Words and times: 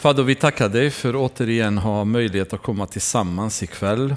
Fader, 0.00 0.22
vi 0.22 0.34
tackar 0.34 0.68
dig 0.68 0.90
för 0.90 1.08
att 1.08 1.14
återigen 1.14 1.78
ha 1.78 2.04
möjlighet 2.04 2.52
att 2.52 2.62
komma 2.62 2.86
tillsammans 2.86 3.62
ikväll. 3.62 4.14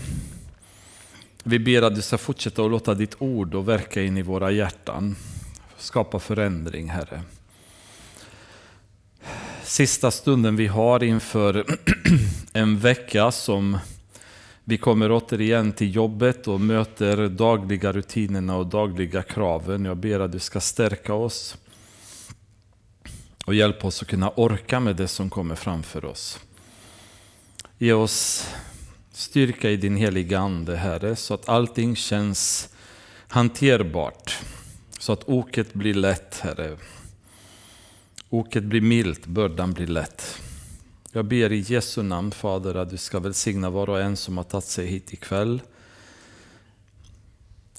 Vi 1.43 1.59
ber 1.59 1.81
att 1.81 1.95
du 1.95 2.01
ska 2.01 2.17
fortsätta 2.17 2.63
att 2.63 2.71
låta 2.71 2.93
ditt 2.93 3.15
ord 3.19 3.55
och 3.55 3.67
verka 3.67 4.01
in 4.01 4.17
i 4.17 4.21
våra 4.21 4.51
hjärtan. 4.51 5.15
Skapa 5.77 6.19
förändring, 6.19 6.89
Herre. 6.89 7.21
Sista 9.63 10.11
stunden 10.11 10.55
vi 10.55 10.67
har 10.67 11.03
inför 11.03 11.65
en 12.53 12.79
vecka 12.79 13.31
som 13.31 13.77
vi 14.63 14.77
kommer 14.77 15.11
återigen 15.11 15.71
till 15.71 15.95
jobbet 15.95 16.47
och 16.47 16.61
möter 16.61 17.27
dagliga 17.27 17.91
rutinerna 17.91 18.55
och 18.57 18.67
dagliga 18.67 19.21
kraven. 19.21 19.85
Jag 19.85 19.97
ber 19.97 20.19
att 20.19 20.31
du 20.31 20.39
ska 20.39 20.59
stärka 20.59 21.13
oss 21.13 21.57
och 23.45 23.55
hjälpa 23.55 23.87
oss 23.87 24.01
att 24.01 24.07
kunna 24.07 24.29
orka 24.29 24.79
med 24.79 24.95
det 24.95 25.07
som 25.07 25.29
kommer 25.29 25.55
framför 25.55 26.05
oss. 26.05 26.39
Ge 27.77 27.93
oss 27.93 28.47
styrka 29.11 29.69
i 29.69 29.77
din 29.77 29.95
heliga 29.95 30.39
Ande, 30.39 30.75
Herre, 30.75 31.15
så 31.15 31.33
att 31.33 31.49
allting 31.49 31.95
känns 31.95 32.69
hanterbart. 33.27 34.39
Så 34.99 35.13
att 35.13 35.29
oket 35.29 35.73
blir 35.73 35.93
lätt, 35.93 36.39
Herre. 36.39 36.77
Oket 38.29 38.63
blir 38.63 38.81
milt, 38.81 39.25
bördan 39.25 39.73
blir 39.73 39.87
lätt. 39.87 40.41
Jag 41.11 41.25
ber 41.25 41.51
i 41.51 41.59
Jesu 41.59 42.03
namn, 42.03 42.31
Fader, 42.31 42.75
att 42.75 42.89
du 42.89 42.97
ska 42.97 43.19
välsigna 43.19 43.69
var 43.69 43.89
och 43.89 44.01
en 44.01 44.17
som 44.17 44.37
har 44.37 44.43
tagit 44.43 44.65
sig 44.65 44.87
hit 44.87 45.13
ikväll. 45.13 45.61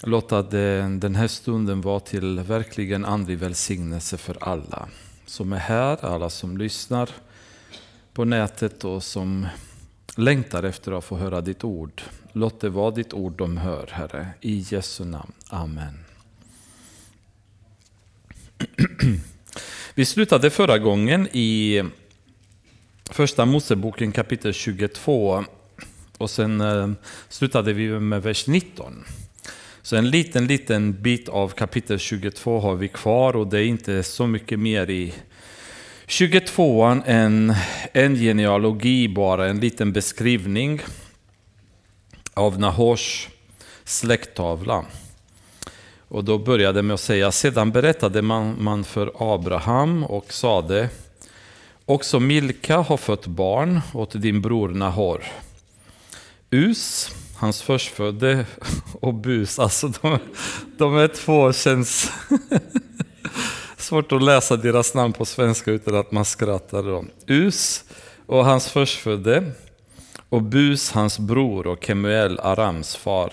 Låta 0.03 0.39
eh, 0.39 0.91
den 0.91 1.15
här 1.15 1.29
stunden 1.29 1.81
vara 1.81 2.01
till 2.01 2.41
verkligen 2.41 3.05
andlig 3.05 3.39
välsignelse 3.39 4.17
för 4.17 4.37
alla 4.41 4.89
som 5.33 5.53
är 5.53 5.59
här, 5.59 6.05
alla 6.05 6.31
som 6.31 6.59
lyssnar 6.59 7.11
på 8.13 8.25
nätet 8.25 8.85
och 8.85 9.03
som 9.03 9.47
längtar 10.17 10.63
efter 10.63 10.99
att 10.99 11.05
få 11.05 11.17
höra 11.17 11.41
ditt 11.41 11.65
ord. 11.65 12.03
Låt 12.33 12.61
det 12.61 12.69
vara 12.69 12.91
ditt 12.91 13.13
ord 13.13 13.33
de 13.33 13.57
hör, 13.57 13.89
Herre. 13.93 14.29
I 14.41 14.65
Jesu 14.69 15.05
namn. 15.05 15.33
Amen. 15.49 16.05
Vi 19.95 20.05
slutade 20.05 20.51
förra 20.51 20.79
gången 20.79 21.29
i 21.33 21.83
Första 23.11 23.45
Moseboken 23.45 24.13
kapitel 24.13 24.53
22 24.53 25.45
och 26.19 26.31
sen 26.31 26.61
eh, 26.61 26.91
slutade 27.29 27.73
vi 27.73 27.89
med 27.89 28.23
vers 28.23 28.47
19. 28.47 29.05
Så 29.85 29.97
en 29.97 30.11
liten, 30.11 30.47
liten 30.47 31.03
bit 31.03 31.29
av 31.29 31.49
kapitel 31.49 31.99
22 31.99 32.61
har 32.61 32.75
vi 32.75 32.89
kvar 32.89 33.37
och 33.37 33.47
det 33.47 33.59
är 33.59 33.65
inte 33.65 34.03
så 34.03 34.27
mycket 34.27 34.59
mer 34.59 34.91
i 34.91 35.15
22an 36.07 37.03
än 37.07 37.55
en 37.93 38.17
genealogi 38.17 39.09
bara, 39.09 39.49
en 39.49 39.61
liten 39.61 39.93
beskrivning 39.93 40.81
av 42.35 42.61
Nahors 42.61 43.29
släkttavla. 43.85 44.85
Och 46.09 46.25
då 46.25 46.39
började 46.39 46.79
det 46.79 46.83
med 46.83 46.95
att 46.95 47.01
säga, 47.01 47.33
sedan 47.33 47.71
berättade 47.71 48.23
man, 48.23 48.57
man 48.63 48.85
för 48.85 49.13
Abraham 49.35 50.05
och 50.05 50.33
sade, 50.33 50.89
också 51.85 52.21
Milka 52.21 52.77
har 52.77 52.97
fött 52.97 53.27
barn 53.27 53.81
åt 53.95 54.23
din 54.23 54.43
bror 54.43 54.69
Nahor. 54.69 55.25
Us 56.51 57.11
hans 57.43 57.63
förstfödde 57.63 58.47
och 59.01 59.15
Bus. 59.15 59.59
Alltså 59.59 59.89
de, 59.89 60.19
de 60.79 60.97
är 60.97 61.09
två 61.09 61.53
känns... 61.53 62.11
Svårt 63.77 64.13
att 64.13 64.23
läsa 64.23 64.57
deras 64.57 64.95
namn 64.95 65.13
på 65.13 65.25
svenska 65.25 65.71
utan 65.71 65.97
att 65.97 66.13
man 66.13 66.25
skrattar. 66.25 66.83
Då. 66.83 67.05
Us 67.27 67.85
och 68.27 68.45
hans 68.45 68.69
förstfödde 68.69 69.53
och 70.29 70.43
Bus 70.43 70.91
hans 70.91 71.19
bror 71.19 71.67
och 71.67 71.85
Kemuel 71.85 72.41
Arams 72.41 72.97
far. 72.97 73.33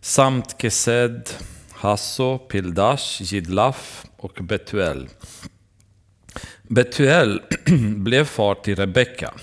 Samt 0.00 0.56
Kesed, 0.58 1.30
Hasso, 1.72 2.38
Pildash, 2.38 3.22
Jidlaf 3.22 4.04
och 4.16 4.38
Betuel. 4.42 5.08
Betuel 6.62 7.42
blev 7.96 8.24
far 8.24 8.54
till 8.54 8.76
Rebecka. 8.76 9.34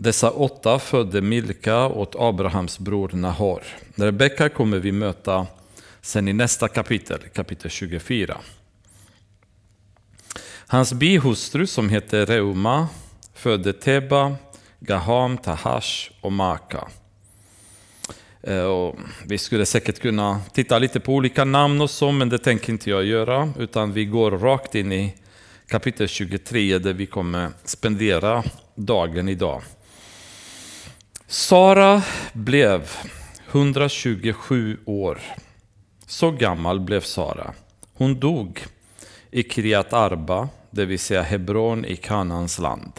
Dessa 0.00 0.30
åtta 0.30 0.78
födde 0.78 1.20
Milka 1.20 1.86
åt 1.86 2.14
Abrahams 2.18 2.78
bror 2.78 3.10
Nahor. 3.12 3.62
Rebecka 3.94 4.48
kommer 4.48 4.78
vi 4.78 4.92
möta 4.92 5.46
sen 6.00 6.28
i 6.28 6.32
nästa 6.32 6.68
kapitel, 6.68 7.18
kapitel 7.34 7.70
24. 7.70 8.38
Hans 10.66 10.92
bihustru 10.92 11.66
som 11.66 11.88
heter 11.88 12.26
Reuma 12.26 12.88
födde 13.34 13.72
Teba, 13.72 14.36
Gaham, 14.80 15.38
Tahash 15.38 16.10
och 16.20 16.32
Maka. 16.32 16.88
Eh, 18.42 18.62
och 18.62 18.96
vi 19.26 19.38
skulle 19.38 19.66
säkert 19.66 19.98
kunna 19.98 20.40
titta 20.52 20.78
lite 20.78 21.00
på 21.00 21.14
olika 21.14 21.44
namn 21.44 21.80
och 21.80 21.90
så, 21.90 22.12
men 22.12 22.28
det 22.28 22.38
tänker 22.38 22.72
inte 22.72 22.90
jag 22.90 23.04
göra, 23.04 23.52
utan 23.58 23.92
vi 23.92 24.04
går 24.04 24.30
rakt 24.30 24.74
in 24.74 24.92
i 24.92 25.14
kapitel 25.68 26.08
23 26.08 26.78
där 26.78 26.92
vi 26.92 27.06
kommer 27.06 27.50
spendera 27.64 28.44
dagen 28.74 29.28
idag. 29.28 29.62
Sara 31.30 32.02
blev 32.32 32.90
127 33.50 34.78
år. 34.84 35.20
Så 36.06 36.30
gammal 36.30 36.80
blev 36.80 37.00
Sara. 37.00 37.54
Hon 37.94 38.20
dog 38.20 38.64
i 39.30 39.42
Kriat 39.42 39.92
Arba, 39.92 40.48
det 40.70 40.84
vill 40.84 40.98
säga 40.98 41.22
Hebron 41.22 41.84
i 41.84 41.96
Kanans 41.96 42.58
land. 42.58 42.92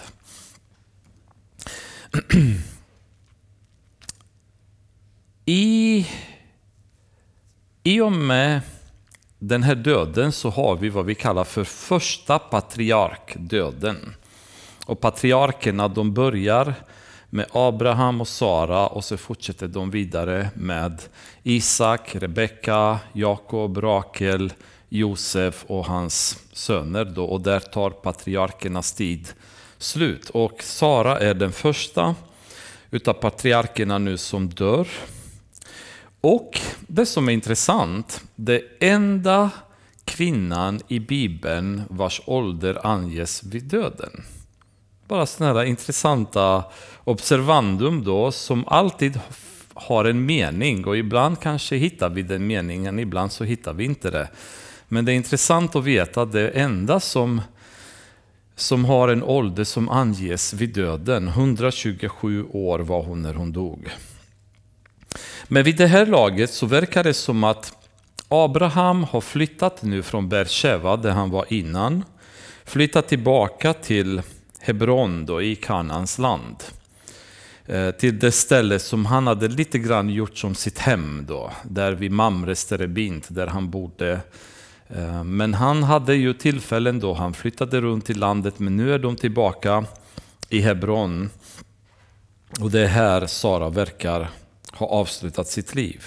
I, 5.46 6.07
I 7.84 8.01
och 8.01 8.11
med 8.11 8.61
den 9.40 9.63
här 9.63 9.75
döden 9.75 10.31
så 10.31 10.50
har 10.50 10.75
vi 10.75 10.90
vad 10.90 11.06
vi 11.06 11.16
kallar 11.16 11.44
för 11.44 11.63
första 11.63 12.40
patriarkdöden. 12.40 14.16
Och 14.85 15.01
patriarkerna 15.01 15.88
de 15.88 16.13
börjar 16.13 16.73
med 17.29 17.45
Abraham 17.51 18.22
och 18.22 18.28
Sara 18.28 18.88
och 18.88 19.03
så 19.03 19.17
fortsätter 19.17 19.67
de 19.67 19.91
vidare 19.91 20.50
med 20.53 21.01
Isak, 21.44 22.16
Rebecka, 22.16 23.00
Jakob, 23.13 23.78
Rakel, 23.78 24.53
Josef 24.90 25.66
och 25.67 25.85
hans 25.85 26.40
söner. 26.51 27.06
Då, 27.06 27.25
och 27.25 27.41
där 27.41 27.59
tar 27.59 27.90
patriarkernas 27.90 28.94
tid 28.94 29.28
slut. 29.78 30.29
Och 30.29 30.63
Sara 30.63 31.19
är 31.19 31.34
den 31.34 31.51
första 31.51 32.16
utav 32.91 33.13
patriarkerna 33.13 33.97
nu 33.97 34.17
som 34.17 34.50
dör. 34.50 34.88
Och 36.22 36.59
det 36.88 37.06
som 37.06 37.29
är 37.29 37.34
intressant, 37.34 38.23
det 38.35 38.61
enda 38.79 39.50
kvinnan 40.06 40.79
i 40.88 41.00
Bibeln 41.00 41.81
vars 41.90 42.22
ålder 42.25 42.88
anges 42.88 43.44
vid 43.44 43.63
döden. 43.63 44.23
Bara 45.09 45.25
sådana 45.25 45.59
här 45.59 45.66
intressanta 45.66 46.64
observandum 47.03 48.03
då 48.03 48.31
som 48.31 48.68
alltid 48.68 49.20
har 49.74 50.06
en 50.06 50.25
mening 50.25 50.88
och 50.88 50.97
ibland 50.97 51.40
kanske 51.40 51.75
hittar 51.75 52.09
vi 52.09 52.22
den 52.22 52.47
meningen, 52.47 53.00
ibland 53.00 53.31
så 53.31 53.44
hittar 53.44 53.74
vi 53.74 53.86
inte 53.86 54.12
det. 54.12 54.30
Men 54.88 55.06
det 55.06 55.12
är 55.12 55.16
intressant 55.16 55.75
att 55.75 55.84
veta 55.84 56.22
att 56.22 56.31
det 56.31 56.50
enda 56.50 57.00
som, 57.00 57.42
som 58.56 58.86
har 58.86 59.08
en 59.08 59.24
ålder 59.24 59.64
som 59.64 59.90
anges 59.90 60.53
vid 60.53 60.74
döden, 60.74 61.28
127 61.28 62.46
år 62.52 62.80
var 62.80 63.03
hon 63.03 63.22
när 63.22 63.34
hon 63.34 63.52
dog. 63.52 63.90
Men 65.47 65.64
vid 65.64 65.78
det 65.78 65.88
här 65.88 66.06
laget 66.06 66.50
så 66.53 66.66
verkar 66.66 67.03
det 67.03 67.14
som 67.14 67.44
att 67.44 67.88
Abraham 68.28 69.03
har 69.03 69.22
flyttat 69.22 69.84
nu 69.84 70.03
från 70.03 70.30
Beersheva 70.30 70.97
där 70.97 71.12
han 71.12 71.30
var 71.30 71.46
innan, 71.50 72.03
flyttat 72.66 73.08
tillbaka 73.08 73.74
till 73.74 74.22
Hebron 74.59 75.25
då, 75.25 75.41
i 75.41 75.56
Kanans 75.56 76.17
land. 76.17 76.56
Eh, 77.66 77.91
till 77.91 78.20
det 78.20 78.32
ställe 78.32 78.79
som 78.79 79.06
han 79.06 79.28
hade 79.28 79.47
lite 79.47 79.79
grann 79.79 80.09
gjort 80.09 80.38
som 80.38 80.56
sitt 80.56 80.79
hem 80.79 81.26
då, 81.28 81.52
där 81.64 81.91
vid 81.91 82.11
Mamres 82.11 82.66
terebint, 82.66 83.28
där 83.29 83.47
han 83.47 83.70
bodde. 83.70 84.20
Eh, 84.88 85.23
men 85.23 85.53
han 85.53 85.84
hade 85.84 86.16
ju 86.16 86.34
tillfällen 86.34 87.00
då 87.00 87.14
han 87.14 87.34
flyttade 87.34 87.82
runt 87.82 88.09
i 88.09 88.14
landet, 88.14 88.59
men 88.59 88.78
nu 88.78 88.94
är 88.94 89.00
de 89.00 89.16
tillbaka 89.16 89.85
i 90.50 90.59
Hebron. 90.59 91.29
Och 92.59 92.72
det 92.72 92.82
är 92.82 92.88
här 92.88 93.28
Sara 93.28 93.70
verkar 93.70 94.29
ha 94.72 94.88
avslutat 94.88 95.47
sitt 95.47 95.76
liv. 95.76 96.05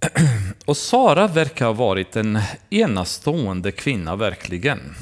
Och 0.64 0.76
Sara 0.76 1.26
verkar 1.26 1.66
ha 1.66 1.72
varit 1.72 2.16
en 2.16 2.38
enastående 2.70 3.72
kvinna 3.72 4.16
verkligen. 4.16 4.94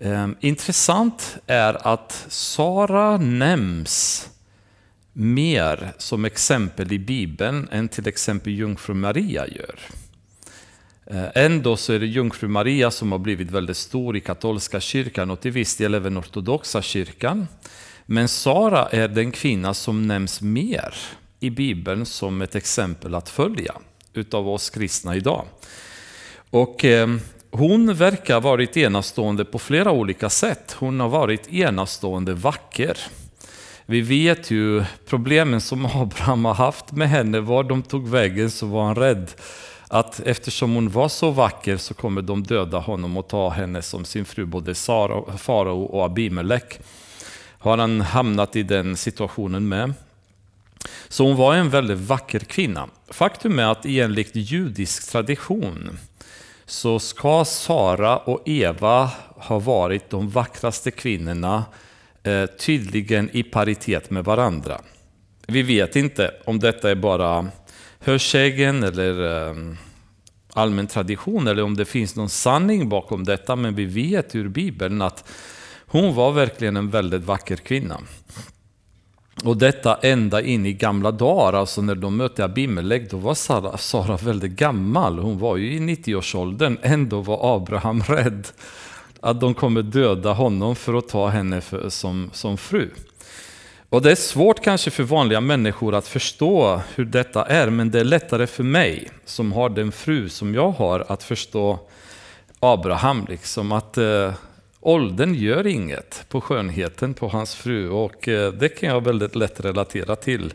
Ehm, 0.00 0.36
intressant 0.40 1.36
är 1.46 1.88
att 1.88 2.26
Sara 2.28 3.16
nämns 3.16 4.28
mer 5.12 5.92
som 5.98 6.24
exempel 6.24 6.92
i 6.92 6.98
Bibeln 6.98 7.68
än 7.70 7.88
till 7.88 8.08
exempel 8.08 8.52
jungfru 8.52 8.94
Maria 8.94 9.46
gör. 9.46 9.78
Ehm, 11.06 11.30
ändå 11.34 11.76
så 11.76 11.92
är 11.92 11.98
det 12.00 12.06
jungfru 12.06 12.48
Maria 12.48 12.90
som 12.90 13.12
har 13.12 13.18
blivit 13.18 13.50
väldigt 13.50 13.76
stor 13.76 14.16
i 14.16 14.20
katolska 14.20 14.80
kyrkan 14.80 15.30
och 15.30 15.40
till 15.40 15.52
viss 15.52 15.76
del 15.76 15.94
även 15.94 16.18
ortodoxa 16.18 16.82
kyrkan. 16.82 17.48
Men 18.06 18.28
Sara 18.28 18.88
är 18.88 19.08
den 19.08 19.32
kvinna 19.32 19.74
som 19.74 20.06
nämns 20.06 20.40
mer 20.40 20.94
i 21.40 21.50
Bibeln 21.50 22.06
som 22.06 22.42
ett 22.42 22.54
exempel 22.54 23.14
att 23.14 23.28
följa 23.28 23.74
utav 24.12 24.48
oss 24.48 24.70
kristna 24.70 25.16
idag. 25.16 25.44
Och 26.50 26.84
eh, 26.84 27.16
hon 27.56 27.94
verkar 27.94 28.34
ha 28.34 28.40
varit 28.40 28.76
enastående 28.76 29.44
på 29.44 29.58
flera 29.58 29.92
olika 29.92 30.30
sätt. 30.30 30.76
Hon 30.78 31.00
har 31.00 31.08
varit 31.08 31.52
enastående 31.52 32.34
vacker. 32.34 32.98
Vi 33.86 34.00
vet 34.00 34.50
ju 34.50 34.84
problemen 35.06 35.60
som 35.60 35.86
Abraham 35.94 36.44
har 36.44 36.54
haft 36.54 36.92
med 36.92 37.08
henne, 37.08 37.40
var 37.40 37.64
de 37.64 37.82
tog 37.82 38.08
vägen 38.08 38.50
så 38.50 38.66
var 38.66 38.84
han 38.84 38.94
rädd 38.94 39.30
att 39.88 40.20
eftersom 40.20 40.74
hon 40.74 40.90
var 40.90 41.08
så 41.08 41.30
vacker 41.30 41.76
så 41.76 41.94
kommer 41.94 42.22
de 42.22 42.42
döda 42.42 42.78
honom 42.78 43.16
och 43.16 43.28
ta 43.28 43.48
henne 43.48 43.82
som 43.82 44.04
sin 44.04 44.24
fru, 44.24 44.44
både 44.44 44.74
farao 44.74 45.82
och 45.82 46.04
Abimelech. 46.04 46.78
Har 47.58 47.78
han 47.78 48.00
hamnat 48.00 48.56
i 48.56 48.62
den 48.62 48.96
situationen 48.96 49.68
med. 49.68 49.94
Så 51.08 51.24
hon 51.24 51.36
var 51.36 51.54
en 51.54 51.70
väldigt 51.70 51.98
vacker 51.98 52.40
kvinna. 52.40 52.88
Faktum 53.08 53.58
är 53.58 53.66
att 53.66 53.86
enligt 53.86 54.36
judisk 54.36 55.10
tradition 55.10 55.98
så 56.66 56.98
ska 56.98 57.44
Sara 57.44 58.16
och 58.16 58.42
Eva 58.48 59.10
ha 59.36 59.58
varit 59.58 60.10
de 60.10 60.30
vackraste 60.30 60.90
kvinnorna 60.90 61.64
eh, 62.22 62.46
tydligen 62.46 63.30
i 63.32 63.42
paritet 63.42 64.10
med 64.10 64.24
varandra. 64.24 64.80
Vi 65.46 65.62
vet 65.62 65.96
inte 65.96 66.34
om 66.44 66.58
detta 66.58 66.90
är 66.90 66.94
bara 66.94 67.48
hörsägen 68.00 68.82
eller 68.82 69.48
ehm, 69.48 69.76
allmän 70.52 70.86
tradition 70.86 71.46
eller 71.46 71.62
om 71.62 71.76
det 71.76 71.84
finns 71.84 72.16
någon 72.16 72.28
sanning 72.28 72.88
bakom 72.88 73.24
detta, 73.24 73.56
men 73.56 73.74
vi 73.74 73.84
vet 73.84 74.34
ur 74.34 74.48
Bibeln 74.48 75.02
att 75.02 75.24
hon 75.86 76.14
var 76.14 76.32
verkligen 76.32 76.76
en 76.76 76.90
väldigt 76.90 77.24
vacker 77.24 77.56
kvinna. 77.56 78.00
Och 79.44 79.56
detta 79.56 79.94
ända 79.94 80.42
in 80.42 80.66
i 80.66 80.72
gamla 80.72 81.10
dagar, 81.10 81.58
alltså 81.58 81.82
när 81.82 81.94
de 81.94 82.16
mötte 82.16 82.44
Abimelech, 82.44 83.02
då 83.10 83.16
var 83.16 83.34
Sara, 83.34 83.78
Sara 83.78 84.16
väldigt 84.16 84.52
gammal. 84.52 85.18
Hon 85.18 85.38
var 85.38 85.56
ju 85.56 85.72
i 85.72 85.78
90-årsåldern, 85.78 86.78
ändå 86.82 87.20
var 87.20 87.56
Abraham 87.56 88.02
rädd 88.08 88.48
att 89.20 89.40
de 89.40 89.54
kommer 89.54 89.82
döda 89.82 90.32
honom 90.32 90.76
för 90.76 90.94
att 90.94 91.08
ta 91.08 91.28
henne 91.28 91.60
för, 91.60 91.88
som, 91.88 92.30
som 92.32 92.56
fru. 92.56 92.90
Och 93.88 94.02
det 94.02 94.10
är 94.10 94.14
svårt 94.14 94.64
kanske 94.64 94.90
för 94.90 95.02
vanliga 95.02 95.40
människor 95.40 95.94
att 95.94 96.08
förstå 96.08 96.80
hur 96.94 97.04
detta 97.04 97.44
är, 97.44 97.70
men 97.70 97.90
det 97.90 98.00
är 98.00 98.04
lättare 98.04 98.46
för 98.46 98.64
mig 98.64 99.10
som 99.24 99.52
har 99.52 99.68
den 99.68 99.92
fru 99.92 100.28
som 100.28 100.54
jag 100.54 100.70
har 100.70 101.04
att 101.08 101.22
förstå 101.22 101.78
Abraham. 102.60 103.26
Liksom, 103.28 103.72
att 103.72 103.98
eh, 103.98 104.32
åldern 104.86 105.34
gör 105.34 105.66
inget 105.66 106.24
på 106.28 106.40
skönheten 106.40 107.14
på 107.14 107.28
hans 107.28 107.54
fru 107.54 107.90
och 107.90 108.28
eh, 108.28 108.52
det 108.52 108.68
kan 108.68 108.88
jag 108.88 109.04
väldigt 109.04 109.34
lätt 109.34 109.60
relatera 109.60 110.16
till. 110.16 110.54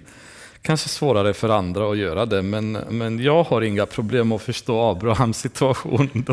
Kanske 0.61 0.89
svårare 0.89 1.33
för 1.33 1.49
andra 1.49 1.91
att 1.91 1.97
göra 1.97 2.25
det, 2.25 2.41
men, 2.41 2.71
men 2.71 3.19
jag 3.19 3.43
har 3.43 3.61
inga 3.61 3.85
problem 3.85 4.31
att 4.31 4.41
förstå 4.41 4.81
Abrahams 4.81 5.37
situation. 5.37 6.25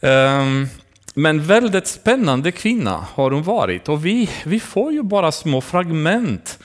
um, 0.00 0.68
Men 1.14 1.42
väldigt 1.42 1.86
spännande 1.86 2.52
kvinna 2.52 3.06
har 3.14 3.30
hon 3.30 3.42
varit 3.42 3.88
och 3.88 4.06
vi, 4.06 4.30
vi 4.44 4.60
får 4.60 4.92
ju 4.92 5.02
bara 5.02 5.32
små 5.32 5.60
fragment 5.60 6.58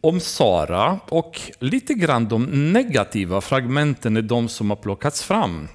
om 0.00 0.20
Sara 0.20 0.98
och 1.08 1.40
lite 1.58 1.94
grann 1.94 2.28
de 2.28 2.72
negativa 2.72 3.40
fragmenten 3.40 4.16
är 4.16 4.22
de 4.22 4.48
som 4.48 4.70
har 4.70 4.76
plockats 4.76 5.22
fram. 5.22 5.68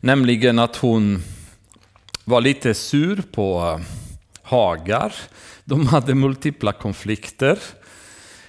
Nämligen 0.00 0.58
att 0.58 0.76
hon 0.76 1.22
var 2.24 2.40
lite 2.40 2.74
sur 2.74 3.22
på 3.32 3.76
eh, 3.78 3.84
Hagar. 4.42 5.14
De 5.64 5.86
hade 5.86 6.14
multipla 6.14 6.72
konflikter. 6.72 7.58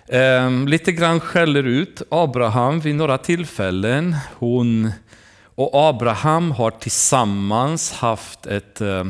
Eh, 0.08 0.52
lite 0.52 0.92
grann 0.92 1.20
skäller 1.20 1.64
ut 1.64 2.02
Abraham 2.12 2.80
vid 2.80 2.96
några 2.96 3.18
tillfällen. 3.18 4.16
Hon 4.36 4.92
och 5.56 5.70
Abraham 5.74 6.52
har 6.52 6.72
tillsammans 6.72 7.92
haft 7.92 8.46
ett 8.46 8.82
eh, 8.82 9.06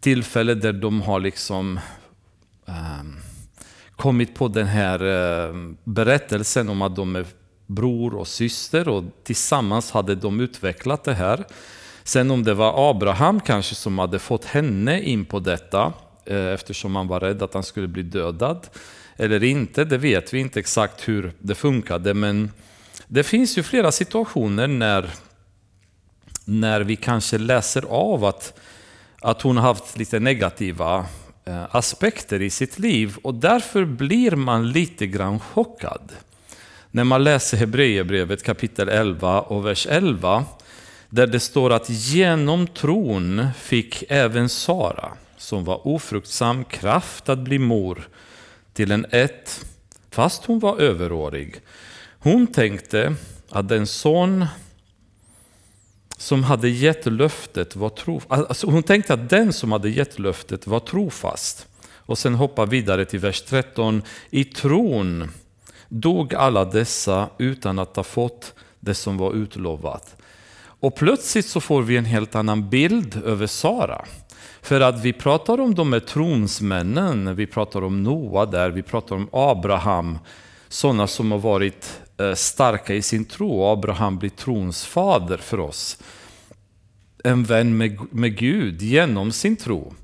tillfälle 0.00 0.54
där 0.54 0.72
de 0.72 1.02
har 1.02 1.20
liksom 1.20 1.80
eh, 2.68 3.02
kommit 3.96 4.34
på 4.34 4.48
den 4.48 4.66
här 4.66 5.04
ehm, 5.04 5.76
berättelsen 5.84 6.68
om 6.68 6.82
att 6.82 6.96
de 6.96 7.16
är 7.16 7.26
bror 7.66 8.14
och 8.14 8.28
syster 8.28 8.88
och 8.88 9.04
tillsammans 9.24 9.90
hade 9.90 10.14
de 10.14 10.40
utvecklat 10.40 11.04
det 11.04 11.14
här. 11.14 11.46
Sen 12.08 12.30
om 12.30 12.44
det 12.44 12.54
var 12.54 12.90
Abraham 12.90 13.40
kanske 13.40 13.74
som 13.74 13.98
hade 13.98 14.18
fått 14.18 14.44
henne 14.44 15.02
in 15.02 15.24
på 15.24 15.38
detta 15.38 15.92
eh, 16.24 16.46
eftersom 16.46 16.96
han 16.96 17.08
var 17.08 17.20
rädd 17.20 17.42
att 17.42 17.54
han 17.54 17.62
skulle 17.62 17.88
bli 17.88 18.02
dödad 18.02 18.66
eller 19.16 19.44
inte, 19.44 19.84
det 19.84 19.98
vet 19.98 20.34
vi 20.34 20.38
inte 20.38 20.60
exakt 20.60 21.08
hur 21.08 21.32
det 21.38 21.54
funkade 21.54 22.14
men 22.14 22.50
det 23.06 23.22
finns 23.22 23.58
ju 23.58 23.62
flera 23.62 23.92
situationer 23.92 24.66
när, 24.66 25.10
när 26.44 26.80
vi 26.80 26.96
kanske 26.96 27.38
läser 27.38 27.84
av 27.88 28.24
att, 28.24 28.60
att 29.20 29.42
hon 29.42 29.56
har 29.56 29.64
haft 29.64 29.98
lite 29.98 30.20
negativa 30.20 31.06
eh, 31.44 31.74
aspekter 31.76 32.42
i 32.42 32.50
sitt 32.50 32.78
liv 32.78 33.16
och 33.22 33.34
därför 33.34 33.84
blir 33.84 34.30
man 34.30 34.70
lite 34.70 35.06
grann 35.06 35.40
chockad. 35.40 36.12
När 36.90 37.04
man 37.04 37.24
läser 37.24 37.56
Hebreerbrevet 37.56 38.42
kapitel 38.42 38.88
11 38.88 39.40
och 39.40 39.66
vers 39.66 39.86
11 39.90 40.44
där 41.10 41.26
det 41.26 41.40
står 41.40 41.72
att 41.72 41.90
genom 41.90 42.66
tron 42.66 43.46
fick 43.58 44.04
även 44.08 44.48
Sara, 44.48 45.12
som 45.36 45.64
var 45.64 45.86
ofruktsam, 45.86 46.64
kraft 46.64 47.28
att 47.28 47.38
bli 47.38 47.58
mor 47.58 48.08
till 48.72 48.90
en 48.90 49.06
ett, 49.10 49.64
fast 50.10 50.44
hon 50.44 50.58
var 50.58 50.78
överårig. 50.78 51.60
Hon 52.18 52.46
tänkte 52.46 53.14
att 53.50 53.68
den 53.68 53.86
son 53.86 54.46
som 56.16 56.44
hade 56.44 56.68
gett 56.68 57.06
löftet 57.06 57.76
var 57.76 57.88
trofast. 57.88 58.48
Alltså 58.48 58.66
hon 58.66 58.82
tänkte 58.82 59.14
att 59.14 59.30
den 59.30 59.52
som 59.52 59.72
hade 59.72 59.90
gett 59.90 60.18
löftet 60.18 60.66
var 60.66 60.80
trofast. 60.80 61.66
Och 61.90 62.18
sen 62.18 62.34
hoppar 62.34 62.66
vidare 62.66 63.04
till 63.04 63.18
vers 63.18 63.42
13. 63.42 64.02
I 64.30 64.44
tron 64.44 65.30
dog 65.88 66.34
alla 66.34 66.64
dessa 66.64 67.28
utan 67.38 67.78
att 67.78 67.96
ha 67.96 68.02
fått 68.02 68.54
det 68.80 68.94
som 68.94 69.18
var 69.18 69.34
utlovat. 69.34 70.16
Och 70.80 70.94
plötsligt 70.96 71.46
så 71.46 71.60
får 71.60 71.82
vi 71.82 71.96
en 71.96 72.04
helt 72.04 72.34
annan 72.34 72.68
bild 72.68 73.22
över 73.24 73.46
Sara. 73.46 74.04
För 74.62 74.80
att 74.80 75.04
vi 75.04 75.12
pratar 75.12 75.60
om 75.60 75.74
de 75.74 75.92
här 75.92 76.00
tronsmännen, 76.00 77.36
vi 77.36 77.46
pratar 77.46 77.82
om 77.82 78.02
Noa 78.02 78.46
där, 78.46 78.70
vi 78.70 78.82
pratar 78.82 79.16
om 79.16 79.28
Abraham, 79.32 80.18
sådana 80.68 81.06
som 81.06 81.32
har 81.32 81.38
varit 81.38 82.00
eh, 82.20 82.34
starka 82.34 82.94
i 82.94 83.02
sin 83.02 83.24
tro. 83.24 83.64
Abraham 83.64 84.18
blir 84.18 84.30
trons 84.30 84.84
fader 84.84 85.36
för 85.36 85.60
oss. 85.60 85.98
En 87.24 87.44
vän 87.44 87.76
med, 87.76 87.98
med 88.10 88.36
Gud 88.36 88.82
genom 88.82 89.32
sin 89.32 89.56
tro. 89.56 89.94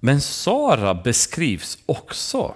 Men 0.00 0.20
Sara 0.20 0.94
beskrivs 0.94 1.78
också 1.86 2.54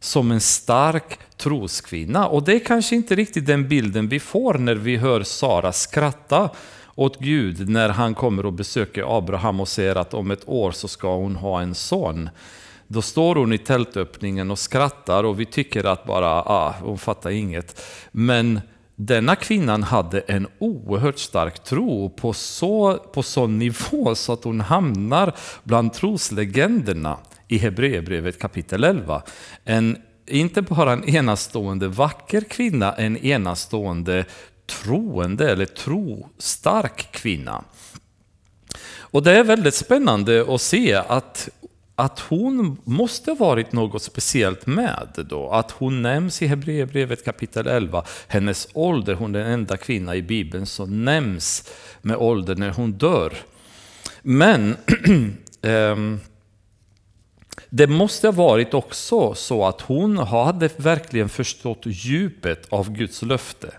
som 0.00 0.30
en 0.30 0.40
stark 0.40 1.18
troskvinna. 1.36 2.26
Och 2.26 2.44
det 2.44 2.54
är 2.54 2.58
kanske 2.58 2.96
inte 2.96 3.14
riktigt 3.14 3.46
den 3.46 3.68
bilden 3.68 4.08
vi 4.08 4.20
får 4.20 4.54
när 4.54 4.74
vi 4.74 4.96
hör 4.96 5.22
Sara 5.22 5.72
skratta 5.72 6.50
åt 6.94 7.18
Gud 7.18 7.68
när 7.68 7.88
han 7.88 8.14
kommer 8.14 8.46
och 8.46 8.52
besöker 8.52 9.18
Abraham 9.18 9.60
och 9.60 9.68
säger 9.68 9.96
att 9.96 10.14
om 10.14 10.30
ett 10.30 10.48
år 10.48 10.70
så 10.70 10.88
ska 10.88 11.16
hon 11.16 11.36
ha 11.36 11.60
en 11.60 11.74
son. 11.74 12.30
Då 12.88 13.02
står 13.02 13.34
hon 13.34 13.52
i 13.52 13.58
tältöppningen 13.58 14.50
och 14.50 14.58
skrattar 14.58 15.24
och 15.24 15.40
vi 15.40 15.46
tycker 15.46 15.84
att 15.84 16.04
bara, 16.04 16.28
ah, 16.28 16.74
hon 16.80 16.98
fattar 16.98 17.30
inget. 17.30 17.82
Men 18.12 18.60
denna 18.96 19.36
kvinnan 19.36 19.82
hade 19.82 20.20
en 20.20 20.46
oerhört 20.58 21.18
stark 21.18 21.64
tro 21.64 22.10
på 22.10 22.32
så, 22.32 22.98
på 22.98 23.22
sån 23.22 23.58
nivå 23.58 24.14
så 24.14 24.32
att 24.32 24.44
hon 24.44 24.60
hamnar 24.60 25.34
bland 25.64 25.92
troslegenderna 25.92 27.18
i 27.48 27.58
Hebreerbrevet 27.58 28.38
kapitel 28.38 28.84
11. 28.84 29.22
En, 29.64 29.96
inte 30.26 30.62
bara 30.62 30.92
en 30.92 31.08
enastående 31.08 31.88
vacker 31.88 32.40
kvinna, 32.40 32.92
en 32.92 33.16
enastående 33.16 34.24
troende 34.66 35.52
eller 35.52 35.66
trostark 35.66 37.12
kvinna. 37.12 37.64
Och 38.88 39.22
det 39.22 39.32
är 39.32 39.44
väldigt 39.44 39.74
spännande 39.74 40.54
att 40.54 40.60
se 40.60 40.94
att 40.94 41.48
att 41.98 42.20
hon 42.20 42.76
måste 42.84 43.34
varit 43.34 43.72
något 43.72 44.02
speciellt 44.02 44.66
med 44.66 45.08
då. 45.28 45.50
Att 45.50 45.70
hon 45.70 46.02
nämns 46.02 46.42
i 46.42 46.46
Hebreerbrevet 46.46 47.24
kapitel 47.24 47.66
11. 47.66 48.04
Hennes 48.28 48.68
ålder, 48.72 49.14
hon 49.14 49.34
är 49.34 49.38
den 49.38 49.52
enda 49.52 49.76
kvinna 49.76 50.16
i 50.16 50.22
Bibeln 50.22 50.66
som 50.66 51.04
nämns 51.04 51.72
med 52.02 52.16
ålder 52.16 52.56
när 52.56 52.70
hon 52.70 52.92
dör. 52.92 53.32
Men 54.22 54.76
ehm, 55.62 56.20
det 57.70 57.86
måste 57.86 58.26
ha 58.26 58.32
varit 58.32 58.74
också 58.74 59.34
så 59.34 59.64
att 59.66 59.80
hon 59.80 60.18
hade 60.18 60.70
verkligen 60.76 61.28
förstått 61.28 61.82
djupet 61.84 62.66
av 62.68 62.92
Guds 62.92 63.22
löfte. 63.22 63.70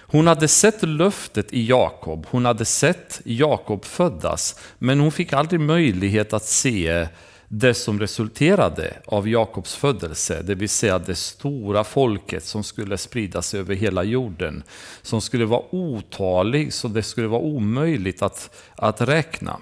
Hon 0.00 0.26
hade 0.26 0.48
sett 0.48 0.82
löftet 0.82 1.52
i 1.52 1.66
Jakob, 1.66 2.26
hon 2.30 2.44
hade 2.44 2.64
sett 2.64 3.20
Jakob 3.24 3.84
föddas, 3.84 4.60
men 4.78 5.00
hon 5.00 5.12
fick 5.12 5.32
aldrig 5.32 5.60
möjlighet 5.60 6.32
att 6.32 6.44
se 6.44 7.08
det 7.48 7.74
som 7.74 8.00
resulterade 8.00 8.96
av 9.06 9.28
Jakobs 9.28 9.74
födelse, 9.74 10.42
det 10.42 10.54
vill 10.54 10.68
säga 10.68 10.98
det 10.98 11.14
stora 11.14 11.84
folket 11.84 12.44
som 12.44 12.64
skulle 12.64 12.98
spridas 12.98 13.54
över 13.54 13.74
hela 13.74 14.04
jorden, 14.04 14.62
som 15.02 15.20
skulle 15.20 15.44
vara 15.44 15.62
otalig 15.70 16.72
så 16.72 16.88
det 16.88 17.02
skulle 17.02 17.26
vara 17.26 17.40
omöjligt 17.40 18.22
att, 18.22 18.50
att 18.76 19.00
räkna. 19.00 19.56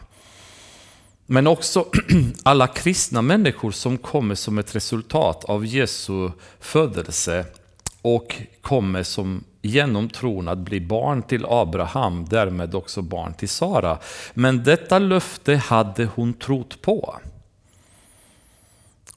Men 1.27 1.47
också 1.47 1.87
alla 2.43 2.67
kristna 2.67 3.23
människor 3.23 3.71
som 3.71 3.99
kommer 3.99 4.35
som 4.35 4.59
ett 4.59 4.77
resultat 4.77 5.45
av 5.45 5.67
Jesu 5.67 6.31
födelse 6.61 7.47
och 8.03 8.37
kommer 8.61 9.03
som 9.03 9.45
genom 9.63 10.09
tron 10.09 10.49
att 10.49 10.59
bli 10.59 10.81
barn 10.81 11.23
till 11.23 11.47
Abraham, 11.49 12.25
därmed 12.25 12.75
också 12.75 13.03
barn 13.03 13.35
till 13.35 13.49
Sara. 13.49 13.99
Men 14.35 14.65
detta 14.65 14.99
löfte 14.99 15.57
hade 15.57 16.05
hon 16.05 16.35
trott 16.35 16.83
på. 16.83 17.19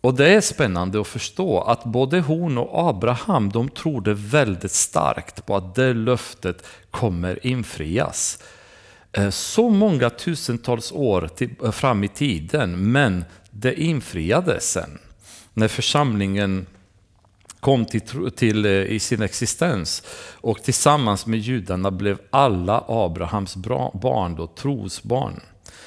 Och 0.02 0.14
det 0.14 0.30
är 0.30 0.42
spännande 0.42 1.02
att 1.02 1.08
förstå 1.08 1.62
att 1.62 1.84
både 1.84 2.20
hon 2.20 2.58
och 2.58 2.90
Abraham 2.90 3.50
de 3.50 3.70
trodde 3.70 4.14
väldigt 4.14 4.72
starkt 4.72 5.46
på 5.46 5.56
att 5.56 5.76
det 5.76 5.94
löftet 5.94 6.66
kommer 6.92 7.46
infrias. 7.46 8.40
Eh, 9.18 9.30
så 9.30 9.70
många 9.70 10.10
tusentals 10.10 10.92
år 10.92 11.30
till, 11.36 11.50
eh, 11.64 11.72
fram 11.72 12.04
i 12.04 12.08
tiden, 12.08 12.92
men 12.92 13.26
det 13.52 13.82
infriades 13.82 14.72
sen. 14.72 15.00
När 15.54 15.68
församlingen 15.68 16.66
kom 17.60 17.86
till, 17.86 18.32
till, 18.36 18.66
eh, 18.66 18.72
i 18.72 19.00
sin 19.00 19.22
existens 19.22 20.04
och 20.34 20.64
tillsammans 20.64 21.26
med 21.26 21.40
judarna 21.40 21.92
blev 21.92 22.18
alla 22.30 22.84
Abrahams 22.88 23.56
barn 23.94 24.36
då 24.36 24.48
trosbarn 24.48 25.40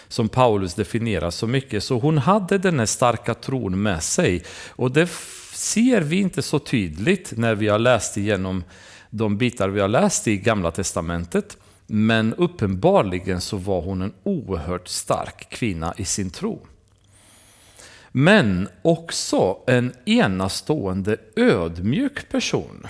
som 0.09 0.29
Paulus 0.29 0.75
definierar 0.75 1.31
så 1.31 1.47
mycket. 1.47 1.85
Så 1.85 1.99
hon 1.99 2.19
hade 2.19 2.59
den 2.59 2.79
här 2.79 2.87
starka 2.87 3.35
tron 3.35 3.83
med 3.83 4.03
sig. 4.03 4.45
Och 4.69 4.91
det 4.91 5.11
ser 5.53 6.01
vi 6.01 6.17
inte 6.17 6.43
så 6.43 6.59
tydligt 6.59 7.33
när 7.37 7.55
vi 7.55 7.69
har 7.69 7.79
läst 7.79 8.17
igenom 8.17 8.65
de 9.11 9.39
bitar 9.39 9.69
vi 9.69 9.81
har 9.81 9.89
läst 9.89 10.29
i 10.29 10.37
Gamla 10.37 10.71
Testamentet. 10.71 11.57
Men 11.91 12.35
uppenbarligen 12.35 13.41
så 13.41 13.57
var 13.57 13.83
hon 13.83 14.03
en 14.03 14.15
oerhört 14.23 14.89
stark 14.89 15.51
kvinna 15.51 15.95
i 15.97 16.05
sin 16.05 16.31
tro. 16.31 16.67
Men 18.13 18.69
också 18.83 19.59
en 19.67 19.93
enastående 20.05 21.17
ödmjuk 21.37 22.29
person 22.29 22.87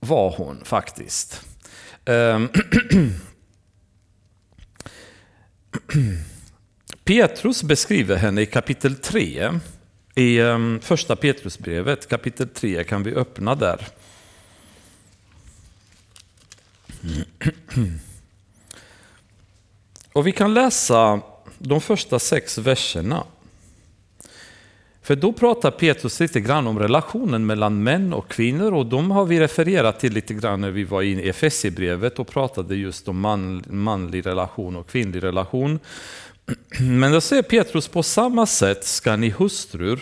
var 0.00 0.34
hon 0.36 0.64
faktiskt. 0.64 1.40
Ehm, 2.04 2.48
Petrus 7.04 7.62
beskriver 7.62 8.16
henne 8.16 8.40
i 8.40 8.46
kapitel 8.46 8.96
3. 8.96 9.50
I 10.14 10.38
ehm, 10.38 10.80
första 10.80 11.16
Petrusbrevet, 11.16 12.08
kapitel 12.08 12.48
3, 12.48 12.84
kan 12.84 13.02
vi 13.02 13.14
öppna 13.14 13.54
där. 13.54 13.88
Och 20.12 20.26
vi 20.26 20.32
kan 20.32 20.54
läsa 20.54 21.20
de 21.58 21.80
första 21.80 22.18
sex 22.18 22.58
verserna. 22.58 23.24
För 25.02 25.16
då 25.16 25.32
pratar 25.32 25.70
Petrus 25.70 26.20
lite 26.20 26.40
grann 26.40 26.66
om 26.66 26.78
relationen 26.78 27.46
mellan 27.46 27.82
män 27.82 28.12
och 28.12 28.28
kvinnor 28.28 28.72
och 28.74 28.86
de 28.86 29.10
har 29.10 29.24
vi 29.24 29.40
refererat 29.40 30.00
till 30.00 30.12
lite 30.12 30.34
grann 30.34 30.60
när 30.60 30.70
vi 30.70 30.84
var 30.84 31.02
i 31.02 31.28
Efesierbrevet 31.28 32.18
och 32.18 32.28
pratade 32.28 32.76
just 32.76 33.08
om 33.08 33.20
man, 33.20 33.64
manlig 33.68 34.26
relation 34.26 34.76
och 34.76 34.88
kvinnlig 34.88 35.22
relation. 35.22 35.78
Men 36.80 37.12
då 37.12 37.20
säger 37.20 37.42
Petrus 37.42 37.88
på 37.88 38.02
samma 38.02 38.46
sätt 38.46 38.84
ska 38.84 39.16
ni 39.16 39.30
hustrur 39.30 40.00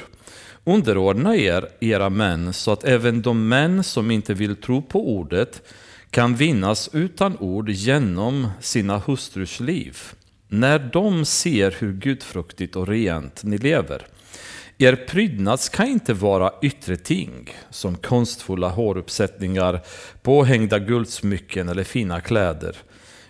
underordna 0.65 1.37
er 1.37 1.69
era 1.81 2.11
män 2.11 2.53
så 2.53 2.71
att 2.73 2.85
även 2.85 3.23
de 3.23 3.49
män 3.49 3.85
som 3.85 4.11
inte 4.11 4.35
vill 4.35 4.57
tro 4.57 4.83
på 4.83 5.17
ordet 5.17 5.63
kan 6.13 6.35
vinnas 6.35 6.91
utan 6.93 7.37
ord 7.41 7.71
genom 7.71 8.49
sina 8.61 8.99
hustrus 8.99 9.61
liv 9.61 9.99
när 10.49 10.79
de 10.79 11.25
ser 11.25 11.77
hur 11.79 11.93
gudfruktigt 11.93 12.77
och 12.77 12.89
rent 12.89 13.45
ni 13.45 13.59
lever. 13.59 14.07
Er 14.79 14.97
prydnad 14.97 15.61
ska 15.61 15.85
inte 15.85 16.15
vara 16.15 16.53
yttre 16.63 16.97
ting, 16.97 17.55
som 17.71 17.97
konstfulla 17.97 18.69
håruppsättningar, 18.69 19.81
påhängda 20.23 20.79
guldsmycken 20.79 21.69
eller 21.69 21.85
fina 21.85 22.21
kläder, 22.21 22.77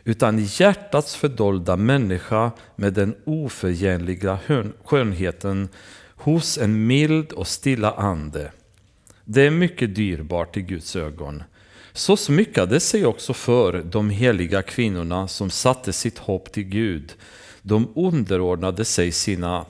utan 0.05 0.39
hjärtats 0.39 1.17
fördolda 1.17 1.77
människa 1.77 2.51
med 2.77 2.93
den 2.93 3.15
oförgängliga 3.25 4.39
skönheten 4.85 5.69
hos 6.15 6.59
en 6.59 6.87
mild 6.87 7.33
och 7.33 7.47
stilla 7.47 7.93
ande. 7.93 8.53
Det 9.25 9.47
är 9.47 9.51
mycket 9.51 9.95
dyrbart 9.95 10.57
i 10.57 10.63
Guds 10.63 10.97
ögon. 10.97 11.43
Så 11.93 12.17
smyckade 12.17 12.81
sig 12.81 13.07
också 13.07 13.35
för 13.35 13.83
de 13.83 14.11
heliga 14.11 14.63
kvinnorna 14.63 15.29
som 15.29 15.51
satte 15.51 15.93
sitt 15.93 16.19
hopp 16.19 16.53
till 16.53 16.65
Gud. 16.65 17.13
De 17.63 17.93
underordnade 17.95 18.85
sig 18.85 19.13
sina 19.13 19.67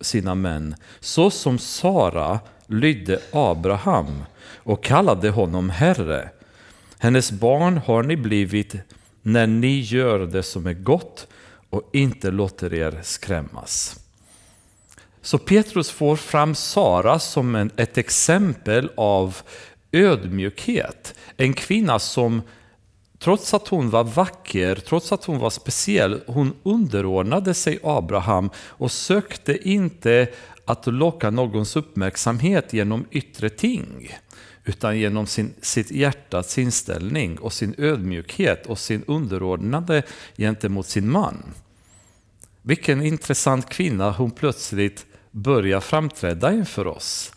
sina 0.00 0.34
män, 0.34 0.74
så 1.00 1.30
som 1.30 1.58
Sara 1.58 2.40
lydde 2.66 3.20
Abraham 3.32 4.24
och 4.54 4.84
kallade 4.84 5.30
honom 5.30 5.70
herre. 5.70 6.30
Hennes 6.98 7.30
barn 7.32 7.76
har 7.86 8.02
ni 8.02 8.16
blivit 8.16 8.74
när 9.22 9.46
ni 9.46 9.80
gör 9.80 10.18
det 10.18 10.42
som 10.42 10.66
är 10.66 10.72
gott 10.72 11.26
och 11.70 11.90
inte 11.92 12.30
låter 12.30 12.74
er 12.74 13.00
skrämmas. 13.02 14.00
Så 15.22 15.38
Petrus 15.38 15.90
får 15.90 16.16
fram 16.16 16.54
Sara 16.54 17.18
som 17.18 17.54
en, 17.54 17.70
ett 17.76 17.98
exempel 17.98 18.90
av 18.96 19.36
ödmjukhet. 19.92 21.14
En 21.36 21.54
kvinna 21.54 21.98
som 21.98 22.42
Trots 23.18 23.54
att 23.54 23.68
hon 23.68 23.90
var 23.90 24.04
vacker, 24.04 24.74
trots 24.74 25.12
att 25.12 25.24
hon 25.24 25.38
var 25.38 25.50
speciell, 25.50 26.20
hon 26.26 26.54
underordnade 26.62 27.54
sig 27.54 27.78
Abraham 27.82 28.50
och 28.56 28.92
sökte 28.92 29.68
inte 29.68 30.28
att 30.64 30.86
locka 30.86 31.30
någons 31.30 31.76
uppmärksamhet 31.76 32.72
genom 32.72 33.06
yttre 33.10 33.48
ting, 33.48 34.16
utan 34.64 34.98
genom 34.98 35.26
sin, 35.26 35.54
sitt 35.60 35.90
hjärtats 35.90 36.58
inställning 36.58 37.38
och 37.38 37.52
sin 37.52 37.74
ödmjukhet 37.78 38.66
och 38.66 38.78
sin 38.78 39.04
underordnande 39.06 40.02
gentemot 40.36 40.86
sin 40.86 41.10
man. 41.10 41.42
Vilken 42.62 43.02
intressant 43.02 43.68
kvinna 43.68 44.10
hon 44.10 44.30
plötsligt 44.30 45.06
börjar 45.30 45.80
framträda 45.80 46.52
inför 46.52 46.86
oss. 46.86 47.32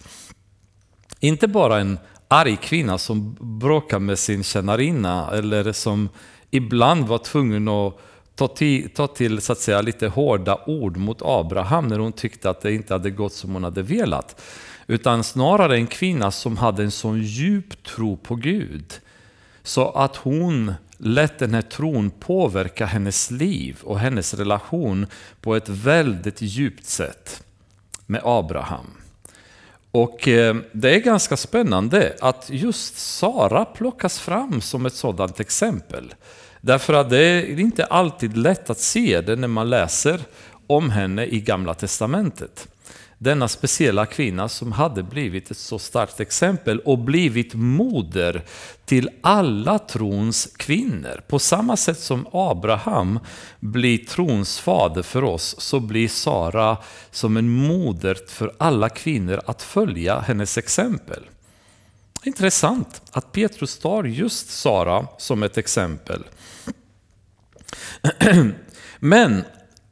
Inte 1.20 1.48
bara 1.48 1.79
en 1.79 2.00
arg 2.31 2.55
kvinna 2.62 2.98
som 2.98 3.38
bråkar 3.59 4.00
med 4.00 4.19
sin 4.19 4.43
tjänarinna 4.43 5.31
eller 5.31 5.71
som 5.71 6.09
ibland 6.51 7.07
var 7.07 7.17
tvungen 7.17 7.67
att 7.67 7.98
ta 8.36 8.48
till, 8.48 8.89
ta 8.89 9.07
till 9.07 9.41
så 9.41 9.51
att 9.51 9.59
säga, 9.59 9.81
lite 9.81 10.07
hårda 10.07 10.59
ord 10.65 10.98
mot 10.98 11.21
Abraham 11.21 11.88
när 11.88 12.00
hon 12.00 12.12
tyckte 12.12 12.50
att 12.50 12.62
det 12.62 12.74
inte 12.74 12.93
hade 12.93 13.12
gått 13.12 13.33
som 13.33 13.53
hon 13.53 13.63
hade 13.63 13.81
velat. 13.81 14.41
Utan 14.88 15.24
snarare 15.24 15.75
en 15.75 15.88
kvinna 15.88 16.31
som 16.31 16.57
hade 16.57 16.83
en 16.83 16.91
sån 16.91 17.21
djup 17.21 17.83
tro 17.83 18.17
på 18.17 18.36
Gud. 18.36 18.93
Så 19.63 19.89
att 19.89 20.15
hon 20.15 20.74
lät 20.98 21.39
den 21.39 21.53
här 21.53 21.62
tron 21.62 22.12
påverka 22.12 22.86
hennes 22.86 23.31
liv 23.31 23.77
och 23.83 24.00
hennes 24.00 24.33
relation 24.33 25.07
på 25.41 25.55
ett 25.55 25.69
väldigt 25.69 26.41
djupt 26.41 26.86
sätt 26.86 27.43
med 28.05 28.21
Abraham. 28.24 28.88
Och 29.91 30.27
eh, 30.27 30.55
det 30.72 30.96
är 30.96 31.00
ganska 31.00 31.38
spännande 31.38 32.15
att 32.22 32.46
just 32.50 32.98
Sara 32.98 33.65
plockas 33.65 34.19
fram 34.19 34.62
som 34.62 34.86
ett 34.86 34.93
sådant 34.93 35.39
exempel. 35.39 36.13
Därför 36.62 36.93
att 36.93 37.10
det 37.10 37.19
är 37.19 37.60
inte 37.60 37.86
alltid 37.86 38.38
lätt 38.38 38.69
att 38.69 38.79
se 38.79 39.22
det 39.22 39.36
när 39.36 39.48
man 39.48 39.69
läser 39.69 40.19
om 40.67 40.89
henne 40.89 41.25
i 41.25 41.39
Gamla 41.39 41.74
Testamentet 41.74 42.67
denna 43.21 43.47
speciella 43.47 44.05
kvinna 44.05 44.49
som 44.49 44.71
hade 44.71 45.03
blivit 45.03 45.51
ett 45.51 45.57
så 45.57 45.79
starkt 45.79 46.19
exempel 46.19 46.79
och 46.79 46.99
blivit 46.99 47.53
moder 47.53 48.45
till 48.85 49.09
alla 49.21 49.79
trons 49.79 50.49
kvinnor. 50.57 51.23
På 51.27 51.39
samma 51.39 51.77
sätt 51.77 51.99
som 51.99 52.27
Abraham 52.31 53.19
blir 53.59 53.97
trons 53.97 54.59
fader 54.59 55.01
för 55.01 55.23
oss 55.23 55.55
så 55.59 55.79
blir 55.79 56.07
Sara 56.07 56.77
som 57.11 57.38
en 57.38 57.49
moder 57.49 58.17
för 58.27 58.53
alla 58.57 58.89
kvinnor 58.89 59.41
att 59.45 59.61
följa 59.61 60.19
hennes 60.19 60.57
exempel. 60.57 61.23
Intressant 62.23 63.01
att 63.11 63.31
Petrus 63.31 63.79
tar 63.79 64.03
just 64.03 64.49
Sara 64.49 65.07
som 65.17 65.43
ett 65.43 65.57
exempel. 65.57 66.23
Men 68.99 69.43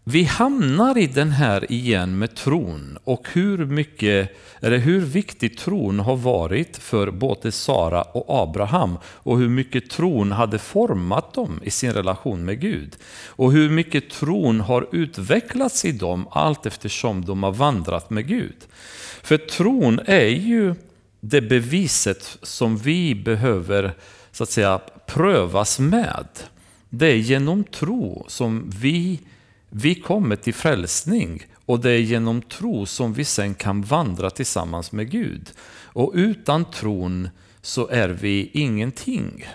vi 0.10 0.24
hamnar 0.24 0.98
i 0.98 1.08
den 1.08 1.32
här 1.32 1.72
igen 1.72 2.20
med 2.20 2.36
tron 2.36 2.98
och 3.04 3.28
hur 3.34 3.66
mycket, 3.66 4.38
eller 4.62 4.78
hur 4.78 5.02
viktig 5.02 5.58
tron 5.58 6.00
har 6.00 6.16
varit 6.16 6.78
för 6.78 7.12
både 7.12 7.52
Sara 7.52 8.02
och 8.02 8.44
Abraham 8.44 8.98
och 9.06 9.38
hur 9.38 9.50
mycket 9.50 9.90
tron 9.90 10.32
hade 10.32 10.60
format 10.60 11.34
dem 11.34 11.60
i 11.64 11.72
sin 11.72 11.94
relation 11.94 12.46
med 12.46 12.62
Gud. 12.62 12.96
Och 13.28 13.52
hur 13.52 13.70
mycket 13.70 14.10
tron 14.10 14.62
har 14.62 14.88
utvecklats 14.92 15.86
i 15.86 15.92
dem 15.92 16.28
allt 16.32 16.66
eftersom 16.66 17.26
de 17.26 17.44
har 17.44 17.52
vandrat 17.52 18.10
med 18.10 18.28
Gud. 18.28 18.66
För 19.24 19.38
tron 19.38 20.00
är 20.06 20.28
ju 20.28 20.76
det 21.20 21.42
beviset 21.42 22.38
som 22.42 22.78
vi 22.78 23.16
behöver 23.16 23.94
så 24.32 24.44
att 24.44 24.50
säga 24.50 24.80
prövas 25.08 25.80
med. 25.80 26.28
Det 26.90 27.08
är 27.08 27.16
genom 27.16 27.64
tro 27.64 28.26
som 28.28 28.72
vi 28.82 29.20
vi 29.82 29.96
kommer 29.96 30.36
till 30.36 30.54
frälsning 30.54 31.48
och 31.66 31.80
det 31.80 31.92
är 31.92 32.00
genom 32.00 32.42
tro 32.42 32.86
som 32.86 33.14
vi 33.14 33.26
sen 33.26 33.56
kan 33.56 33.82
vandra 33.82 34.30
tillsammans 34.30 34.92
med 34.92 35.12
Gud. 35.12 35.52
Och 35.84 36.12
utan 36.16 36.66
tron 36.72 37.30
så 37.62 37.88
är 37.88 38.10
vi 38.10 38.50
ingenting. 38.54 39.46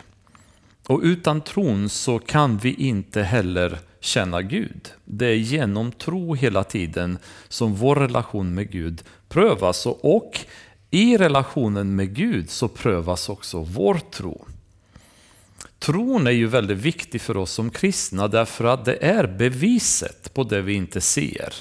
Och 0.86 1.00
utan 1.02 1.40
tron 1.40 1.88
så 1.88 2.18
kan 2.18 2.58
vi 2.58 2.74
inte 2.74 3.22
heller 3.22 3.78
känna 4.00 4.42
Gud. 4.42 4.88
Det 5.04 5.26
är 5.26 5.36
genom 5.36 5.92
tro 5.92 6.34
hela 6.34 6.64
tiden 6.64 7.18
som 7.48 7.74
vår 7.74 7.96
relation 7.96 8.54
med 8.54 8.70
Gud 8.70 9.02
prövas 9.28 9.86
och 9.86 10.38
i 10.90 11.16
relationen 11.16 11.96
med 11.96 12.14
Gud 12.14 12.50
så 12.50 12.68
prövas 12.68 13.28
också 13.28 13.62
vår 13.62 13.98
tro. 14.10 14.46
Tron 15.82 16.26
är 16.26 16.30
ju 16.30 16.46
väldigt 16.46 16.78
viktig 16.78 17.20
för 17.20 17.36
oss 17.36 17.52
som 17.52 17.70
kristna 17.70 18.28
därför 18.28 18.64
att 18.64 18.84
det 18.84 19.04
är 19.04 19.26
beviset 19.26 20.34
på 20.34 20.44
det 20.44 20.62
vi 20.62 20.74
inte 20.74 21.00
ser. 21.00 21.54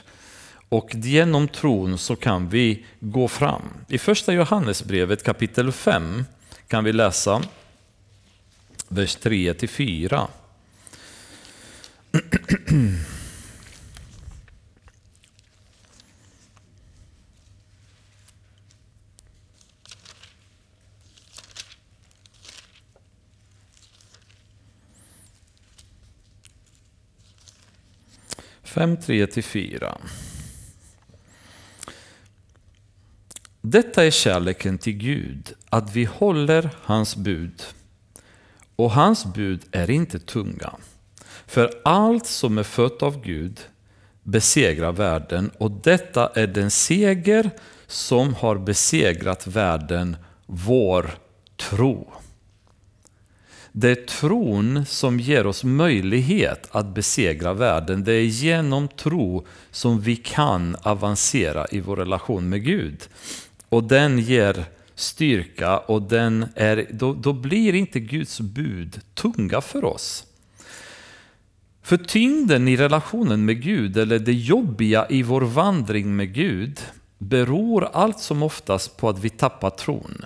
Och 0.69 0.89
genom 0.93 1.47
tron 1.47 1.97
så 1.97 2.15
kan 2.15 2.49
vi 2.49 2.85
gå 2.99 3.27
fram. 3.27 3.61
I 3.87 3.97
första 3.97 4.33
Johannesbrevet 4.33 5.23
kapitel 5.23 5.71
5 5.71 6.25
kan 6.67 6.83
vi 6.83 6.93
läsa 6.93 7.43
vers 8.87 9.17
3-4. 9.17 10.27
5-3 28.73 29.25
till 29.25 29.43
4. 29.43 29.97
Detta 33.61 34.05
är 34.05 34.11
kärleken 34.11 34.77
till 34.77 34.93
Gud, 34.93 35.53
att 35.69 35.95
vi 35.95 36.05
håller 36.05 36.69
hans 36.83 37.15
bud. 37.15 37.63
Och 38.75 38.91
hans 38.91 39.25
bud 39.25 39.61
är 39.71 39.89
inte 39.89 40.19
tunga. 40.19 40.73
För 41.47 41.81
allt 41.83 42.25
som 42.25 42.57
är 42.57 42.63
fött 42.63 43.03
av 43.03 43.21
Gud 43.23 43.59
besegrar 44.23 44.91
världen 44.91 45.51
och 45.57 45.71
detta 45.71 46.27
är 46.27 46.47
den 46.47 46.71
seger 46.71 47.49
som 47.87 48.33
har 48.33 48.55
besegrat 48.55 49.47
världen, 49.47 50.17
vår 50.45 51.11
tro. 51.55 52.11
Det 53.71 53.89
är 53.89 54.05
tron 54.05 54.85
som 54.85 55.19
ger 55.19 55.47
oss 55.47 55.63
möjlighet 55.63 56.67
att 56.71 56.95
besegra 56.95 57.53
världen. 57.53 58.03
Det 58.03 58.13
är 58.13 58.23
genom 58.23 58.87
tro 58.87 59.45
som 59.71 60.01
vi 60.01 60.15
kan 60.15 60.75
avancera 60.81 61.65
i 61.71 61.79
vår 61.79 61.95
relation 61.95 62.49
med 62.49 62.63
Gud. 62.63 63.07
Och 63.69 63.83
den 63.83 64.19
ger 64.19 64.65
styrka 64.95 65.77
och 65.77 66.01
den 66.01 66.45
är, 66.55 66.87
då, 66.91 67.13
då 67.13 67.33
blir 67.33 67.75
inte 67.75 67.99
Guds 67.99 68.39
bud 68.39 69.01
tunga 69.13 69.61
för 69.61 69.85
oss. 69.85 70.25
För 71.83 71.97
tyngden 71.97 72.67
i 72.67 72.77
relationen 72.77 73.45
med 73.45 73.61
Gud, 73.61 73.97
eller 73.97 74.19
det 74.19 74.33
jobbiga 74.33 75.07
i 75.09 75.23
vår 75.23 75.41
vandring 75.41 76.15
med 76.15 76.33
Gud, 76.33 76.79
beror 77.17 77.89
allt 77.93 78.19
som 78.19 78.43
oftast 78.43 78.97
på 78.97 79.09
att 79.09 79.19
vi 79.19 79.29
tappar 79.29 79.69
tron. 79.69 80.25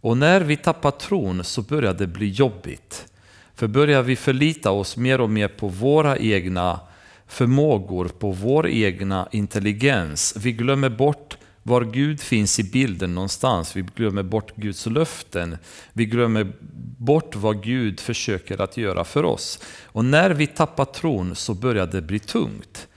Och 0.00 0.16
när 0.16 0.40
vi 0.40 0.56
tappar 0.56 0.90
tron 0.90 1.44
så 1.44 1.62
börjar 1.62 1.94
det 1.94 2.06
bli 2.06 2.28
jobbigt. 2.28 3.06
För 3.54 3.66
börjar 3.66 4.02
vi 4.02 4.16
förlita 4.16 4.70
oss 4.70 4.96
mer 4.96 5.20
och 5.20 5.30
mer 5.30 5.48
på 5.48 5.68
våra 5.68 6.18
egna 6.18 6.80
förmågor, 7.26 8.08
på 8.08 8.32
vår 8.32 8.68
egna 8.68 9.28
intelligens. 9.32 10.34
Vi 10.36 10.52
glömmer 10.52 10.88
bort 10.88 11.36
var 11.62 11.84
Gud 11.84 12.20
finns 12.20 12.58
i 12.58 12.62
bilden 12.62 13.14
någonstans. 13.14 13.76
Vi 13.76 13.84
glömmer 13.96 14.22
bort 14.22 14.56
Guds 14.56 14.86
löften. 14.86 15.56
Vi 15.92 16.06
glömmer 16.06 16.52
bort 16.96 17.36
vad 17.36 17.62
Gud 17.62 18.00
försöker 18.00 18.60
att 18.60 18.76
göra 18.76 19.04
för 19.04 19.24
oss. 19.24 19.58
Och 19.84 20.04
när 20.04 20.30
vi 20.30 20.46
tappar 20.46 20.84
tron 20.84 21.34
så 21.34 21.54
börjar 21.54 21.86
det 21.86 22.02
bli 22.02 22.18
tungt. 22.18 22.88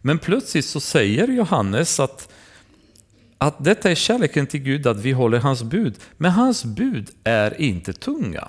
Men 0.00 0.18
plötsligt 0.18 0.64
så 0.64 0.80
säger 0.80 1.28
Johannes 1.28 2.00
att 2.00 2.32
att 3.42 3.64
detta 3.64 3.90
är 3.90 3.94
kärleken 3.94 4.46
till 4.46 4.60
Gud, 4.60 4.86
att 4.86 5.00
vi 5.00 5.12
håller 5.12 5.38
hans 5.38 5.62
bud. 5.62 5.94
Men 6.16 6.30
hans 6.30 6.64
bud 6.64 7.10
är 7.24 7.60
inte 7.60 7.92
tunga. 7.92 8.48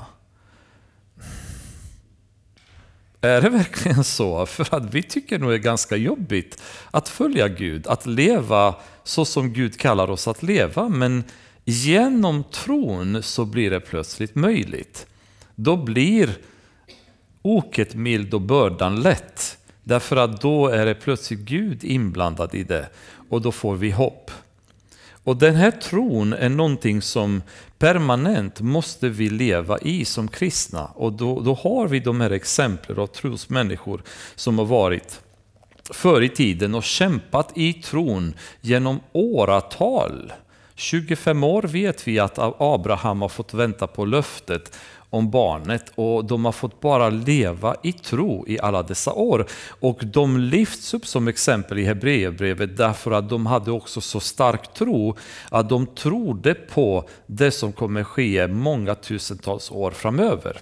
Är 3.21 3.41
det 3.41 3.49
verkligen 3.49 4.03
så? 4.03 4.45
För 4.45 4.75
att 4.75 4.93
vi 4.93 5.03
tycker 5.03 5.39
nog 5.39 5.49
det 5.49 5.56
är 5.56 5.58
ganska 5.58 5.95
jobbigt 5.95 6.62
att 6.91 7.10
följa 7.10 7.47
Gud, 7.47 7.88
att 7.88 8.06
leva 8.06 8.75
så 9.03 9.25
som 9.25 9.53
Gud 9.53 9.79
kallar 9.79 10.10
oss 10.10 10.27
att 10.27 10.43
leva. 10.43 10.89
Men 10.89 11.23
genom 11.65 12.43
tron 12.43 13.23
så 13.23 13.45
blir 13.45 13.71
det 13.71 13.79
plötsligt 13.79 14.36
möjligt. 14.36 15.08
Då 15.56 15.77
blir 15.77 16.38
oket 17.41 17.95
mild 17.95 18.34
och 18.34 18.41
bördan 18.41 19.01
lätt. 19.01 19.58
Därför 19.84 20.15
att 20.15 20.41
då 20.41 20.67
är 20.67 20.86
det 20.86 20.95
plötsligt 20.95 21.39
Gud 21.39 21.84
inblandad 21.84 22.56
i 22.56 22.63
det 22.63 22.89
och 23.29 23.41
då 23.41 23.51
får 23.51 23.75
vi 23.75 23.91
hopp. 23.91 24.32
Och 25.24 25.38
den 25.38 25.56
här 25.56 25.72
tron 25.72 26.34
är 26.34 26.50
någonting 26.50 27.02
som 27.02 27.42
permanent 27.80 28.62
måste 28.62 29.10
vi 29.10 29.30
leva 29.30 29.80
i 29.80 30.06
som 30.06 30.28
kristna. 30.28 30.86
Och 30.86 31.14
då, 31.14 31.40
då 31.40 31.54
har 31.54 31.88
vi 31.88 32.00
de 32.00 32.22
här 32.22 32.32
exemplen 32.32 33.00
av 33.00 33.08
trosmänniskor 33.08 34.02
som 34.36 34.60
har 34.60 34.66
varit 34.66 35.22
förr 35.92 36.22
i 36.22 36.30
tiden 36.30 36.76
och 36.76 36.84
kämpat 36.84 37.52
i 37.56 37.74
tron 37.74 38.34
genom 38.62 39.00
åratal. 39.12 40.34
25 40.76 41.44
år 41.44 41.62
vet 41.62 42.08
vi 42.08 42.20
att 42.20 42.40
Abraham 42.60 43.22
har 43.22 43.30
fått 43.30 43.54
vänta 43.54 43.88
på 43.88 44.06
löftet 44.06 44.78
om 45.13 45.32
barnet 45.32 45.91
och 45.95 46.26
de 46.26 46.45
har 46.45 46.52
fått 46.52 46.82
bara 46.82 47.10
leva 47.10 47.76
i 47.84 47.91
tro 47.91 48.45
i 48.47 48.60
alla 48.60 48.84
dessa 48.84 49.13
år. 49.13 49.45
Och 49.80 49.99
de 50.06 50.39
lyfts 50.39 50.93
upp 50.93 51.08
som 51.08 51.28
exempel 51.28 51.80
i 51.80 51.84
Hebreerbrevet 51.84 52.78
därför 52.78 53.12
att 53.12 53.30
de 53.30 53.45
hade 53.45 53.71
också 53.71 54.02
så 54.02 54.19
stark 54.19 54.73
tro 54.73 55.15
att 55.49 55.69
de 55.69 55.86
trodde 55.86 56.54
på 56.54 57.10
det 57.28 57.52
som 57.52 57.73
kommer 57.73 58.04
ske 58.04 58.47
många 58.47 58.95
tusentals 58.95 59.71
år 59.71 59.91
framöver. 59.91 60.58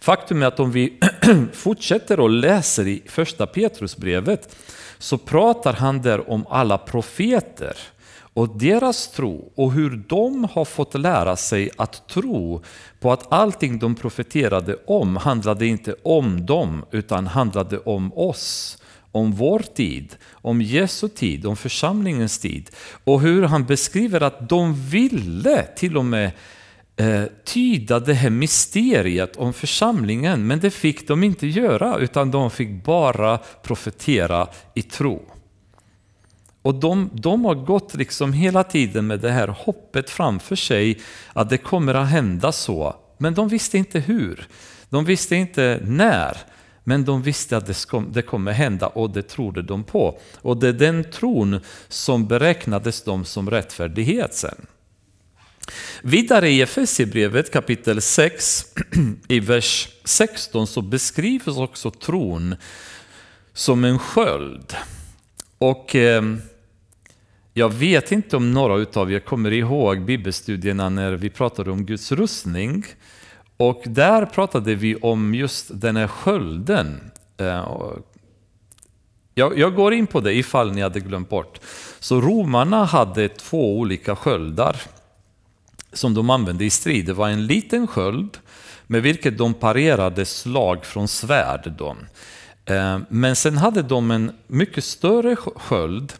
Faktum 0.00 0.42
är 0.42 0.46
att 0.46 0.60
om 0.60 0.72
vi 0.72 1.00
fortsätter 1.52 2.20
och 2.20 2.30
läser 2.30 2.86
i 2.86 3.02
första 3.06 3.46
Petrusbrevet 3.46 4.56
så 4.98 5.18
pratar 5.18 5.72
han 5.72 6.02
där 6.02 6.30
om 6.30 6.46
alla 6.48 6.78
profeter 6.78 7.76
och 8.34 8.58
deras 8.58 9.12
tro 9.12 9.52
och 9.54 9.72
hur 9.72 10.04
de 10.08 10.44
har 10.44 10.64
fått 10.64 10.94
lära 10.94 11.36
sig 11.36 11.70
att 11.76 12.08
tro 12.08 12.62
på 13.00 13.12
att 13.12 13.32
allting 13.32 13.78
de 13.78 13.94
profeterade 13.94 14.76
om 14.86 15.16
handlade 15.16 15.66
inte 15.66 15.94
om 16.02 16.46
dem 16.46 16.84
utan 16.90 17.26
handlade 17.26 17.78
om 17.78 18.12
oss 18.12 18.78
om 19.12 19.32
vår 19.32 19.58
tid, 19.58 20.16
om 20.32 20.62
Jesu 20.62 21.08
tid, 21.08 21.46
om 21.46 21.56
församlingens 21.56 22.38
tid. 22.38 22.70
Och 23.04 23.20
hur 23.20 23.42
han 23.42 23.64
beskriver 23.64 24.20
att 24.20 24.48
de 24.48 24.74
ville 24.74 25.62
till 25.62 25.96
och 25.96 26.04
med 26.04 26.30
eh, 26.96 27.24
tyda 27.44 28.00
det 28.00 28.14
här 28.14 28.30
mysteriet 28.30 29.36
om 29.36 29.52
församlingen, 29.52 30.46
men 30.46 30.60
det 30.60 30.70
fick 30.70 31.08
de 31.08 31.22
inte 31.22 31.46
göra, 31.46 31.98
utan 31.98 32.30
de 32.30 32.50
fick 32.50 32.84
bara 32.84 33.38
profetera 33.62 34.48
i 34.74 34.82
tro. 34.82 35.31
Och 36.62 36.74
de, 36.74 37.10
de 37.12 37.44
har 37.44 37.54
gått 37.54 37.94
liksom 37.94 38.32
hela 38.32 38.64
tiden 38.64 39.06
med 39.06 39.20
det 39.20 39.30
här 39.30 39.48
hoppet 39.48 40.10
framför 40.10 40.56
sig 40.56 41.00
att 41.32 41.50
det 41.50 41.58
kommer 41.58 41.94
att 41.94 42.08
hända 42.08 42.52
så. 42.52 42.96
Men 43.18 43.34
de 43.34 43.48
visste 43.48 43.78
inte 43.78 44.00
hur. 44.00 44.48
De 44.88 45.04
visste 45.04 45.36
inte 45.36 45.80
när. 45.84 46.36
Men 46.84 47.04
de 47.04 47.22
visste 47.22 47.56
att 47.56 47.66
det, 47.66 47.86
kom, 47.86 48.12
det 48.12 48.22
kommer 48.22 48.52
hända 48.52 48.86
och 48.86 49.10
det 49.10 49.22
trodde 49.22 49.62
de 49.62 49.84
på. 49.84 50.18
Och 50.42 50.56
det 50.56 50.68
är 50.68 50.72
den 50.72 51.10
tron 51.10 51.60
som 51.88 52.26
beräknades 52.26 53.02
dem 53.02 53.24
som 53.24 53.50
rättfärdighet 53.50 54.34
sen. 54.34 54.66
Vidare 56.02 56.50
i 56.50 56.62
Efesierbrevet 56.62 57.52
kapitel 57.52 58.00
6 58.00 58.66
i 59.28 59.40
vers 59.40 59.88
16 60.04 60.66
så 60.66 60.82
beskrivs 60.82 61.46
också 61.46 61.90
tron 61.90 62.54
som 63.52 63.84
en 63.84 63.98
sköld. 63.98 64.76
Och 65.58 65.96
eh, 65.96 66.22
jag 67.54 67.68
vet 67.68 68.12
inte 68.12 68.36
om 68.36 68.52
några 68.52 68.76
utav 68.76 69.12
er 69.12 69.20
kommer 69.20 69.52
ihåg 69.52 70.04
bibelstudierna 70.04 70.88
när 70.88 71.12
vi 71.12 71.30
pratade 71.30 71.70
om 71.70 71.86
Guds 71.86 72.12
rustning. 72.12 72.84
Och 73.56 73.82
där 73.86 74.26
pratade 74.26 74.74
vi 74.74 74.96
om 74.96 75.34
just 75.34 75.80
den 75.80 75.96
här 75.96 76.06
skölden. 76.06 77.10
Eh, 77.36 77.68
jag, 79.34 79.58
jag, 79.58 79.74
går 79.74 79.94
in 79.94 80.06
på 80.06 80.20
det 80.20 80.34
ifall 80.34 80.72
ni 80.72 80.80
hade 80.80 81.00
glömt 81.00 81.28
bort. 81.28 81.60
Så 82.00 82.20
romarna 82.20 82.84
hade 82.84 83.28
två 83.28 83.78
olika 83.78 84.16
sköldar 84.16 84.76
som 85.92 86.14
de 86.14 86.30
använde 86.30 86.64
i 86.64 86.70
strid. 86.70 87.06
Det 87.06 87.12
var 87.12 87.28
en 87.28 87.46
liten 87.46 87.86
sköld 87.86 88.38
med 88.86 89.02
vilket 89.02 89.38
de 89.38 89.54
parerade 89.54 90.24
slag 90.24 90.84
från 90.84 91.08
svärd. 91.08 91.72
Då. 91.78 91.96
Eh, 92.64 92.98
men 93.08 93.36
sen 93.36 93.56
hade 93.56 93.82
de 93.82 94.10
en 94.10 94.32
mycket 94.46 94.84
större 94.84 95.36
sköld 95.36 96.12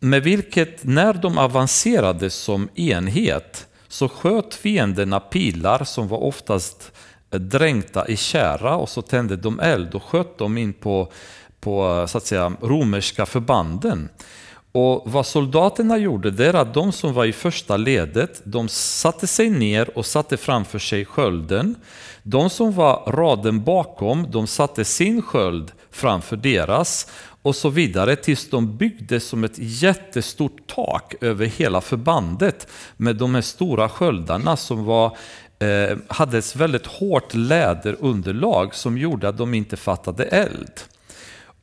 med 0.00 0.22
vilket 0.22 0.84
när 0.84 1.12
de 1.12 1.38
avancerade 1.38 2.30
som 2.30 2.68
enhet 2.74 3.66
så 3.88 4.08
sköt 4.08 4.54
fienderna 4.54 5.20
pilar 5.20 5.84
som 5.84 6.08
var 6.08 6.18
oftast 6.18 6.92
eh, 7.30 7.40
dränkta 7.40 8.08
i 8.08 8.16
kära 8.16 8.76
och 8.76 8.88
så 8.88 9.02
tände 9.02 9.36
de 9.36 9.60
eld 9.60 9.94
och 9.94 10.02
sköt 10.02 10.38
dem 10.38 10.58
in 10.58 10.72
på, 10.72 11.12
på 11.60 11.98
eh, 12.00 12.06
så 12.06 12.18
att 12.18 12.26
säga, 12.26 12.52
romerska 12.60 13.26
förbanden. 13.26 14.08
Och 14.72 15.02
vad 15.06 15.26
soldaterna 15.26 15.98
gjorde 15.98 16.30
det 16.30 16.46
är 16.46 16.54
att 16.54 16.74
de 16.74 16.92
som 16.92 17.14
var 17.14 17.24
i 17.24 17.32
första 17.32 17.76
ledet, 17.76 18.40
de 18.44 18.68
satte 18.68 19.26
sig 19.26 19.50
ner 19.50 19.98
och 19.98 20.06
satte 20.06 20.36
framför 20.36 20.78
sig 20.78 21.04
skölden. 21.04 21.74
De 22.22 22.50
som 22.50 22.72
var 22.72 23.04
raden 23.06 23.64
bakom, 23.64 24.26
de 24.30 24.46
satte 24.46 24.84
sin 24.84 25.22
sköld 25.22 25.72
framför 25.90 26.36
deras 26.36 27.06
och 27.42 27.56
så 27.56 27.68
vidare 27.68 28.16
tills 28.16 28.50
de 28.50 28.76
byggde 28.76 29.20
som 29.20 29.44
ett 29.44 29.56
jättestort 29.56 30.66
tak 30.66 31.14
över 31.20 31.46
hela 31.46 31.80
förbandet 31.80 32.68
med 32.96 33.16
de 33.16 33.34
här 33.34 33.42
stora 33.42 33.88
sköldarna 33.88 34.56
som 34.56 34.84
var, 34.84 35.16
eh, 35.58 35.98
hade 36.08 36.38
ett 36.38 36.56
väldigt 36.56 36.86
hårt 36.86 37.34
läderunderlag 37.34 38.74
som 38.74 38.98
gjorde 38.98 39.28
att 39.28 39.38
de 39.38 39.54
inte 39.54 39.76
fattade 39.76 40.24
eld. 40.24 40.72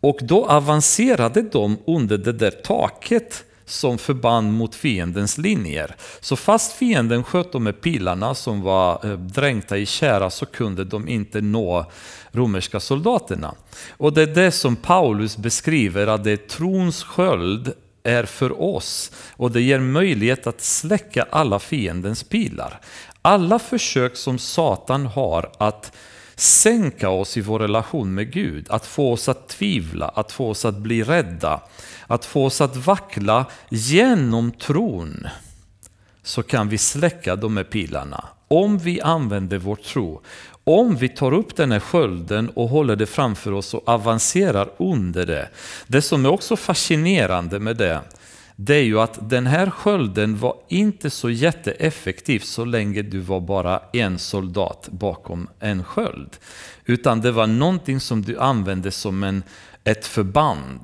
Och 0.01 0.17
då 0.21 0.45
avancerade 0.45 1.41
de 1.41 1.77
under 1.85 2.17
det 2.17 2.33
där 2.33 2.51
taket 2.51 3.43
som 3.65 3.97
förband 3.97 4.53
mot 4.53 4.75
fiendens 4.75 5.37
linjer. 5.37 5.95
Så 6.19 6.35
fast 6.35 6.73
fienden 6.73 7.23
sköt 7.23 7.51
dem 7.51 7.63
med 7.63 7.81
pilarna 7.81 8.35
som 8.35 8.61
var 8.61 9.05
eh, 9.05 9.17
dränkta 9.17 9.77
i 9.77 9.85
kära 9.85 10.29
så 10.29 10.45
kunde 10.45 10.83
de 10.83 11.07
inte 11.07 11.41
nå 11.41 11.91
romerska 12.37 12.79
soldaterna. 12.79 13.55
Och 13.97 14.13
det 14.13 14.21
är 14.21 14.27
det 14.27 14.51
som 14.51 14.75
Paulus 14.75 15.37
beskriver 15.37 16.07
att 16.07 16.23
det 16.23 16.31
är 16.31 16.37
trons 16.37 17.03
sköld 17.03 17.73
är 18.03 18.23
för 18.23 18.61
oss 18.61 19.11
och 19.31 19.51
det 19.51 19.61
ger 19.61 19.79
möjlighet 19.79 20.47
att 20.47 20.61
släcka 20.61 21.27
alla 21.29 21.59
fiendens 21.59 22.23
pilar. 22.23 22.79
Alla 23.21 23.59
försök 23.59 24.15
som 24.15 24.39
Satan 24.39 25.05
har 25.05 25.51
att 25.57 25.91
sänka 26.35 27.09
oss 27.09 27.37
i 27.37 27.41
vår 27.41 27.59
relation 27.59 28.13
med 28.13 28.33
Gud, 28.33 28.65
att 28.69 28.85
få 28.85 29.11
oss 29.13 29.29
att 29.29 29.47
tvivla, 29.47 30.07
att 30.07 30.31
få 30.31 30.49
oss 30.49 30.65
att 30.65 30.77
bli 30.77 31.03
rädda, 31.03 31.61
att 32.07 32.25
få 32.25 32.45
oss 32.45 32.61
att 32.61 32.75
vackla 32.75 33.45
genom 33.69 34.51
tron 34.51 35.27
så 36.23 36.43
kan 36.43 36.69
vi 36.69 36.77
släcka 36.77 37.35
de 37.35 37.57
här 37.57 37.63
pilarna. 37.63 38.25
Om 38.47 38.77
vi 38.77 39.01
använder 39.01 39.57
vår 39.57 39.75
tro, 39.75 40.21
om 40.63 40.95
vi 40.95 41.09
tar 41.09 41.33
upp 41.33 41.55
den 41.55 41.71
här 41.71 41.79
skölden 41.79 42.49
och 42.49 42.69
håller 42.69 42.95
det 42.95 43.05
framför 43.05 43.51
oss 43.51 43.73
och 43.73 43.89
avancerar 43.89 44.69
under 44.77 45.25
det. 45.25 45.49
Det 45.87 46.01
som 46.01 46.25
är 46.25 46.29
också 46.29 46.55
fascinerande 46.55 47.59
med 47.59 47.77
det, 47.77 48.01
det 48.55 48.75
är 48.75 48.83
ju 48.83 48.99
att 48.99 49.29
den 49.29 49.47
här 49.47 49.69
skölden 49.69 50.37
var 50.37 50.55
inte 50.67 51.09
så 51.09 51.29
jätteeffektiv 51.29 52.39
så 52.39 52.65
länge 52.65 53.01
du 53.01 53.19
var 53.19 53.39
bara 53.39 53.81
en 53.93 54.19
soldat 54.19 54.89
bakom 54.91 55.47
en 55.59 55.83
sköld. 55.83 56.37
Utan 56.85 57.21
det 57.21 57.31
var 57.31 57.47
någonting 57.47 57.99
som 57.99 58.21
du 58.21 58.39
använde 58.39 58.91
som 58.91 59.23
en, 59.23 59.43
ett 59.83 60.05
förband. 60.05 60.81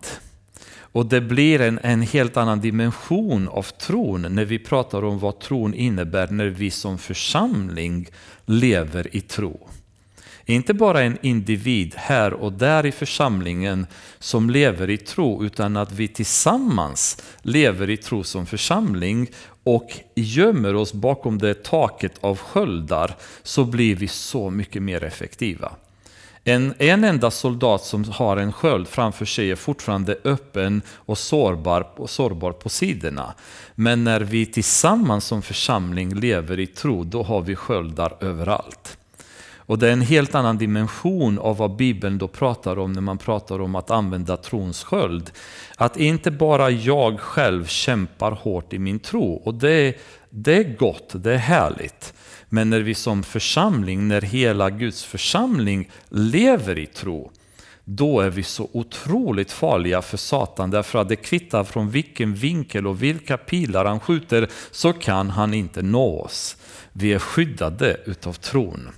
Och 0.94 1.06
det 1.06 1.22
blir 1.22 1.62
en, 1.62 1.80
en 1.84 2.02
helt 2.02 2.38
annan 2.38 2.62
dimension 2.62 3.48
av 3.48 3.64
tron 3.64 4.22
när 4.22 4.46
vi 4.46 4.60
pratar 4.60 5.04
om 5.04 5.20
vad 5.20 5.40
tron 5.40 5.74
innebär 5.74 6.28
när 6.28 6.46
vi 6.46 6.72
som 6.72 6.98
församling 6.98 8.08
lever 8.46 9.16
i 9.16 9.22
tro. 9.22 9.68
Inte 10.46 10.74
bara 10.74 11.02
en 11.02 11.18
individ 11.22 11.94
här 11.96 12.34
och 12.34 12.54
där 12.54 12.86
i 12.86 12.92
församlingen 12.92 13.88
som 14.20 14.50
lever 14.50 14.90
i 14.90 14.98
tro, 14.98 15.44
utan 15.44 15.78
att 15.78 15.92
vi 15.92 16.08
tillsammans 16.08 17.24
lever 17.42 17.90
i 17.90 17.98
tro 17.98 18.24
som 18.24 18.46
församling 18.46 19.28
och 19.64 20.00
gömmer 20.16 20.76
oss 20.76 20.94
bakom 20.94 21.38
det 21.38 21.64
taket 21.64 22.14
av 22.22 22.38
sköldar 22.38 23.16
så 23.44 23.66
blir 23.66 23.96
vi 23.96 24.08
så 24.08 24.50
mycket 24.50 24.82
mer 24.82 25.04
effektiva. 25.04 25.72
En, 26.46 26.74
en 26.78 27.04
enda 27.04 27.32
soldat 27.32 27.84
som 27.84 28.04
har 28.04 28.38
en 28.38 28.54
sköld 28.54 28.88
framför 28.88 29.26
sig 29.26 29.52
är 29.52 29.56
fortfarande 29.56 30.18
öppen 30.24 30.82
och 30.96 31.18
sårbar, 31.18 31.88
och 31.96 32.10
sårbar 32.10 32.52
på 32.52 32.70
sidorna. 32.70 33.34
Men 33.76 34.04
när 34.04 34.20
vi 34.20 34.46
tillsammans 34.46 35.26
som 35.26 35.42
församling 35.42 36.16
lever 36.16 36.60
i 36.60 36.68
tro, 36.68 37.04
då 37.04 37.24
har 37.24 37.42
vi 37.42 37.56
sköldar 37.56 38.14
överallt. 38.20 38.98
Och 39.66 39.80
det 39.80 39.88
är 39.88 39.94
en 39.94 40.02
helt 40.02 40.36
annan 40.36 40.58
dimension 40.58 41.40
av 41.40 41.58
vad 41.58 41.76
Bibeln 41.76 42.18
då 42.18 42.28
pratar 42.28 42.80
om 42.80 42.94
när 42.94 43.02
man 43.02 43.18
pratar 43.18 43.62
om 43.62 43.76
att 43.76 43.92
använda 43.92 44.38
trons 44.38 44.84
sköld. 44.84 45.32
Att 45.78 45.98
inte 45.98 46.32
bara 46.32 46.70
jag 46.70 47.20
själv 47.20 47.66
kämpar 47.66 48.32
hårt 48.32 48.74
i 48.74 48.80
min 48.80 49.00
tro, 49.00 49.34
och 49.34 49.54
det, 49.54 49.98
det 50.30 50.58
är 50.58 50.78
gott, 50.78 51.12
det 51.14 51.34
är 51.34 51.38
härligt. 51.38 52.14
Men 52.54 52.70
när 52.70 52.80
vi 52.80 52.96
som 52.96 53.24
församling, 53.24 54.08
när 54.08 54.22
hela 54.22 54.70
Guds 54.70 55.04
församling 55.04 55.90
lever 56.10 56.80
i 56.80 56.86
tro, 56.86 57.32
då 57.84 58.20
är 58.20 58.30
vi 58.30 58.44
så 58.44 58.70
otroligt 58.74 59.52
farliga 59.52 60.02
för 60.02 60.18
Satan 60.18 60.72
därför 60.72 61.00
att 61.00 61.10
det 61.10 61.16
kvittar 61.16 61.64
från 61.64 61.90
vilken 61.90 62.34
vinkel 62.34 62.88
och 62.88 63.04
vilka 63.04 63.38
pilar 63.38 63.86
han 63.86 64.00
skjuter 64.00 64.50
så 64.72 64.94
kan 64.94 65.30
han 65.30 65.54
inte 65.54 65.82
nå 65.82 66.20
oss. 66.22 66.58
Vi 66.92 67.14
är 67.14 67.20
skyddade 67.20 67.98
utav 68.06 68.34
tron. 68.34 68.90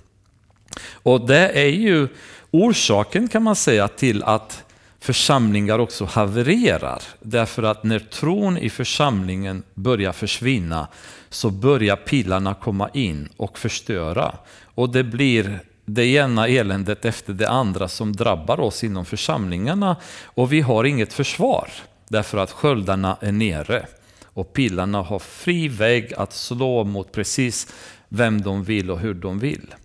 Och 0.92 1.28
det 1.28 1.50
är 1.50 1.72
ju 1.72 2.08
orsaken 2.52 3.28
kan 3.28 3.44
man 3.44 3.56
säga 3.56 3.88
till 3.88 4.24
att 4.24 4.64
församlingar 5.00 5.80
också 5.80 6.06
havererar. 6.06 7.02
Därför 7.20 7.64
att 7.64 7.84
när 7.84 8.00
tron 8.00 8.58
i 8.58 8.70
församlingen 8.70 9.64
börjar 9.74 10.12
försvinna 10.12 10.88
så 11.36 11.50
börjar 11.50 11.96
pilarna 11.96 12.54
komma 12.54 12.90
in 12.94 13.30
och 13.38 13.60
förstöra. 13.60 14.36
Och 14.76 14.90
det 14.90 15.04
blir 15.04 15.60
det 15.86 16.06
ena 16.06 16.48
eländet 16.48 17.06
efter 17.06 17.34
det 17.34 17.50
andra 17.50 17.88
som 17.88 18.14
drabbar 18.14 18.60
oss 18.60 18.84
inom 18.84 19.06
församlingarna 19.06 19.96
och 20.26 20.54
vi 20.54 20.62
har 20.62 20.84
inget 20.84 21.14
försvar 21.14 21.70
därför 22.08 22.38
att 22.38 22.52
sköldarna 22.52 23.18
är 23.22 23.32
nere 23.32 23.88
och 24.24 24.54
pilarna 24.54 25.02
har 25.02 25.20
fri 25.20 25.68
väg 25.68 26.14
att 26.14 26.34
slå 26.34 26.84
mot 26.84 27.12
precis 27.12 27.74
vem 28.10 28.42
de 28.42 28.64
vill 28.64 28.92
och 28.92 29.00
hur 29.00 29.14
de 29.14 29.40
vill. 29.40 29.76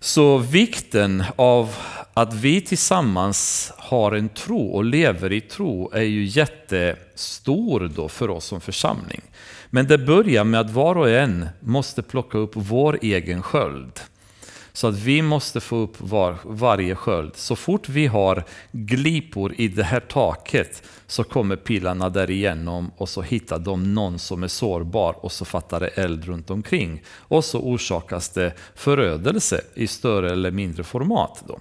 Så 0.00 0.38
vikten 0.38 1.24
av 1.36 1.74
att 2.14 2.34
vi 2.34 2.60
tillsammans 2.60 3.72
har 3.76 4.12
en 4.12 4.28
tro 4.28 4.68
och 4.68 4.84
lever 4.84 5.32
i 5.32 5.40
tro 5.40 5.90
är 5.92 6.02
ju 6.02 6.24
jättestor 6.24 7.90
då 7.94 8.08
för 8.08 8.30
oss 8.30 8.44
som 8.44 8.60
församling. 8.60 9.20
Men 9.70 9.86
det 9.86 9.98
börjar 9.98 10.44
med 10.44 10.60
att 10.60 10.70
var 10.70 10.94
och 10.94 11.10
en 11.10 11.48
måste 11.60 12.02
plocka 12.02 12.38
upp 12.38 12.50
vår 12.54 12.98
egen 13.02 13.42
sköld. 13.42 14.00
Så 14.78 14.86
att 14.86 14.98
vi 14.98 15.22
måste 15.22 15.60
få 15.60 15.76
upp 15.76 16.00
var, 16.00 16.36
varje 16.44 16.94
sköld. 16.94 17.36
Så 17.36 17.56
fort 17.56 17.88
vi 17.88 18.06
har 18.06 18.44
glipor 18.72 19.54
i 19.56 19.68
det 19.68 19.82
här 19.82 20.00
taket 20.00 20.82
så 21.06 21.24
kommer 21.24 21.56
pilarna 21.56 22.08
där 22.08 22.30
igenom 22.30 22.90
och 22.96 23.08
så 23.08 23.22
hittar 23.22 23.58
de 23.58 23.94
någon 23.94 24.18
som 24.18 24.42
är 24.42 24.48
sårbar 24.48 25.24
och 25.24 25.32
så 25.32 25.44
fattar 25.44 25.80
det 25.80 25.86
eld 25.86 26.24
runt 26.24 26.50
omkring. 26.50 27.02
Och 27.08 27.44
så 27.44 27.60
orsakas 27.60 28.28
det 28.28 28.52
förödelse 28.74 29.60
i 29.74 29.86
större 29.86 30.32
eller 30.32 30.50
mindre 30.50 30.84
format. 30.84 31.44
Då. 31.48 31.60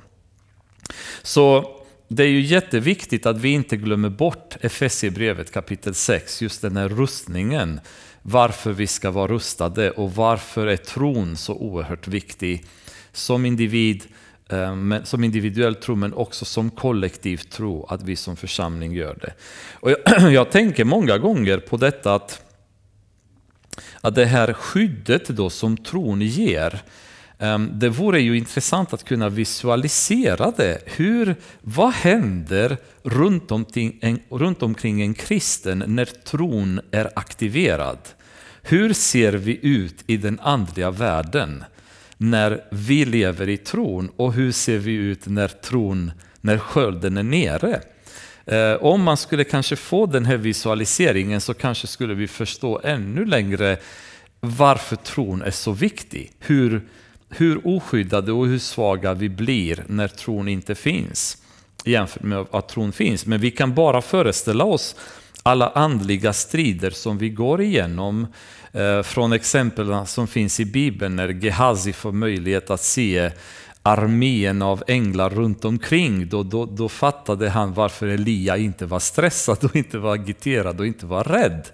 Så 1.21 1.75
det 2.07 2.23
är 2.23 2.27
ju 2.27 2.41
jätteviktigt 2.41 3.25
att 3.25 3.37
vi 3.37 3.49
inte 3.49 3.77
glömmer 3.77 4.09
bort 4.09 4.57
Efesierbrevet 4.61 5.51
kapitel 5.51 5.93
6, 5.93 6.41
just 6.41 6.61
den 6.61 6.77
här 6.77 6.89
rustningen. 6.89 7.79
Varför 8.21 8.71
vi 8.71 8.87
ska 8.87 9.11
vara 9.11 9.27
rustade 9.27 9.91
och 9.91 10.15
varför 10.15 10.67
är 10.67 10.77
tron 10.77 11.37
så 11.37 11.53
oerhört 11.53 12.07
viktig 12.07 12.65
som 13.17 13.45
individ, 13.45 14.03
eh, 14.49 15.03
som 15.03 15.23
individuell 15.23 15.75
tro 15.75 15.95
men 15.95 16.13
också 16.13 16.45
som 16.45 16.69
kollektiv 16.69 17.37
tro 17.37 17.85
att 17.85 18.03
vi 18.03 18.15
som 18.15 18.35
församling 18.35 18.93
gör 18.93 19.17
det. 19.21 19.33
Och 19.73 19.91
jag, 19.91 20.31
jag 20.31 20.51
tänker 20.51 20.85
många 20.85 21.17
gånger 21.17 21.57
på 21.57 21.77
detta 21.77 22.15
att, 22.15 22.41
att 24.01 24.15
det 24.15 24.25
här 24.25 24.53
skyddet 24.53 25.27
då 25.27 25.49
som 25.49 25.77
tron 25.77 26.21
ger 26.21 26.81
eh, 27.39 27.59
det 27.59 27.89
vore 27.89 28.21
ju 28.21 28.37
intressant 28.37 28.93
att 28.93 29.03
kunna 29.03 29.29
visualisera 29.29 30.51
det. 30.57 30.81
Hur, 30.85 31.35
vad 31.61 31.93
händer 31.93 32.77
runt 33.03 33.51
omkring, 33.51 33.99
en, 34.01 34.19
runt 34.29 34.63
omkring 34.63 35.01
en 35.01 35.13
kristen 35.13 35.83
när 35.87 36.05
tron 36.05 36.79
är 36.91 37.09
aktiverad? 37.15 37.97
Hur 38.61 38.93
ser 38.93 39.33
vi 39.33 39.59
ut 39.61 40.03
i 40.07 40.17
den 40.17 40.39
andliga 40.39 40.91
världen 40.91 41.63
när 42.17 42.63
vi 42.71 43.05
lever 43.05 43.49
i 43.49 43.57
tron 43.57 44.11
och 44.15 44.33
hur 44.33 44.51
ser 44.51 44.77
vi 44.77 44.91
ut 44.91 45.27
när 45.27 45.47
tron, 45.47 46.11
när 46.41 46.57
skölden 46.57 47.17
är 47.17 47.23
nere? 47.23 47.81
Eh, 48.45 48.83
om 48.83 49.03
man 49.03 49.17
skulle 49.17 49.43
kanske 49.43 49.75
få 49.75 50.05
den 50.05 50.25
här 50.25 50.37
visualiseringen 50.37 51.41
så 51.41 51.53
kanske 51.53 51.87
skulle 51.87 52.13
vi 52.13 52.27
förstå 52.27 52.81
ännu 52.83 53.25
längre 53.25 53.77
varför 54.39 54.95
tron 54.95 55.41
är 55.41 55.51
så 55.51 55.71
viktig. 55.71 56.31
Hur, 56.39 56.81
hur 57.29 57.67
oskyddade 57.67 58.31
och 58.31 58.47
hur 58.47 58.59
svaga 58.59 59.13
vi 59.13 59.29
blir 59.29 59.83
när 59.87 60.07
tron 60.07 60.47
inte 60.47 60.75
finns 60.75 61.37
jämfört 61.87 62.23
med 62.23 62.45
att 62.51 62.69
tron 62.69 62.91
finns. 62.91 63.25
Men 63.25 63.41
vi 63.41 63.51
kan 63.51 63.73
bara 63.73 64.01
föreställa 64.01 64.63
oss 64.63 64.95
alla 65.43 65.69
andliga 65.69 66.33
strider 66.33 66.91
som 66.91 67.17
vi 67.17 67.29
går 67.29 67.61
igenom 67.61 68.27
Eh, 68.77 69.03
från 69.03 69.33
exemplen 69.33 70.05
som 70.05 70.27
finns 70.27 70.59
i 70.59 70.65
Bibeln 70.65 71.15
när 71.15 71.29
Gehazi 71.29 71.93
får 71.93 72.11
möjlighet 72.11 72.69
att 72.69 72.81
se 72.81 73.31
armén 73.83 74.61
av 74.61 74.83
änglar 74.87 75.29
runt 75.29 75.65
omkring, 75.65 76.29
då, 76.29 76.43
då, 76.43 76.65
då 76.65 76.89
fattade 76.89 77.49
han 77.49 77.73
varför 77.73 78.07
Elia 78.07 78.57
inte 78.57 78.85
var 78.85 78.99
stressad 78.99 79.63
och 79.63 79.75
inte 79.75 79.97
var 79.97 80.13
agiterad 80.13 80.79
och 80.79 80.87
inte 80.87 81.05
var 81.05 81.23
rädd. 81.23 81.67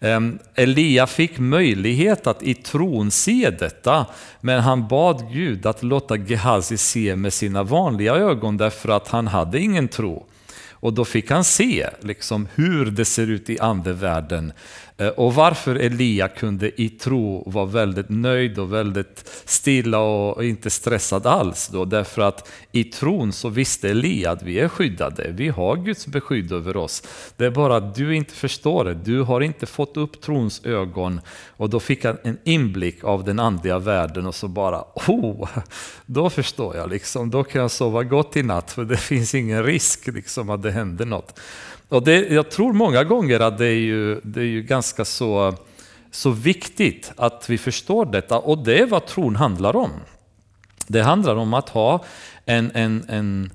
Ehm, 0.00 0.38
Elia 0.54 1.06
fick 1.06 1.38
möjlighet 1.38 2.26
att 2.26 2.42
i 2.42 2.54
tron 2.54 3.10
se 3.10 3.50
detta, 3.58 4.06
men 4.40 4.60
han 4.60 4.88
bad 4.88 5.32
Gud 5.32 5.66
att 5.66 5.82
låta 5.82 6.16
Gehazi 6.16 6.76
se 6.76 7.16
med 7.16 7.32
sina 7.32 7.62
vanliga 7.62 8.14
ögon 8.14 8.56
därför 8.56 8.88
att 8.88 9.08
han 9.08 9.26
hade 9.26 9.58
ingen 9.60 9.88
tro. 9.88 10.26
Och 10.70 10.92
då 10.92 11.04
fick 11.04 11.30
han 11.30 11.44
se 11.44 11.88
liksom, 12.00 12.48
hur 12.54 12.86
det 12.86 13.04
ser 13.04 13.26
ut 13.26 13.50
i 13.50 13.58
andevärlden 13.58 14.52
Eh, 14.96 15.08
och 15.08 15.34
varför 15.34 15.74
Elia 15.74 16.28
kunde 16.28 16.82
i 16.82 16.88
tro 16.88 17.50
vara 17.50 17.64
väldigt 17.64 18.08
nöjd 18.08 18.58
och 18.58 18.72
väldigt 18.72 19.42
stilla 19.44 19.98
och 19.98 20.44
inte 20.44 20.70
stressad 20.70 21.26
alls 21.26 21.68
då, 21.68 21.84
därför 21.84 22.22
att 22.22 22.50
i 22.72 22.84
tron 22.84 23.32
så 23.32 23.48
visste 23.48 23.90
Elia 23.90 24.30
att 24.30 24.42
vi 24.42 24.60
är 24.60 24.68
skyddade, 24.68 25.30
vi 25.30 25.48
har 25.48 25.76
Guds 25.76 26.06
beskydd 26.06 26.52
över 26.52 26.76
oss. 26.76 27.02
Det 27.36 27.46
är 27.46 27.50
bara 27.50 27.76
att 27.76 27.94
du 27.94 28.16
inte 28.16 28.34
förstår 28.34 28.84
det, 28.84 28.94
du 28.94 29.22
har 29.22 29.40
inte 29.40 29.66
fått 29.66 29.96
upp 29.96 30.20
trons 30.20 30.64
ögon. 30.64 31.20
Och 31.56 31.70
då 31.70 31.80
fick 31.80 32.04
han 32.04 32.18
en 32.22 32.38
inblick 32.44 33.04
av 33.04 33.24
den 33.24 33.38
andliga 33.38 33.78
världen 33.78 34.26
och 34.26 34.34
så 34.34 34.48
bara, 34.48 34.84
oh, 35.08 35.48
då 36.06 36.30
förstår 36.30 36.76
jag 36.76 36.90
liksom, 36.90 37.30
då 37.30 37.44
kan 37.44 37.60
jag 37.60 37.70
sova 37.70 38.02
gott 38.02 38.36
i 38.36 38.42
natt 38.42 38.72
för 38.72 38.84
det 38.84 38.96
finns 38.96 39.34
ingen 39.34 39.64
risk 39.64 40.06
liksom 40.06 40.50
att 40.50 40.62
det 40.62 40.70
händer 40.70 41.04
något. 41.04 41.38
Och 41.92 42.04
det, 42.04 42.28
jag 42.28 42.50
tror 42.50 42.72
många 42.72 43.04
gånger 43.04 43.40
att 43.40 43.58
det 43.58 43.66
är 43.66 43.80
ju, 43.80 44.20
det 44.24 44.40
är 44.40 44.44
ju 44.44 44.62
ganska 44.62 45.04
så, 45.04 45.56
så 46.10 46.30
viktigt 46.30 47.12
att 47.16 47.50
vi 47.50 47.58
förstår 47.58 48.06
detta 48.06 48.38
och 48.38 48.58
det 48.58 48.78
är 48.78 48.86
vad 48.86 49.06
tron 49.06 49.36
handlar 49.36 49.76
om. 49.76 49.90
Det 50.86 51.02
handlar 51.02 51.36
om 51.36 51.54
att 51.54 51.68
ha 51.68 52.04
en, 52.44 52.70
en, 52.74 53.04
en, 53.08 53.50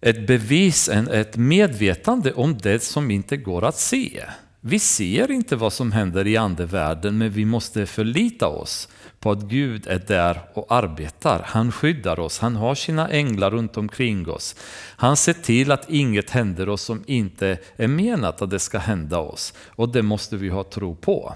ett 0.00 0.26
bevis, 0.26 0.88
en, 0.88 1.08
ett 1.08 1.36
medvetande 1.36 2.32
om 2.32 2.58
det 2.58 2.82
som 2.82 3.10
inte 3.10 3.36
går 3.36 3.64
att 3.64 3.78
se. 3.78 4.24
Vi 4.60 4.78
ser 4.78 5.30
inte 5.30 5.56
vad 5.56 5.72
som 5.72 5.92
händer 5.92 6.26
i 6.26 6.36
andevärlden 6.36 7.18
men 7.18 7.30
vi 7.30 7.44
måste 7.44 7.86
förlita 7.86 8.48
oss 8.48 8.88
på 9.26 9.32
att 9.32 9.42
Gud 9.42 9.86
är 9.86 9.98
där 10.06 10.40
och 10.54 10.66
arbetar. 10.68 11.42
Han 11.46 11.72
skyddar 11.72 12.20
oss, 12.20 12.38
han 12.38 12.56
har 12.56 12.74
sina 12.74 13.08
änglar 13.08 13.50
runt 13.50 13.76
omkring 13.76 14.28
oss. 14.28 14.56
Han 14.96 15.16
ser 15.16 15.32
till 15.32 15.72
att 15.72 15.90
inget 15.90 16.30
händer 16.30 16.68
oss 16.68 16.82
som 16.82 17.04
inte 17.06 17.58
är 17.76 17.88
menat 17.88 18.42
att 18.42 18.50
det 18.50 18.58
ska 18.58 18.78
hända 18.78 19.18
oss. 19.18 19.54
Och 19.76 19.88
det 19.88 20.02
måste 20.02 20.36
vi 20.36 20.48
ha 20.48 20.64
tro 20.64 20.94
på. 20.94 21.34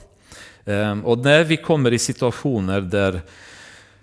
Ehm, 0.64 1.05
och 1.05 1.18
när 1.18 1.44
vi 1.44 1.57
kommer 1.57 1.92
i 1.92 1.98
situationer 1.98 2.81
där 2.81 3.20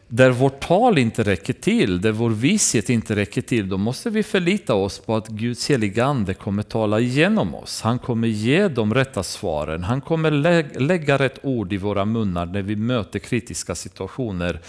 där 0.07 0.31
vårt 0.31 0.59
tal 0.59 0.97
inte 0.97 1.23
räcker 1.23 1.53
till, 1.53 2.01
där 2.01 2.11
vår 2.11 2.29
vishet 2.29 2.89
inte 2.89 3.15
räcker 3.15 3.41
till, 3.41 3.69
då 3.69 3.77
måste 3.77 4.09
vi 4.09 4.23
förlita 4.23 4.73
oss 4.73 4.99
på 4.99 5.15
att 5.15 5.27
Guds 5.27 5.69
heligande 5.69 6.33
kommer 6.33 6.63
tala 6.63 6.99
igenom 6.99 7.55
oss. 7.55 7.81
Han 7.81 7.99
kommer 7.99 8.27
ge 8.27 8.67
de 8.67 8.93
rätta 8.93 9.23
svaren. 9.23 9.83
Han 9.83 10.01
kommer 10.01 10.31
lä 10.31 10.65
lägga 10.75 11.17
rätt 11.17 11.39
ord 11.43 11.73
i 11.73 11.77
våra 11.77 12.05
munnar 12.05 12.45
när 12.45 12.61
vi 12.61 12.75
möter 12.75 13.19
kritiska 13.19 13.75
situationer, 13.75 14.59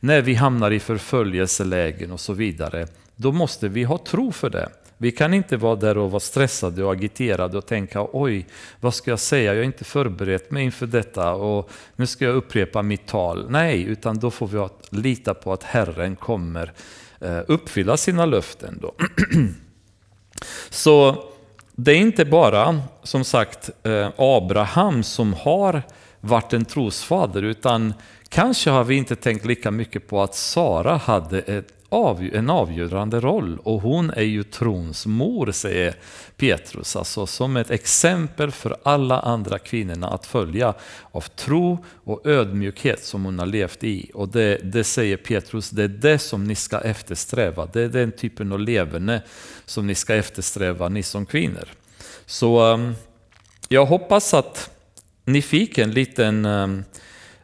när 0.00 0.20
vi 0.20 0.34
hamnar 0.34 0.70
i 0.70 0.80
förföljelselägen 0.80 2.12
och 2.12 2.20
så 2.20 2.32
vidare. 2.32 2.86
Då 3.16 3.32
måste 3.32 3.68
vi 3.68 3.84
ha 3.84 3.98
tro 3.98 4.32
för 4.32 4.50
det. 4.50 4.68
Vi 4.98 5.12
kan 5.12 5.34
inte 5.34 5.56
vara 5.56 5.76
där 5.76 5.98
och 5.98 6.10
vara 6.10 6.20
stressade 6.20 6.84
och 6.84 6.92
agiterade 6.92 7.58
och 7.58 7.66
tänka 7.66 8.06
oj, 8.12 8.46
vad 8.80 8.94
ska 8.94 9.10
jag 9.10 9.18
säga? 9.18 9.54
Jag 9.54 9.60
har 9.60 9.64
inte 9.64 9.84
förberett 9.84 10.50
mig 10.50 10.64
inför 10.64 10.86
detta 10.86 11.32
och 11.32 11.70
nu 11.96 12.06
ska 12.06 12.24
jag 12.24 12.34
upprepa 12.34 12.82
mitt 12.82 13.06
tal. 13.06 13.50
Nej, 13.50 13.82
utan 13.82 14.18
då 14.18 14.30
får 14.30 14.46
vi 14.46 14.68
lita 14.90 15.34
på 15.34 15.52
att 15.52 15.62
Herren 15.62 16.16
kommer 16.16 16.72
eh, 17.20 17.40
uppfylla 17.46 17.96
sina 17.96 18.26
löften. 18.26 18.78
Då. 18.82 18.94
Så 20.70 21.24
det 21.72 21.92
är 21.92 21.96
inte 21.96 22.24
bara, 22.24 22.82
som 23.02 23.24
sagt, 23.24 23.70
eh, 23.82 24.08
Abraham 24.16 25.02
som 25.02 25.34
har 25.34 25.82
varit 26.20 26.52
en 26.52 26.64
trosfader, 26.64 27.42
utan 27.42 27.94
kanske 28.28 28.70
har 28.70 28.84
vi 28.84 28.94
inte 28.94 29.16
tänkt 29.16 29.44
lika 29.44 29.70
mycket 29.70 30.08
på 30.08 30.22
att 30.22 30.34
Sara 30.34 30.96
hade 30.96 31.38
ett 31.40 31.75
en 31.90 32.50
avgörande 32.50 33.20
roll 33.20 33.58
och 33.62 33.82
hon 33.82 34.10
är 34.10 34.22
ju 34.22 34.42
trons 34.42 35.06
mor, 35.06 35.52
säger 35.52 35.94
Petrus, 36.36 36.96
alltså 36.96 37.26
som 37.26 37.56
ett 37.56 37.70
exempel 37.70 38.50
för 38.50 38.76
alla 38.82 39.20
andra 39.20 39.58
kvinnorna 39.58 40.08
att 40.08 40.26
följa 40.26 40.74
av 41.12 41.20
tro 41.20 41.84
och 42.04 42.26
ödmjukhet 42.26 43.04
som 43.04 43.24
hon 43.24 43.38
har 43.38 43.46
levt 43.46 43.84
i. 43.84 44.10
Och 44.14 44.28
det, 44.28 44.56
det 44.56 44.84
säger 44.84 45.16
Petrus, 45.16 45.70
det 45.70 45.82
är 45.82 45.88
det 45.88 46.18
som 46.18 46.44
ni 46.44 46.54
ska 46.54 46.78
eftersträva. 46.78 47.66
Det 47.72 47.82
är 47.82 47.88
den 47.88 48.12
typen 48.12 48.52
av 48.52 48.60
leverne 48.60 49.22
som 49.64 49.86
ni 49.86 49.94
ska 49.94 50.14
eftersträva, 50.14 50.88
ni 50.88 51.02
som 51.02 51.26
kvinnor. 51.26 51.68
Så 52.26 52.60
ehm, 52.60 52.94
jag 53.68 53.86
hoppas 53.86 54.34
att 54.34 54.70
ni 55.24 55.42
fick 55.42 55.78
en 55.78 55.90
liten 55.90 56.44
um, 56.46 56.84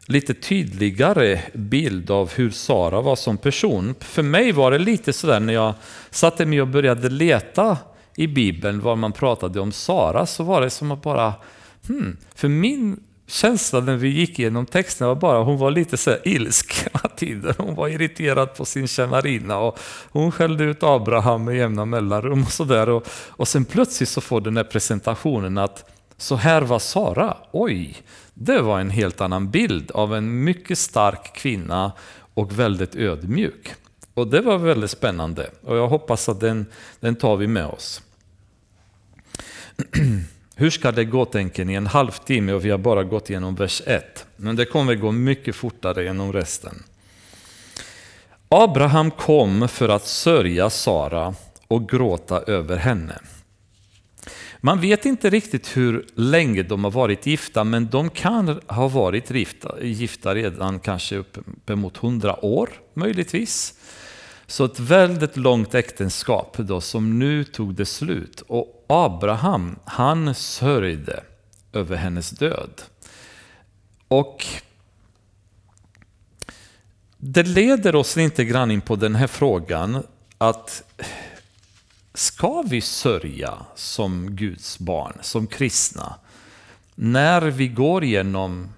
lite 0.05 0.33
tydligare 0.33 1.41
bild 1.53 2.11
av 2.11 2.31
hur 2.33 2.49
Sara 2.49 3.01
var 3.01 3.15
som 3.15 3.37
person. 3.37 3.95
För 3.99 4.23
mig 4.23 4.51
var 4.51 4.71
det 4.71 4.79
lite 4.79 5.13
sådär 5.13 5.39
när 5.39 5.53
jag 5.53 5.73
satte 6.09 6.45
mig 6.45 6.61
och 6.61 6.67
började 6.67 7.09
leta 7.09 7.77
i 8.15 8.27
Bibeln 8.27 8.81
var 8.81 8.95
man 8.95 9.11
pratade 9.11 9.59
om 9.59 9.71
Sara 9.71 10.25
så 10.25 10.43
var 10.43 10.61
det 10.61 10.69
som 10.69 10.91
att 10.91 11.01
bara, 11.01 11.33
hmm, 11.87 12.17
för 12.35 12.47
min 12.47 12.99
känsla 13.27 13.79
när 13.79 13.95
vi 13.95 14.07
gick 14.07 14.39
igenom 14.39 14.65
texten 14.65 15.07
var 15.07 15.15
bara 15.15 15.43
hon 15.43 15.57
var 15.57 15.71
lite 15.71 15.97
så 15.97 16.15
ilsk 16.23 16.73
hela 16.73 17.15
tiden. 17.15 17.53
Hon 17.57 17.75
var 17.75 17.87
irriterad 17.87 18.55
på 18.55 18.65
sin 18.65 18.87
tjänarinna 18.87 19.57
och 19.57 19.79
hon 20.11 20.31
skällde 20.31 20.63
ut 20.63 20.83
Abraham 20.83 21.43
med 21.43 21.57
jämna 21.57 21.85
mellanrum 21.85 22.43
och 22.43 22.51
sådär. 22.51 22.89
Och, 22.89 23.07
och 23.29 23.47
sen 23.47 23.65
plötsligt 23.65 24.09
så 24.09 24.21
får 24.21 24.41
den 24.41 24.57
här 24.57 24.63
presentationen 24.63 25.57
att 25.57 25.89
så 26.17 26.35
här 26.35 26.61
var 26.61 26.79
Sara, 26.79 27.37
oj, 27.51 27.97
det 28.33 28.61
var 28.61 28.79
en 28.79 28.89
helt 28.89 29.21
annan 29.21 29.51
bild 29.51 29.91
av 29.91 30.15
en 30.15 30.43
mycket 30.43 30.77
stark 30.77 31.35
kvinna 31.35 31.91
och 32.33 32.59
väldigt 32.59 32.95
ödmjuk. 32.95 33.73
Och 34.13 34.27
det 34.27 34.41
var 34.41 34.57
väldigt 34.57 34.91
spännande 34.91 35.49
och 35.61 35.77
jag 35.77 35.87
hoppas 35.87 36.29
att 36.29 36.39
den, 36.39 36.65
den 36.99 37.15
tar 37.15 37.35
vi 37.37 37.47
med 37.47 37.65
oss. 37.65 38.01
Hur 40.55 40.69
ska 40.69 40.91
det 40.91 41.05
gå 41.05 41.25
tänker 41.25 41.65
ni? 41.65 41.73
En 41.73 41.87
halvtimme 41.87 42.53
och 42.53 42.65
vi 42.65 42.69
har 42.69 42.77
bara 42.77 43.03
gått 43.03 43.29
igenom 43.29 43.55
vers 43.55 43.81
1. 43.85 44.25
Men 44.35 44.55
det 44.55 44.65
kommer 44.65 44.95
gå 44.95 45.11
mycket 45.11 45.55
fortare 45.55 46.03
genom 46.03 46.33
resten. 46.33 46.83
Abraham 48.49 49.11
kom 49.11 49.67
för 49.67 49.89
att 49.89 50.05
sörja 50.05 50.69
Sara 50.69 51.35
och 51.67 51.89
gråta 51.89 52.41
över 52.41 52.77
henne. 52.77 53.19
Man 54.65 54.81
vet 54.81 55.05
inte 55.05 55.29
riktigt 55.29 55.77
hur 55.77 56.05
länge 56.15 56.63
de 56.63 56.83
har 56.83 56.91
varit 56.91 57.25
gifta, 57.25 57.63
men 57.63 57.89
de 57.89 58.09
kan 58.09 58.61
ha 58.67 58.87
varit 58.87 59.31
gifta, 59.31 59.83
gifta 59.83 60.35
redan 60.35 60.79
kanske 60.79 61.17
uppemot 61.17 61.97
hundra 61.97 62.45
år, 62.45 62.69
möjligtvis. 62.93 63.79
Så 64.47 64.65
ett 64.65 64.79
väldigt 64.79 65.37
långt 65.37 65.75
äktenskap 65.75 66.57
då, 66.57 66.81
som 66.81 67.19
nu 67.19 67.43
tog 67.43 67.75
det 67.75 67.85
slut. 67.85 68.43
Och 68.47 68.85
Abraham, 68.89 69.79
han 69.85 70.35
sörjde 70.35 71.23
över 71.73 71.95
hennes 71.95 72.29
död. 72.29 72.81
Och 74.07 74.45
det 77.17 77.43
leder 77.43 77.95
oss 77.95 78.15
lite 78.15 78.45
grann 78.45 78.71
in 78.71 78.81
på 78.81 78.95
den 78.95 79.15
här 79.15 79.27
frågan 79.27 80.03
att 80.37 80.83
Ska 82.15 82.61
vi 82.61 82.81
sörja 82.81 83.53
som 83.75 84.35
Guds 84.35 84.79
barn, 84.79 85.17
som 85.21 85.47
kristna, 85.47 86.15
när 86.95 87.41
vi 87.41 87.67
går 87.67 88.03
igenom 88.03 88.69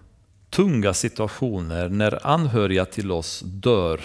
tunga 0.49 0.93
situationer, 0.93 1.89
när 1.89 2.27
anhöriga 2.27 2.85
till 2.85 3.11
oss 3.11 3.41
dör, 3.45 4.01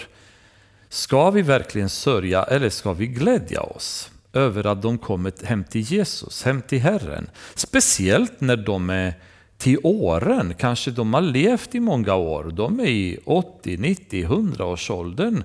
ska 0.89 1.29
vi 1.29 1.41
verkligen 1.41 1.89
sörja 1.89 2.43
eller 2.43 2.69
ska 2.69 2.93
vi 2.93 3.07
glädja 3.07 3.61
oss 3.61 4.11
över 4.33 4.65
att 4.65 4.81
de 4.81 4.97
kommit 4.97 5.43
hem 5.43 5.63
till 5.63 5.81
Jesus, 5.81 6.43
hem 6.43 6.61
till 6.61 6.81
Herren? 6.81 7.29
Speciellt 7.55 8.41
när 8.41 8.57
de 8.57 8.89
är 8.89 9.13
till 9.57 9.77
åren, 9.83 10.53
kanske 10.57 10.91
de 10.91 11.13
har 11.13 11.21
levt 11.21 11.75
i 11.75 11.79
många 11.79 12.15
år, 12.15 12.43
de 12.43 12.79
är 12.79 12.85
i 12.85 13.19
80, 13.25 13.77
90, 13.77 14.23
100 14.23 14.65
års 14.65 14.91
åldern. 14.91 15.43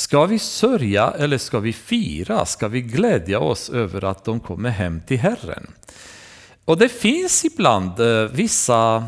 Ska 0.00 0.26
vi 0.26 0.38
sörja 0.38 1.10
eller 1.10 1.38
ska 1.38 1.58
vi 1.58 1.72
fira? 1.72 2.46
Ska 2.46 2.68
vi 2.68 2.82
glädja 2.82 3.38
oss 3.38 3.70
över 3.70 4.04
att 4.04 4.24
de 4.24 4.40
kommer 4.40 4.70
hem 4.70 5.00
till 5.06 5.18
Herren? 5.18 5.66
Och 6.64 6.78
det 6.78 6.88
finns 6.88 7.44
ibland 7.44 8.00
eh, 8.00 8.22
vissa 8.32 9.04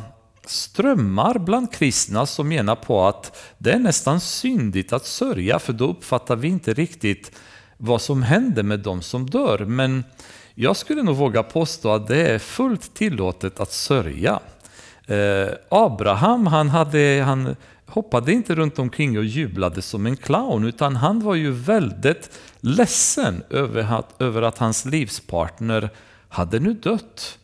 strömmar 0.47 1.39
bland 1.39 1.73
kristna 1.73 2.27
som 2.27 2.49
menar 2.49 2.75
på 2.75 3.07
att 3.07 3.43
det 3.59 3.73
är 3.73 3.79
nästan 3.79 4.21
syndigt 4.21 4.93
att 4.93 5.07
sörja 5.07 5.59
för 5.59 5.73
då 5.73 5.91
uppfattar 5.91 6.37
vi 6.37 6.49
inte 6.49 6.75
riktigt 6.75 7.33
vad 7.77 8.03
som 8.03 8.23
händer 8.23 8.63
med 8.63 8.81
de 8.81 9.03
som 9.03 9.31
dör. 9.31 9.59
Men 9.59 10.05
jag 10.55 10.77
skulle 10.77 11.03
nog 11.03 11.17
våga 11.17 11.43
påstå 11.43 11.95
att 11.95 12.07
det 12.07 12.27
är 12.27 12.39
fullt 12.39 12.95
tillåtet 12.95 13.61
att 13.61 13.73
sörja. 13.73 14.41
Eh, 15.07 15.49
Abraham 15.69 16.47
han, 16.47 16.69
hade, 16.69 17.23
han 17.27 17.57
hoppade 17.93 18.33
inte 18.33 18.55
runt 18.55 18.79
omkring 18.79 19.19
och 19.19 19.25
jublade 19.25 19.83
som 19.83 20.07
en 20.07 20.17
clown 20.17 20.65
utan 20.65 20.97
han 20.97 21.21
var 21.21 21.35
ju 21.35 21.51
väldigt 21.51 22.31
ledsen 22.61 23.43
över 23.51 23.95
att, 23.95 24.23
över 24.23 24.43
att 24.43 24.59
hans 24.59 24.85
livspartner 24.85 25.91
hade 26.29 26.61
nu 26.61 26.75
dött. 26.75 27.39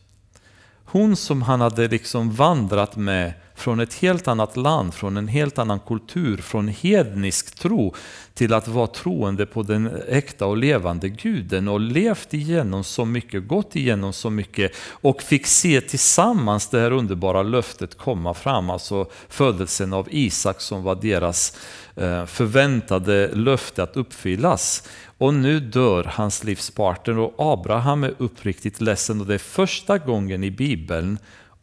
Hon 0.85 1.15
som 1.15 1.41
han 1.41 1.61
hade 1.61 1.87
liksom 1.87 2.31
vandrat 2.31 2.95
med 2.95 3.33
från 3.59 3.79
ett 3.79 3.93
helt 3.93 4.27
annat 4.27 4.57
land, 4.57 4.93
från 4.93 5.17
en 5.17 5.27
helt 5.27 5.59
annan 5.59 5.79
kultur, 5.79 6.37
från 6.37 6.67
hednisk 6.67 7.55
tro 7.55 7.93
till 8.33 8.53
att 8.53 8.67
vara 8.67 8.87
troende 8.87 9.45
på 9.45 9.63
den 9.63 9.91
äkta 10.07 10.45
och 10.45 10.57
levande 10.57 11.09
guden 11.09 11.67
och 11.67 11.79
levt 11.79 12.33
igenom 12.33 12.83
så 12.83 13.05
mycket, 13.05 13.47
gått 13.47 13.75
igenom 13.75 14.13
så 14.13 14.29
mycket 14.29 14.71
och 14.91 15.21
fick 15.21 15.47
se 15.47 15.81
tillsammans 15.81 16.67
det 16.67 16.79
här 16.79 16.91
underbara 16.91 17.43
löftet 17.43 17.97
komma 17.97 18.33
fram, 18.33 18.69
alltså 18.69 19.05
födelsen 19.29 19.93
av 19.93 20.07
Isak 20.11 20.61
som 20.61 20.83
var 20.83 20.95
deras 20.95 21.57
eh, 21.95 22.25
förväntade 22.25 23.35
löfte 23.35 23.83
att 23.83 23.97
uppfyllas. 23.97 24.87
Och 25.17 25.33
nu 25.33 25.59
dör 25.59 26.03
hans 26.03 26.43
livspartner 26.43 27.17
och 27.17 27.33
Abraham 27.37 28.03
är 28.03 28.13
uppriktigt 28.17 28.81
ledsen 28.81 29.21
och 29.21 29.27
det 29.27 29.33
är 29.33 29.37
första 29.37 29.97
gången 29.97 30.43
i 30.43 30.51
Bibeln 30.51 31.17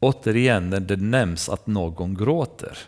återigen 0.07 0.71
när 0.71 0.81
det 0.81 0.97
nämns 0.97 1.49
att 1.49 1.67
någon 1.67 2.15
gråter. 2.15 2.79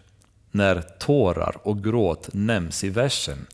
När 0.51 0.81
tårar 0.81 1.57
och 1.63 1.85
gråt 1.85 2.29
nämns 2.33 2.85
i 2.85 2.91
versen. 2.91 3.47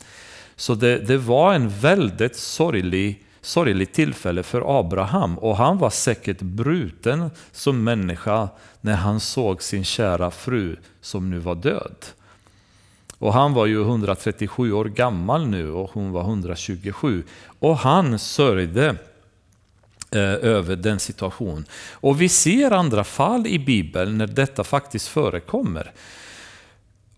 Så 0.57 0.75
det, 0.75 0.99
det 0.99 1.17
var 1.17 1.55
en 1.55 1.69
väldigt 1.69 2.37
sorglig, 2.37 3.25
sorgligt 3.41 3.93
tillfälle 3.93 4.43
för 4.43 4.81
Abraham 4.81 5.39
och 5.39 5.57
han 5.57 5.79
var 5.79 5.91
säkert 5.91 6.41
bruten 6.41 7.31
som 7.53 7.85
människa 7.85 8.49
när 8.81 8.95
han 8.95 9.21
såg 9.21 9.63
sin 9.63 9.85
kära 9.85 10.31
fru 10.31 10.77
som 11.01 11.31
nu 11.31 11.39
var 11.39 11.55
död. 11.55 11.97
Och 13.19 13.33
han 13.33 13.55
var 13.55 13.67
ju 13.67 13.81
137 13.81 14.73
år 14.73 14.85
gammal 14.85 15.47
nu 15.47 15.71
och 15.71 15.91
hon 15.93 16.13
var 16.13 16.23
127. 16.23 17.23
Och 17.59 17.77
han 17.77 18.19
sörjde 18.19 18.97
Eh, 20.15 20.21
över 20.21 20.77
den 20.77 21.01
situationen. 21.01 21.65
Och 21.93 22.21
vi 22.21 22.29
ser 22.29 22.71
andra 22.71 23.05
fall 23.05 23.47
i 23.47 23.59
Bibeln 23.59 24.19
när 24.19 24.27
detta 24.27 24.65
faktiskt 24.65 25.09
förekommer. 25.09 25.93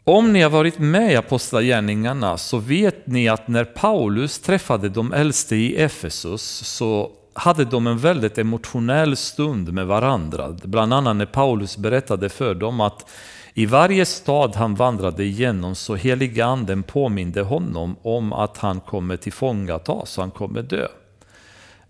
Om 0.05 0.33
ni 0.33 0.43
har 0.43 0.51
varit 0.51 0.79
med 0.79 1.13
i 1.13 1.17
Apostlagärningarna 1.17 2.39
så 2.39 2.59
vet 2.59 3.07
ni 3.07 3.29
att 3.29 3.49
när 3.49 3.65
Paulus 3.65 4.39
träffade 4.39 4.89
de 4.89 5.13
äldste 5.13 5.57
i 5.57 5.77
Efesus 5.77 6.43
så 6.43 7.11
hade 7.35 7.65
de 7.65 7.87
en 7.87 7.99
väldigt 7.99 8.39
emotionell 8.39 9.17
stund 9.17 9.73
med 9.73 9.87
varandra. 9.87 10.57
Bland 10.63 10.95
annat 10.95 11.17
när 11.17 11.27
Paulus 11.27 11.77
berättade 11.77 12.29
för 12.29 12.55
dem 12.55 12.81
att 12.81 13.11
i 13.55 13.67
varje 13.67 14.07
stad 14.07 14.57
han 14.57 14.75
vandrade 14.75 15.25
igenom 15.25 15.75
så 15.75 15.95
heliga 15.95 16.47
anden 16.47 16.83
påminde 16.83 17.43
honom 17.43 17.97
om 18.03 18.33
att 18.33 18.59
han 18.59 18.81
kommer 18.81 19.17
tillfångatas, 19.17 20.17
han 20.17 20.31
kommer 20.31 20.63
dö. 20.63 20.89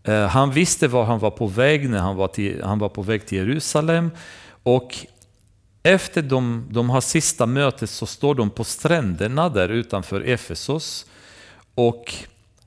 Eh, 0.06 0.26
han 0.26 0.50
visste 0.50 0.88
var 0.88 1.04
han 1.04 1.18
var 1.18 1.30
på 1.30 1.46
väg 1.46 1.90
när 1.90 1.98
han 1.98 2.16
var, 2.16 2.28
till, 2.28 2.62
han 2.62 2.78
var 2.78 2.88
på 2.88 3.02
väg 3.02 3.26
till 3.26 3.38
Jerusalem. 3.38 4.10
Och 4.62 4.96
efter 5.82 6.22
de, 6.22 6.66
de 6.70 6.90
har 6.90 7.00
sista 7.00 7.46
mötet 7.46 7.90
så 7.90 8.06
står 8.06 8.34
de 8.34 8.50
på 8.50 8.64
stränderna 8.64 9.48
där 9.48 9.68
utanför 9.68 10.20
Efesos. 10.20 11.06
Och 11.74 12.14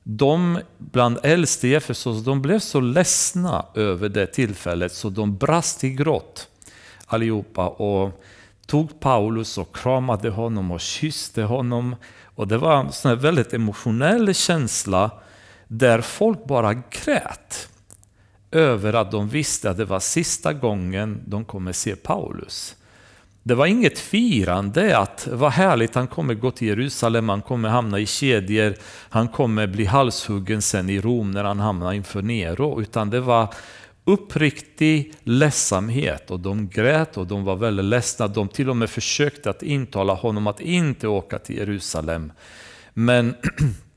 de 0.02 0.58
bland 0.78 1.18
äldste 1.22 1.68
i 1.68 1.74
Efesos 1.74 2.24
de 2.24 2.42
blev 2.42 2.58
så 2.58 2.80
ledsna 2.80 3.66
över 3.74 4.08
det 4.08 4.26
tillfället 4.26 4.92
så 4.92 5.10
de 5.10 5.36
brast 5.36 5.84
i 5.84 5.90
gråt 5.90 6.48
allihopa. 7.06 7.68
Och 7.68 8.22
tog 8.66 9.00
Paulus 9.00 9.58
och 9.58 9.76
kramade 9.76 10.30
honom 10.30 10.70
och 10.70 10.80
kysste 10.80 11.42
honom. 11.42 11.96
Och 12.34 12.48
det 12.48 12.58
var 12.58 12.80
en 12.80 12.92
sån 12.92 13.18
väldigt 13.18 13.52
emotionell 13.52 14.34
känsla 14.34 15.10
där 15.72 16.00
folk 16.00 16.44
bara 16.44 16.74
grät 16.74 17.68
över 18.50 18.92
att 18.92 19.10
de 19.10 19.28
visste 19.28 19.70
att 19.70 19.76
det 19.76 19.84
var 19.84 20.00
sista 20.00 20.52
gången 20.52 21.22
de 21.26 21.44
kommer 21.44 21.72
se 21.72 21.96
Paulus. 21.96 22.76
Det 23.42 23.54
var 23.54 23.66
inget 23.66 23.98
firande 23.98 24.98
att 24.98 25.28
vad 25.32 25.52
härligt, 25.52 25.94
han 25.94 26.06
kommer 26.06 26.34
gå 26.34 26.50
till 26.50 26.68
Jerusalem, 26.68 27.28
han 27.28 27.42
kommer 27.42 27.68
hamna 27.68 27.98
i 27.98 28.06
kedjor, 28.06 28.74
han 29.08 29.28
kommer 29.28 29.66
bli 29.66 29.84
halshuggen 29.84 30.62
sen 30.62 30.90
i 30.90 31.00
Rom 31.00 31.30
när 31.30 31.44
han 31.44 31.60
hamnar 31.60 31.92
inför 31.92 32.22
Nero, 32.22 32.80
utan 32.80 33.10
det 33.10 33.20
var 33.20 33.54
uppriktig 34.04 35.14
ledsamhet 35.22 36.30
och 36.30 36.40
de 36.40 36.68
grät 36.68 37.16
och 37.16 37.26
de 37.26 37.44
var 37.44 37.56
väldigt 37.56 37.84
ledsna. 37.84 38.28
De 38.28 38.48
till 38.48 38.70
och 38.70 38.76
med 38.76 38.90
försökte 38.90 39.50
att 39.50 39.62
intala 39.62 40.14
honom 40.14 40.46
att 40.46 40.60
inte 40.60 41.08
åka 41.08 41.38
till 41.38 41.56
Jerusalem. 41.56 42.32
Men 42.94 43.34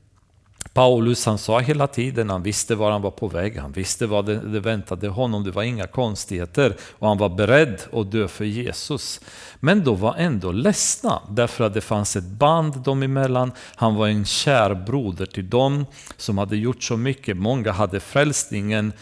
Paulus 0.72 1.26
han 1.26 1.38
sa 1.38 1.58
hela 1.58 1.86
tiden, 1.86 2.30
han 2.30 2.42
visste 2.42 2.74
var 2.74 2.90
han 2.90 3.02
var 3.02 3.10
på 3.10 3.28
väg, 3.28 3.58
han 3.58 3.72
visste 3.72 4.06
vad 4.06 4.26
det, 4.26 4.40
det, 4.40 4.60
väntade 4.60 5.08
honom, 5.08 5.44
det 5.44 5.50
var 5.50 5.62
inga 5.62 5.86
konstigheter 5.86 6.76
och 6.98 7.08
han 7.08 7.18
var 7.18 7.28
beredd 7.28 7.82
att 7.92 8.12
dö 8.12 8.28
för 8.28 8.44
Jesus. 8.44 9.20
Men 9.60 9.84
de 9.84 10.00
var 10.00 10.14
ändå 10.18 10.52
ledsna 10.52 11.22
därför 11.30 11.64
att 11.64 11.74
det 11.74 11.80
fanns 11.80 12.16
ett 12.16 12.24
band 12.24 12.78
dem 12.80 13.02
emellan, 13.02 13.52
han 13.74 13.94
var 13.94 14.08
en 14.08 14.24
kär 14.24 14.74
broder 14.74 15.26
till 15.26 15.50
dem 15.50 15.86
som 16.16 16.38
hade 16.38 16.56
gjort 16.56 16.82
så 16.82 16.96
mycket, 16.96 17.36
många 17.36 17.72
hade 17.72 18.00
frälsningen 18.00 18.92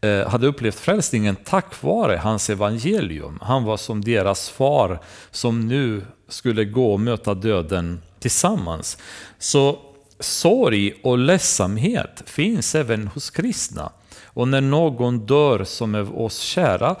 eh, 0.00 0.28
hade 0.28 0.46
upplevt 0.46 0.78
frälsningen 0.78 1.36
tack 1.36 1.82
vare 1.82 2.16
hans 2.16 2.50
evangelium. 2.50 3.38
Han 3.42 3.64
var 3.64 3.76
som 3.76 4.04
deras 4.04 4.48
far 4.48 5.00
som 5.30 5.68
nu 5.68 6.02
skulle 6.28 6.64
gå 6.64 6.92
och 6.92 7.00
möta 7.00 7.34
döden 7.34 8.02
tillsammans. 8.18 8.98
Så 9.38 9.78
sorg 10.22 10.92
och 11.02 11.18
ledsamhet 11.18 12.22
finns 12.26 12.74
även 12.74 13.08
hos 13.08 13.30
kristna. 13.30 13.92
Och 14.24 14.48
när 14.48 14.60
någon 14.60 15.26
dör 15.26 15.64
som 15.64 15.94
är 15.94 16.18
oss 16.18 16.38
kära, 16.38 16.96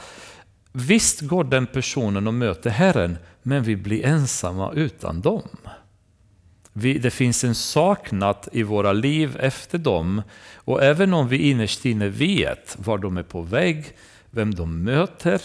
visst 0.72 1.20
går 1.20 1.44
den 1.44 1.66
personen 1.66 2.26
och 2.26 2.34
möter 2.34 2.70
Herren, 2.70 3.18
men 3.42 3.62
vi 3.62 3.76
blir 3.76 4.04
ensamma 4.06 4.72
utan 4.72 5.20
dem. 5.20 5.48
Vi, 6.72 6.98
det 6.98 7.10
finns 7.10 7.44
en 7.44 7.54
saknad 7.54 8.48
i 8.52 8.62
våra 8.62 8.92
liv 8.92 9.36
efter 9.40 9.78
dem. 9.78 10.22
Och 10.54 10.82
även 10.82 11.14
om 11.14 11.28
vi 11.28 11.50
innerst 11.50 11.84
inne 11.84 12.08
vet 12.08 12.76
var 12.78 12.98
de 12.98 13.16
är 13.16 13.22
på 13.22 13.42
väg, 13.42 13.84
vem 14.30 14.54
de 14.54 14.82
möter, 14.82 15.42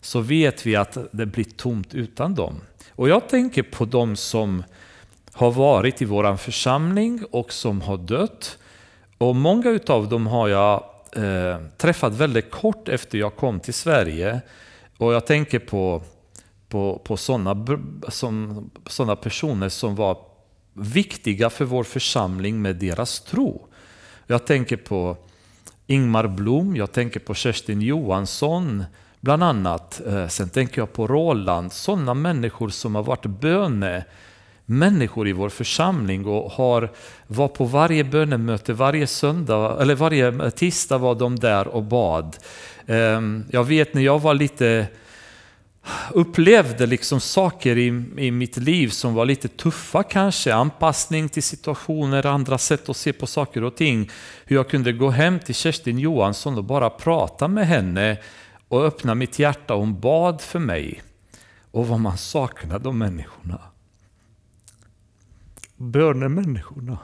så 0.00 0.20
vet 0.20 0.66
vi 0.66 0.76
att 0.76 0.98
det 1.12 1.26
blir 1.26 1.44
tomt 1.44 1.94
utan 1.94 2.34
dem. 2.34 2.60
Och 2.90 3.08
jag 3.08 3.28
tänker 3.28 3.62
på 3.62 3.84
de 3.84 4.16
som 4.16 4.64
har 5.34 5.50
varit 5.50 6.02
i 6.02 6.04
vår 6.04 6.36
församling 6.36 7.24
och 7.30 7.52
som 7.52 7.80
har 7.80 7.96
dött. 7.96 8.58
Och 9.18 9.36
många 9.36 9.80
av 9.86 10.08
dem 10.08 10.26
har 10.26 10.48
jag 10.48 10.84
eh, 11.16 11.60
träffat 11.76 12.12
väldigt 12.14 12.50
kort 12.50 12.88
efter 12.88 13.18
jag 13.18 13.36
kom 13.36 13.60
till 13.60 13.74
Sverige. 13.74 14.40
Och 14.98 15.14
jag 15.14 15.26
tänker 15.26 15.58
på, 15.58 16.02
på, 16.68 17.00
på 17.04 17.16
sådana 17.16 17.66
som, 18.08 18.70
såna 18.86 19.16
personer 19.16 19.68
som 19.68 19.94
var 19.94 20.18
viktiga 20.72 21.50
för 21.50 21.64
vår 21.64 21.84
församling 21.84 22.62
med 22.62 22.76
deras 22.76 23.20
tro. 23.20 23.66
Jag 24.26 24.46
tänker 24.46 24.76
på 24.76 25.16
Ingmar 25.86 26.26
Blom, 26.26 26.76
jag 26.76 26.92
tänker 26.92 27.20
på 27.20 27.34
Kerstin 27.34 27.80
Johansson 27.80 28.84
bland 29.20 29.42
annat. 29.42 30.00
Eh, 30.06 30.28
sen 30.28 30.48
tänker 30.48 30.80
jag 30.80 30.92
på 30.92 31.06
Roland, 31.06 31.72
sådana 31.72 32.14
människor 32.14 32.68
som 32.68 32.94
har 32.94 33.02
varit 33.02 33.26
böne 33.26 34.04
människor 34.66 35.28
i 35.28 35.32
vår 35.32 35.48
församling 35.48 36.26
och 36.26 36.50
har, 36.50 36.92
var 37.26 37.48
på 37.48 37.64
varje 37.64 38.04
bönemöte 38.04 38.72
varje 38.72 39.06
söndag, 39.06 39.78
eller 39.80 39.94
varje 39.94 40.50
tisdag 40.50 40.98
var 40.98 41.14
de 41.14 41.38
där 41.38 41.68
och 41.68 41.82
bad. 41.82 42.36
Ehm, 42.86 43.44
jag 43.50 43.64
vet 43.64 43.94
när 43.94 44.02
jag 44.02 44.18
var 44.18 44.34
lite 44.34 44.86
upplevde 46.10 46.86
liksom 46.86 47.20
saker 47.20 47.78
i, 47.78 47.86
i 48.18 48.30
mitt 48.30 48.56
liv 48.56 48.88
som 48.88 49.14
var 49.14 49.26
lite 49.26 49.48
tuffa 49.48 50.02
kanske. 50.02 50.54
Anpassning 50.54 51.28
till 51.28 51.42
situationer, 51.42 52.26
andra 52.26 52.58
sätt 52.58 52.88
att 52.88 52.96
se 52.96 53.12
på 53.12 53.26
saker 53.26 53.64
och 53.64 53.76
ting. 53.76 54.10
Hur 54.44 54.56
jag 54.56 54.68
kunde 54.68 54.92
gå 54.92 55.10
hem 55.10 55.40
till 55.40 55.54
Kerstin 55.54 55.98
Johansson 55.98 56.58
och 56.58 56.64
bara 56.64 56.90
prata 56.90 57.48
med 57.48 57.66
henne 57.66 58.18
och 58.68 58.84
öppna 58.84 59.14
mitt 59.14 59.38
hjärta 59.38 59.74
hon 59.74 60.00
bad 60.00 60.40
för 60.40 60.58
mig. 60.58 61.02
Och 61.70 61.88
vad 61.88 62.00
man 62.00 62.18
saknade 62.18 62.84
de 62.84 62.98
människorna. 62.98 63.60
Bönemänniskorna. 65.84 66.98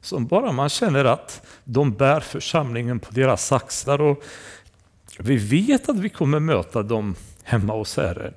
Som 0.00 0.26
bara 0.26 0.52
man 0.52 0.68
känner 0.68 1.04
att 1.04 1.46
de 1.64 1.92
bär 1.92 2.20
församlingen 2.20 3.00
på 3.00 3.12
deras 3.12 3.52
axlar. 3.52 4.00
Och 4.00 4.24
vi 5.18 5.36
vet 5.36 5.88
att 5.88 5.98
vi 5.98 6.08
kommer 6.08 6.40
möta 6.40 6.82
dem 6.82 7.14
hemma 7.42 7.72
hos 7.72 7.96
Herren. 7.96 8.34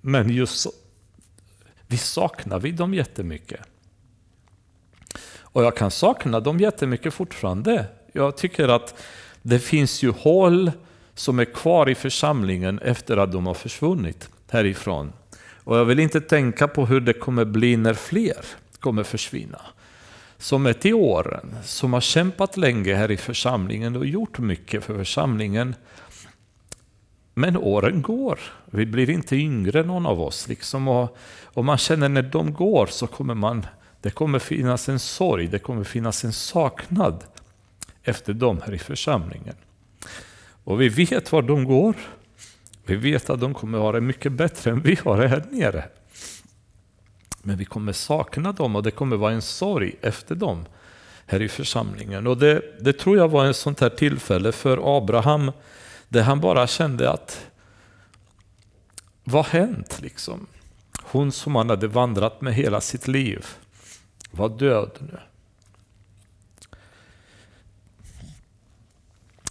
Men 0.00 0.30
just 0.30 0.60
så, 0.60 0.70
vi 1.86 1.96
saknar 1.96 2.60
vi 2.60 2.72
dem 2.72 2.94
jättemycket. 2.94 3.60
Och 5.52 5.64
jag 5.64 5.76
kan 5.76 5.90
sakna 5.90 6.40
dem 6.40 6.60
jättemycket 6.60 7.14
fortfarande. 7.14 7.86
Jag 8.12 8.36
tycker 8.36 8.68
att 8.68 9.02
det 9.42 9.58
finns 9.58 10.02
ju 10.02 10.10
hål 10.10 10.72
som 11.14 11.38
är 11.38 11.44
kvar 11.44 11.88
i 11.88 11.94
församlingen 11.94 12.78
efter 12.78 13.16
att 13.16 13.32
de 13.32 13.46
har 13.46 13.54
försvunnit 13.54 14.28
härifrån. 14.50 15.12
Och 15.64 15.76
jag 15.76 15.84
vill 15.84 16.00
inte 16.00 16.20
tänka 16.20 16.68
på 16.68 16.86
hur 16.86 17.00
det 17.00 17.12
kommer 17.12 17.44
bli 17.44 17.76
när 17.76 17.94
fler 17.94 18.44
kommer 18.80 19.02
försvinna. 19.02 19.60
Som 20.38 20.66
är 20.66 20.72
till 20.72 20.94
åren, 20.94 21.56
som 21.64 21.92
har 21.92 22.00
kämpat 22.00 22.56
länge 22.56 22.94
här 22.94 23.10
i 23.10 23.16
församlingen 23.16 23.96
och 23.96 24.06
gjort 24.06 24.38
mycket 24.38 24.84
för 24.84 24.96
församlingen. 24.96 25.74
Men 27.34 27.56
åren 27.56 28.02
går. 28.02 28.38
Vi 28.70 28.86
blir 28.86 29.10
inte 29.10 29.36
yngre 29.36 29.82
någon 29.82 30.06
av 30.06 30.20
oss. 30.20 30.48
Liksom. 30.48 30.88
Och, 30.88 31.16
och 31.44 31.64
man 31.64 31.78
känner 31.78 32.08
när 32.08 32.22
de 32.22 32.52
går 32.52 32.86
så 32.86 33.06
kommer 33.06 33.34
man, 33.34 33.66
det 34.00 34.10
kommer 34.10 34.38
finnas 34.38 34.88
en 34.88 34.98
sorg, 34.98 35.46
det 35.46 35.58
kommer 35.58 35.84
finnas 35.84 36.24
en 36.24 36.32
saknad 36.32 37.24
efter 38.02 38.32
dem 38.32 38.60
här 38.64 38.74
i 38.74 38.78
församlingen. 38.78 39.54
Och 40.64 40.80
vi 40.80 40.88
vet 40.88 41.32
var 41.32 41.42
de 41.42 41.64
går. 41.64 41.94
Vi 42.84 42.96
vet 42.96 43.30
att 43.30 43.40
de 43.40 43.54
kommer 43.54 43.78
ha 43.78 43.92
det 43.92 44.00
mycket 44.00 44.32
bättre 44.32 44.70
än 44.70 44.80
vi 44.80 44.98
har 45.04 45.18
det 45.18 45.28
här 45.28 45.44
nere. 45.50 45.84
Men 47.42 47.56
vi 47.56 47.64
kommer 47.64 47.92
sakna 47.92 48.52
dem 48.52 48.76
och 48.76 48.82
det 48.82 48.90
kommer 48.90 49.16
vara 49.16 49.32
en 49.32 49.42
sorg 49.42 49.94
efter 50.00 50.34
dem 50.34 50.64
här 51.26 51.42
i 51.42 51.48
församlingen. 51.48 52.26
Och 52.26 52.36
det, 52.36 52.62
det 52.80 52.92
tror 52.92 53.16
jag 53.16 53.28
var 53.28 53.44
en 53.44 53.54
sånt 53.54 53.80
här 53.80 53.88
tillfälle 53.88 54.52
för 54.52 54.96
Abraham 54.96 55.52
där 56.08 56.22
han 56.22 56.40
bara 56.40 56.66
kände 56.66 57.10
att 57.10 57.46
vad 59.24 59.46
har 59.46 59.60
hänt 59.60 59.98
liksom? 60.02 60.46
Hon 61.02 61.32
som 61.32 61.54
han 61.54 61.70
hade 61.70 61.88
vandrat 61.88 62.40
med 62.40 62.54
hela 62.54 62.80
sitt 62.80 63.08
liv 63.08 63.46
var 64.30 64.48
död 64.48 64.90
nu. 64.98 65.18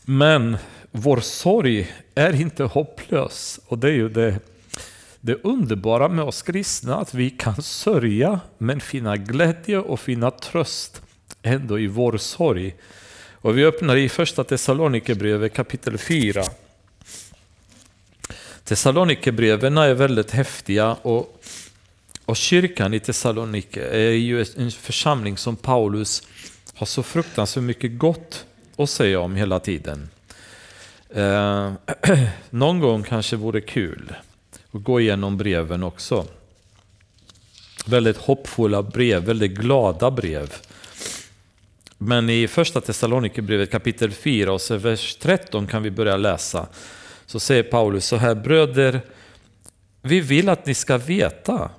Men 0.05 0.57
vår 0.91 1.19
sorg 1.19 1.91
är 2.15 2.41
inte 2.41 2.63
hopplös 2.63 3.59
och 3.67 3.77
det 3.77 3.87
är 3.87 3.93
ju 3.93 4.09
det, 4.09 4.39
det 5.21 5.43
underbara 5.43 6.09
med 6.09 6.25
oss 6.25 6.41
kristna 6.41 6.95
att 6.95 7.13
vi 7.13 7.29
kan 7.29 7.61
sörja 7.61 8.39
men 8.57 8.81
finna 8.81 9.17
glädje 9.17 9.77
och 9.77 9.99
finna 9.99 10.31
tröst 10.31 11.01
ändå 11.41 11.79
i 11.79 11.87
vår 11.87 12.17
sorg. 12.17 12.75
Och 13.33 13.57
vi 13.57 13.65
öppnar 13.65 13.95
i 13.95 14.09
första 14.09 14.43
Thessalonikerbrevet 14.43 15.53
kapitel 15.53 15.97
4. 15.97 16.43
Thessalonikerbreven 18.63 19.77
är 19.77 19.93
väldigt 19.93 20.31
häftiga 20.31 20.93
och, 20.93 21.41
och 22.25 22.37
kyrkan 22.37 22.93
i 22.93 22.99
Thessalonike 22.99 23.81
är 23.81 24.11
ju 24.11 24.45
en 24.57 24.71
församling 24.71 25.37
som 25.37 25.55
Paulus 25.55 26.23
har 26.73 26.85
så 26.85 27.03
fruktansvärt 27.03 27.63
mycket 27.63 27.97
gott 27.97 28.45
att 28.77 28.89
säga 28.89 29.19
om 29.19 29.35
hela 29.35 29.59
tiden. 29.59 30.09
Eh, 31.09 31.71
någon 32.49 32.79
gång 32.79 33.03
kanske 33.03 33.35
vore 33.35 33.61
kul 33.61 34.13
och 34.71 34.83
gå 34.83 34.99
igenom 34.99 35.37
breven 35.37 35.83
också. 35.83 36.25
Väldigt 37.85 38.17
hoppfulla 38.17 38.83
brev, 38.83 39.23
väldigt 39.23 39.51
glada 39.51 40.11
brev. 40.11 40.53
Men 41.97 42.29
i 42.29 42.47
första 42.47 42.81
Thessalonikerbrevet 42.81 43.71
kapitel 43.71 44.11
4 44.11 44.53
och 44.53 44.61
vers 44.71 45.15
13 45.15 45.67
kan 45.67 45.83
vi 45.83 45.91
börja 45.91 46.17
läsa. 46.17 46.67
Så 47.25 47.39
säger 47.39 47.63
Paulus 47.63 48.05
så 48.05 48.15
här, 48.15 48.35
bröder, 48.35 49.01
vi 50.01 50.19
vill 50.19 50.49
att 50.49 50.65
ni 50.65 50.73
ska 50.73 50.97
veta 50.97 51.71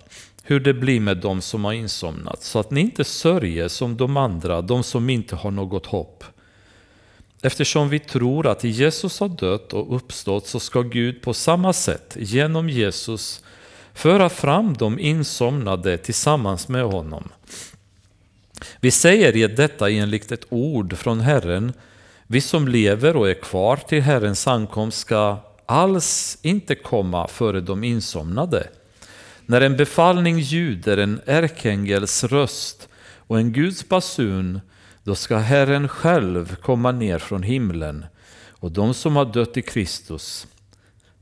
hur 0.42 0.60
det 0.60 0.74
blir 0.74 1.00
med 1.00 1.16
dem 1.16 1.40
som 1.40 1.64
har 1.64 1.72
insomnat, 1.72 2.42
så 2.42 2.58
att 2.58 2.70
ni 2.70 2.80
inte 2.80 3.04
sörjer 3.04 3.68
som 3.68 3.96
de 3.96 4.16
andra, 4.16 4.62
de 4.62 4.82
som 4.82 5.10
inte 5.10 5.36
har 5.36 5.50
något 5.50 5.86
hopp. 5.86 6.24
Eftersom 7.42 7.88
vi 7.88 7.98
tror 7.98 8.46
att 8.46 8.64
Jesus 8.64 9.20
har 9.20 9.28
dött 9.28 9.72
och 9.72 9.96
uppstått 9.96 10.46
så 10.46 10.60
ska 10.60 10.82
Gud 10.82 11.22
på 11.22 11.34
samma 11.34 11.72
sätt 11.72 12.16
genom 12.18 12.68
Jesus 12.68 13.44
föra 13.94 14.28
fram 14.28 14.74
de 14.74 14.98
insomnade 14.98 15.98
tillsammans 15.98 16.68
med 16.68 16.84
honom. 16.84 17.28
Vi 18.80 18.90
säger 18.90 19.36
er 19.36 19.48
detta 19.48 19.90
enligt 19.90 20.32
ett 20.32 20.44
ord 20.48 20.96
från 20.96 21.20
Herren. 21.20 21.72
Vi 22.26 22.40
som 22.40 22.68
lever 22.68 23.16
och 23.16 23.30
är 23.30 23.34
kvar 23.34 23.76
till 23.76 24.02
Herrens 24.02 24.46
ankomst 24.46 24.98
ska 24.98 25.36
alls 25.66 26.38
inte 26.42 26.74
komma 26.74 27.28
före 27.28 27.60
de 27.60 27.84
insomnade. 27.84 28.68
När 29.46 29.60
en 29.60 29.76
befallning 29.76 30.38
ljuder, 30.38 30.96
en 30.96 31.20
ärkeängels 31.26 32.24
röst 32.24 32.88
och 33.16 33.38
en 33.38 33.52
Guds 33.52 33.88
basun 33.88 34.60
då 35.04 35.14
ska 35.14 35.36
Herren 35.36 35.88
själv 35.88 36.56
komma 36.56 36.92
ner 36.92 37.18
från 37.18 37.42
himlen 37.42 38.06
och 38.48 38.72
de 38.72 38.94
som 38.94 39.16
har 39.16 39.24
dött 39.24 39.56
i 39.56 39.62
Kristus 39.62 40.46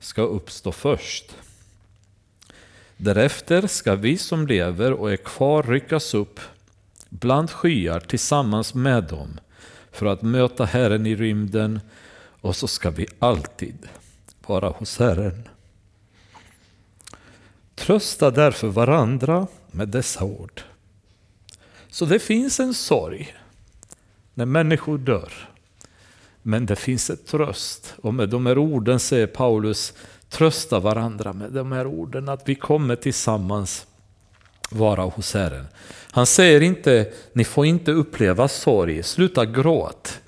ska 0.00 0.22
uppstå 0.22 0.72
först. 0.72 1.36
Därefter 2.96 3.66
ska 3.66 3.94
vi 3.94 4.18
som 4.18 4.46
lever 4.46 4.92
och 4.92 5.12
är 5.12 5.16
kvar 5.16 5.62
ryckas 5.62 6.14
upp 6.14 6.40
bland 7.08 7.50
skyar 7.50 8.00
tillsammans 8.00 8.74
med 8.74 9.04
dem 9.04 9.40
för 9.92 10.06
att 10.06 10.22
möta 10.22 10.64
Herren 10.64 11.06
i 11.06 11.16
rymden 11.16 11.80
och 12.40 12.56
så 12.56 12.68
ska 12.68 12.90
vi 12.90 13.06
alltid 13.18 13.88
vara 14.46 14.68
hos 14.68 14.98
Herren. 14.98 15.48
Trösta 17.74 18.30
därför 18.30 18.68
varandra 18.68 19.46
med 19.70 19.88
dessa 19.88 20.24
ord. 20.24 20.62
Så 21.90 22.04
det 22.04 22.18
finns 22.18 22.60
en 22.60 22.74
sorg 22.74 23.34
när 24.38 24.46
människor 24.46 24.98
dör. 24.98 25.32
Men 26.42 26.66
det 26.66 26.76
finns 26.76 27.10
ett 27.10 27.26
tröst. 27.26 27.94
Och 28.02 28.14
med 28.14 28.28
de 28.28 28.46
här 28.46 28.58
orden 28.58 29.00
säger 29.00 29.26
Paulus, 29.26 29.92
trösta 30.28 30.80
varandra 30.80 31.32
med 31.32 31.52
de 31.52 31.72
här 31.72 31.86
orden, 31.86 32.28
att 32.28 32.48
vi 32.48 32.54
kommer 32.54 32.96
tillsammans 32.96 33.86
vara 34.70 35.02
hos 35.02 35.34
Herren. 35.34 35.66
Han 36.10 36.26
säger 36.26 36.60
inte, 36.60 37.12
ni 37.32 37.44
får 37.44 37.66
inte 37.66 37.92
uppleva 37.92 38.48
sorg, 38.48 39.02
sluta 39.02 39.46
gråt. 39.46 40.20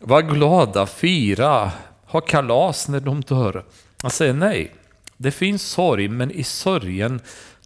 Var 0.00 0.22
glada, 0.22 0.86
fira, 0.86 1.72
ha 2.04 2.20
kalas 2.20 2.88
när 2.88 3.00
de 3.00 3.20
dör. 3.20 3.64
Han 4.02 4.10
säger 4.10 4.32
nej, 4.32 4.74
det 5.16 5.30
finns 5.30 5.62
sorg, 5.62 6.08
men 6.08 6.30
i 6.30 6.44
sorgen 6.44 7.20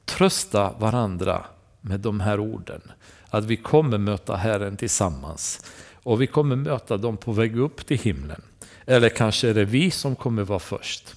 trösta 0.05 0.73
varandra 0.79 1.45
med 1.81 2.01
de 2.01 2.21
här 2.21 2.41
orden 2.41 2.81
att 3.33 3.45
vi 3.45 3.57
kommer 3.57 3.99
möta 3.99 4.37
Herren 4.37 4.76
tillsammans. 4.76 5.61
Och 6.03 6.22
vi 6.22 6.26
kommer 6.26 6.57
möta 6.57 6.97
dem 6.97 7.16
på 7.16 7.33
väg 7.33 7.59
upp 7.59 7.87
till 7.87 7.99
himlen. 7.99 8.43
Eller 8.87 9.09
kanske 9.09 9.49
är 9.49 9.55
det 9.55 9.64
vi 9.64 9.91
som 9.91 10.16
kommer 10.16 10.43
vara 10.43 10.59
först. 10.59 11.14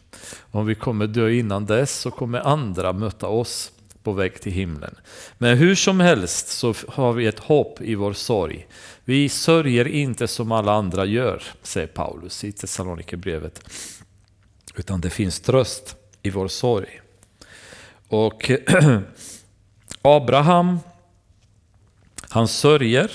Om 0.51 0.65
vi 0.65 0.75
kommer 0.75 1.07
dö 1.07 1.29
innan 1.29 1.65
dess 1.65 1.99
så 1.99 2.11
kommer 2.11 2.39
andra 2.39 2.93
möta 2.93 3.27
oss 3.27 3.71
på 4.03 4.11
väg 4.11 4.41
till 4.41 4.51
himlen. 4.51 4.95
Men 5.37 5.57
hur 5.57 5.75
som 5.75 5.99
helst 5.99 6.47
så 6.47 6.73
har 6.87 7.13
vi 7.13 7.25
ett 7.25 7.39
hopp 7.39 7.81
i 7.81 7.95
vår 7.95 8.13
sorg. 8.13 8.67
Vi 9.05 9.29
sörjer 9.29 9.87
inte 9.87 10.27
som 10.27 10.51
alla 10.51 10.73
andra 10.73 11.05
gör, 11.05 11.43
säger 11.61 11.87
Paulus 11.87 12.43
i 12.43 12.51
Thessalonikerbrevet. 12.51 13.69
Utan 14.75 15.01
det 15.01 15.09
finns 15.09 15.39
tröst 15.39 15.95
i 16.21 16.29
vår 16.29 16.47
sorg. 16.47 17.01
Och 18.07 18.51
Abraham 20.01 20.79
han 22.35 22.47
sörjer, 22.47 23.11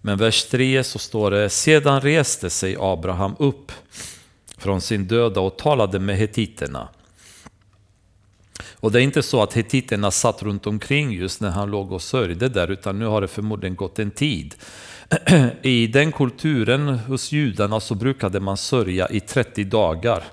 men 0.00 0.18
vers 0.18 0.44
3 0.44 0.84
så 0.84 0.98
står 0.98 1.30
det 1.30 1.50
Sedan 1.50 2.00
reste 2.00 2.50
sig 2.50 2.76
Abraham 2.80 3.36
upp 3.38 3.72
från 4.58 4.80
sin 4.80 5.06
döda 5.06 5.40
och 5.40 5.58
talade 5.58 5.98
med 5.98 6.16
hetiterna. 6.16 6.88
Och 8.72 8.92
det 8.92 9.00
är 9.00 9.02
inte 9.02 9.22
så 9.22 9.42
att 9.42 9.54
hetiterna 9.54 10.10
satt 10.10 10.42
runt 10.42 10.66
omkring 10.66 11.12
just 11.12 11.40
när 11.40 11.50
han 11.50 11.70
låg 11.70 11.92
och 11.92 12.02
sörjde 12.02 12.48
där, 12.48 12.70
utan 12.70 12.98
nu 12.98 13.06
har 13.06 13.20
det 13.20 13.28
förmodligen 13.28 13.76
gått 13.76 13.98
en 13.98 14.10
tid. 14.10 14.54
I 15.62 15.86
den 15.86 16.12
kulturen 16.12 16.88
hos 16.88 17.32
judarna 17.32 17.80
så 17.80 17.94
brukade 17.94 18.40
man 18.40 18.56
sörja 18.56 19.08
i 19.08 19.20
30 19.20 19.64
dagar. 19.64 20.24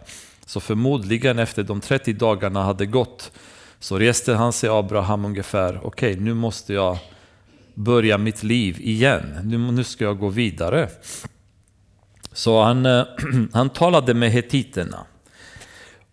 Så 0.46 0.60
förmodligen 0.60 1.40
efter 1.40 1.64
de 1.64 1.82
30 1.82 2.14
dagarna 2.14 2.64
hade 2.64 2.86
gått 2.86 3.32
så 3.80 4.00
reste 4.00 4.34
han 4.34 4.54
sig 4.54 4.70
Abraham 4.70 5.26
ungefär, 5.26 5.80
okej 5.84 6.12
okay, 6.12 6.24
nu 6.24 6.34
måste 6.34 6.74
jag 6.74 6.98
börja 7.76 8.18
mitt 8.18 8.44
liv 8.44 8.78
igen, 8.82 9.40
nu, 9.44 9.58
nu 9.58 9.84
ska 9.84 10.04
jag 10.04 10.20
gå 10.20 10.30
vidare. 10.30 10.90
Så 12.34 12.64
han, 12.64 12.86
eh, 12.86 13.06
han 13.54 13.70
talade 13.70 14.14
med 14.14 14.32
hetiterna. 14.32 15.06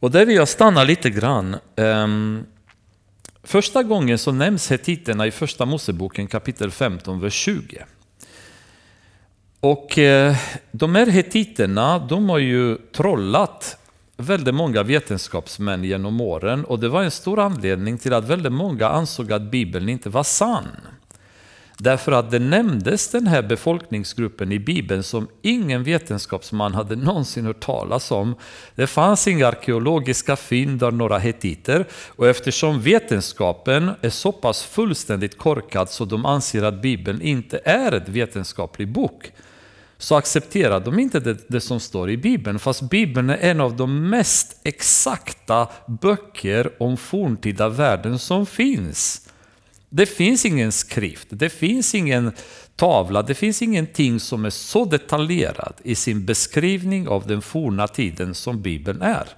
Och 0.00 0.10
där 0.10 0.26
vill 0.26 0.36
jag 0.36 0.48
stanna 0.48 0.84
lite 0.84 1.10
grann. 1.10 1.56
Ehm, 1.76 2.44
första 3.42 3.82
gången 3.82 4.18
så 4.18 4.32
nämns 4.32 4.70
hetiterna 4.70 5.26
i 5.26 5.30
första 5.30 5.64
Moseboken 5.66 6.26
kapitel 6.26 6.70
15, 6.70 7.20
vers 7.20 7.34
20. 7.34 7.84
Och 9.60 9.98
eh, 9.98 10.36
de 10.70 10.94
här 10.94 11.06
hetiterna, 11.06 11.98
de 11.98 12.28
har 12.28 12.38
ju 12.38 12.76
trollat 12.76 13.78
väldigt 14.16 14.54
många 14.54 14.82
vetenskapsmän 14.82 15.84
genom 15.84 16.20
åren 16.20 16.64
och 16.64 16.78
det 16.78 16.88
var 16.88 17.02
en 17.02 17.10
stor 17.10 17.40
anledning 17.40 17.98
till 17.98 18.12
att 18.12 18.24
väldigt 18.24 18.52
många 18.52 18.88
ansåg 18.88 19.32
att 19.32 19.42
Bibeln 19.42 19.88
inte 19.88 20.10
var 20.10 20.22
sann. 20.22 20.68
Därför 21.78 22.12
att 22.12 22.30
det 22.30 22.38
nämndes 22.38 23.08
den 23.10 23.26
här 23.26 23.42
befolkningsgruppen 23.42 24.52
i 24.52 24.58
Bibeln 24.58 25.02
som 25.02 25.28
ingen 25.42 25.84
vetenskapsman 25.84 26.74
hade 26.74 26.96
någonsin 26.96 27.46
hört 27.46 27.60
talas 27.60 28.10
om. 28.10 28.34
Det 28.74 28.86
fanns 28.86 29.28
inga 29.28 29.46
arkeologiska 29.46 30.36
fynd 30.36 30.82
av 30.82 30.94
några 30.94 31.18
hetiter 31.18 31.86
och 32.08 32.28
eftersom 32.28 32.80
vetenskapen 32.80 33.90
är 34.00 34.10
så 34.10 34.32
pass 34.32 34.62
fullständigt 34.62 35.38
korkad 35.38 35.90
så 35.90 36.04
de 36.04 36.26
anser 36.26 36.62
att 36.62 36.82
Bibeln 36.82 37.22
inte 37.22 37.60
är 37.64 37.92
ett 37.92 38.08
vetenskaplig 38.08 38.92
bok 38.92 39.32
så 40.02 40.16
accepterar 40.16 40.80
de 40.80 40.98
inte 40.98 41.20
det, 41.20 41.48
det, 41.48 41.60
som 41.60 41.80
står 41.80 42.10
i 42.10 42.16
Bibeln, 42.16 42.58
fast 42.58 42.82
Bibeln 42.82 43.30
är 43.30 43.36
en 43.36 43.60
av 43.60 43.76
de 43.76 44.10
mest 44.10 44.60
exakta 44.62 45.68
böcker 45.86 46.72
om 46.78 46.96
forntida 46.96 47.68
världen 47.68 48.18
som 48.18 48.46
finns. 48.46 49.28
Det 49.94 50.06
finns 50.06 50.44
ingen 50.44 50.72
skrift, 50.72 51.28
det 51.30 51.48
finns 51.48 51.94
ingen 51.94 52.32
tavla, 52.76 53.22
det 53.22 53.34
finns 53.34 53.62
ingenting 53.62 54.20
som 54.20 54.44
är 54.44 54.50
så 54.50 54.84
detaljerad 54.84 55.74
i 55.82 55.94
sin 55.94 56.24
beskrivning 56.24 57.08
av 57.08 57.26
den 57.26 57.42
forna 57.42 57.88
tiden 57.88 58.34
som 58.34 58.62
Bibeln 58.62 59.02
är. 59.02 59.28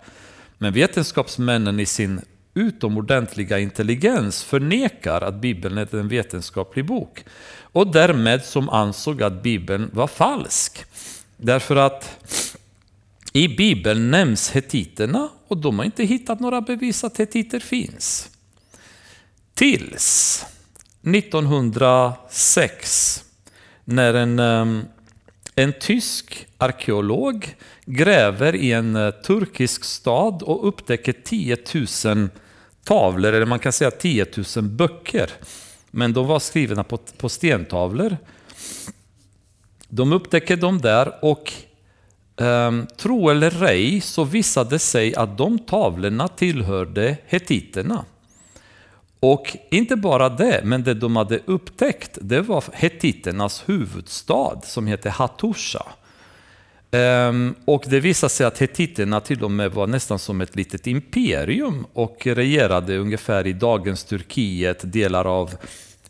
Men 0.58 0.72
vetenskapsmännen 0.72 1.80
i 1.80 1.86
sin 1.86 2.20
utomordentliga 2.54 3.58
intelligens 3.58 4.44
förnekar 4.44 5.20
att 5.20 5.34
Bibeln 5.34 5.78
är 5.78 5.94
en 5.94 6.08
vetenskaplig 6.08 6.84
bok. 6.84 7.24
Och 7.60 7.92
därmed 7.92 8.44
som 8.44 8.68
ansåg 8.68 9.22
att 9.22 9.42
Bibeln 9.42 9.90
var 9.92 10.06
falsk. 10.06 10.84
Därför 11.36 11.76
att 11.76 12.26
i 13.32 13.48
Bibeln 13.48 14.10
nämns 14.10 14.50
hetiterna 14.50 15.28
och 15.48 15.56
de 15.56 15.78
har 15.78 15.84
inte 15.84 16.04
hittat 16.04 16.40
några 16.40 16.60
bevis 16.60 17.04
att 17.04 17.20
hetiter 17.20 17.60
finns. 17.60 18.30
Tills 19.54 20.44
1906 21.02 23.24
när 23.84 24.14
en, 24.14 24.38
ehm, 24.38 24.84
en 25.54 25.72
tysk 25.80 26.46
arkeolog 26.58 27.56
gräver 27.86 28.54
i 28.54 28.72
en 28.72 28.96
eh, 28.96 29.10
turkisk 29.10 29.84
stad 29.84 30.42
och 30.42 30.68
upptäcker 30.68 31.12
10 31.12 31.56
000 32.04 32.28
tavlor, 32.84 33.32
eller 33.32 33.46
man 33.46 33.58
kan 33.58 33.72
säga 33.72 33.90
10 33.90 34.26
000 34.56 34.64
böcker. 34.64 35.30
Men 35.90 36.12
de 36.12 36.26
var 36.26 36.38
skrivna 36.38 36.84
på, 36.84 36.96
på 36.96 37.28
stentavlor. 37.28 38.16
De 39.88 40.12
upptäcker 40.12 40.56
dem 40.56 40.80
där 40.80 41.24
och 41.24 41.52
um, 42.36 42.86
tro 42.96 43.30
eller 43.30 43.64
ej 43.64 44.00
så 44.00 44.24
visade 44.24 44.70
det 44.70 44.78
sig 44.78 45.14
att 45.14 45.38
de 45.38 45.58
tavlorna 45.58 46.28
tillhörde 46.28 47.16
hetiterna. 47.26 48.04
Och 49.26 49.56
inte 49.70 49.96
bara 49.96 50.28
det, 50.28 50.60
men 50.64 50.84
det 50.84 50.94
de 50.94 51.16
hade 51.16 51.40
upptäckt 51.44 52.18
det 52.20 52.40
var 52.40 52.64
hettiternas 52.72 53.62
huvudstad 53.66 54.60
som 54.64 54.86
hette 54.86 55.10
Hattusha. 55.10 55.86
Um, 56.90 57.54
och 57.64 57.84
det 57.86 58.00
visade 58.00 58.30
sig 58.30 58.46
att 58.46 58.58
hettiterna 58.58 59.20
till 59.20 59.44
och 59.44 59.50
med 59.50 59.72
var 59.72 59.86
nästan 59.86 60.18
som 60.18 60.40
ett 60.40 60.56
litet 60.56 60.86
imperium 60.86 61.86
och 61.92 62.26
regerade 62.26 62.98
ungefär 62.98 63.46
i 63.46 63.52
dagens 63.52 64.04
Turkiet, 64.04 64.92
delar 64.92 65.24
av 65.24 65.54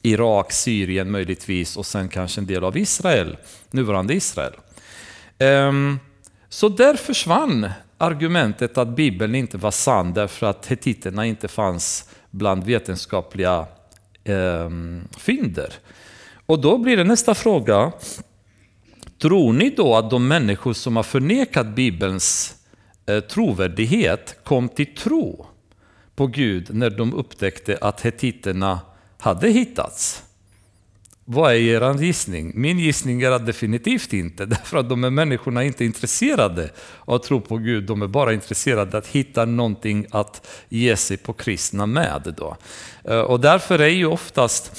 Irak, 0.02 0.52
Syrien 0.52 1.10
möjligtvis 1.10 1.76
och 1.76 1.86
sen 1.86 2.08
kanske 2.08 2.40
en 2.40 2.46
del 2.46 2.64
av 2.64 2.76
Israel, 2.76 3.36
nuvarande 3.70 4.14
Israel. 4.14 4.52
Um, 5.38 6.00
så 6.48 6.68
där 6.68 6.94
försvann 6.94 7.68
argumentet 7.98 8.78
att 8.78 8.88
Bibeln 8.88 9.34
inte 9.34 9.58
var 9.58 9.70
sann 9.70 10.12
därför 10.12 10.46
att 10.46 10.66
hetiterna 10.66 11.26
inte 11.26 11.48
fanns 11.48 12.08
bland 12.34 12.64
vetenskapliga 12.64 13.66
eh, 14.24 14.70
fynder. 15.18 15.72
Och 16.46 16.60
då 16.60 16.78
blir 16.78 16.96
det 16.96 17.04
nästa 17.04 17.34
fråga, 17.34 17.92
Tror 19.18 19.52
ni 19.52 19.70
då 19.70 19.96
att 19.96 20.10
de 20.10 20.28
människor 20.28 20.72
som 20.72 20.96
har 20.96 21.02
förnekat 21.02 21.66
Bibelns 21.66 22.54
eh, 23.06 23.20
trovärdighet 23.20 24.38
kom 24.44 24.68
till 24.68 24.94
tro 24.94 25.46
på 26.16 26.26
Gud 26.26 26.74
när 26.74 26.90
de 26.90 27.14
upptäckte 27.14 27.78
att 27.80 28.00
hetiterna 28.00 28.80
hade 29.18 29.48
hittats? 29.48 30.22
Vad 31.26 31.52
är 31.52 31.56
er 31.56 32.02
gissning? 32.02 32.52
Min 32.54 32.78
gissning 32.78 33.22
är 33.22 33.30
att 33.30 33.46
definitivt 33.46 34.12
inte, 34.12 34.46
därför 34.46 34.76
att 34.76 34.88
de 34.88 35.02
här 35.02 35.10
människorna 35.10 35.64
inte 35.64 35.84
intresserade 35.84 36.70
av 37.04 37.14
att 37.14 37.22
tro 37.22 37.40
på 37.40 37.56
Gud, 37.56 37.84
de 37.84 38.02
är 38.02 38.06
bara 38.06 38.32
intresserade 38.32 38.90
av 38.90 38.96
att 38.96 39.06
hitta 39.06 39.44
någonting 39.44 40.06
att 40.10 40.46
ge 40.68 40.96
sig 40.96 41.16
på 41.16 41.32
kristna 41.32 41.86
med. 41.86 42.34
Då. 42.36 42.56
Eh, 43.04 43.20
och 43.20 43.40
därför 43.40 43.78
är 43.78 43.88
ju 43.88 44.06
oftast, 44.06 44.72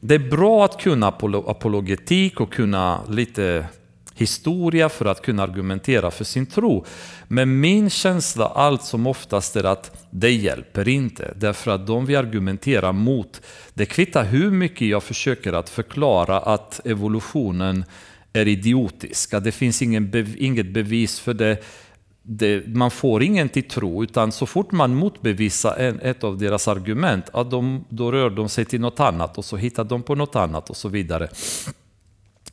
det 0.00 0.14
är 0.14 0.30
bra 0.30 0.64
att 0.64 0.80
kunna 0.80 1.08
apologetik 1.46 2.40
och 2.40 2.52
kunna 2.52 3.00
lite 3.08 3.66
historia 4.14 4.88
för 4.88 5.04
att 5.04 5.22
kunna 5.22 5.42
argumentera 5.42 6.10
för 6.10 6.24
sin 6.24 6.46
tro. 6.46 6.84
Men 7.32 7.60
min 7.60 7.90
känsla 7.90 8.46
allt 8.46 8.82
som 8.82 9.06
oftast 9.06 9.56
är 9.56 9.64
att 9.64 10.06
det 10.10 10.32
hjälper 10.32 10.88
inte. 10.88 11.34
Därför 11.36 11.70
att 11.70 11.86
de 11.86 12.06
vi 12.06 12.16
argumenterar 12.16 12.92
mot, 12.92 13.40
det 13.74 13.86
kvittar 13.86 14.24
hur 14.24 14.50
mycket 14.50 14.88
jag 14.88 15.02
försöker 15.02 15.52
att 15.52 15.70
förklara 15.70 16.38
att 16.38 16.86
evolutionen 16.86 17.84
är 18.32 18.48
idiotisk. 18.48 19.34
Att 19.34 19.44
det 19.44 19.52
finns 19.52 19.82
ingen 19.82 20.10
bev 20.10 20.34
inget 20.38 20.74
bevis 20.74 21.20
för 21.20 21.34
det. 21.34 21.64
det. 22.22 22.66
Man 22.66 22.90
får 22.90 23.22
ingen 23.22 23.48
till 23.48 23.68
tro, 23.68 24.02
utan 24.02 24.32
så 24.32 24.46
fort 24.46 24.72
man 24.72 24.94
motbevisar 24.94 25.76
en, 25.76 26.00
ett 26.00 26.24
av 26.24 26.38
deras 26.38 26.68
argument, 26.68 27.24
att 27.32 27.50
de, 27.50 27.84
då 27.88 28.12
rör 28.12 28.30
de 28.30 28.48
sig 28.48 28.64
till 28.64 28.80
något 28.80 29.00
annat 29.00 29.38
och 29.38 29.44
så 29.44 29.56
hittar 29.56 29.84
de 29.84 30.02
på 30.02 30.14
något 30.14 30.36
annat 30.36 30.70
och 30.70 30.76
så 30.76 30.88
vidare. 30.88 31.28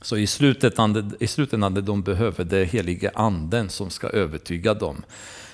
Så 0.01 0.17
i 0.17 0.27
slutändan, 0.27 1.13
i 1.19 1.27
slutändan 1.27 1.85
de 1.85 2.01
behöver, 2.01 2.43
det 2.43 2.65
helige 2.65 3.11
anden 3.15 3.69
som 3.69 3.89
ska 3.89 4.07
övertyga 4.07 4.73
dem. 4.73 5.03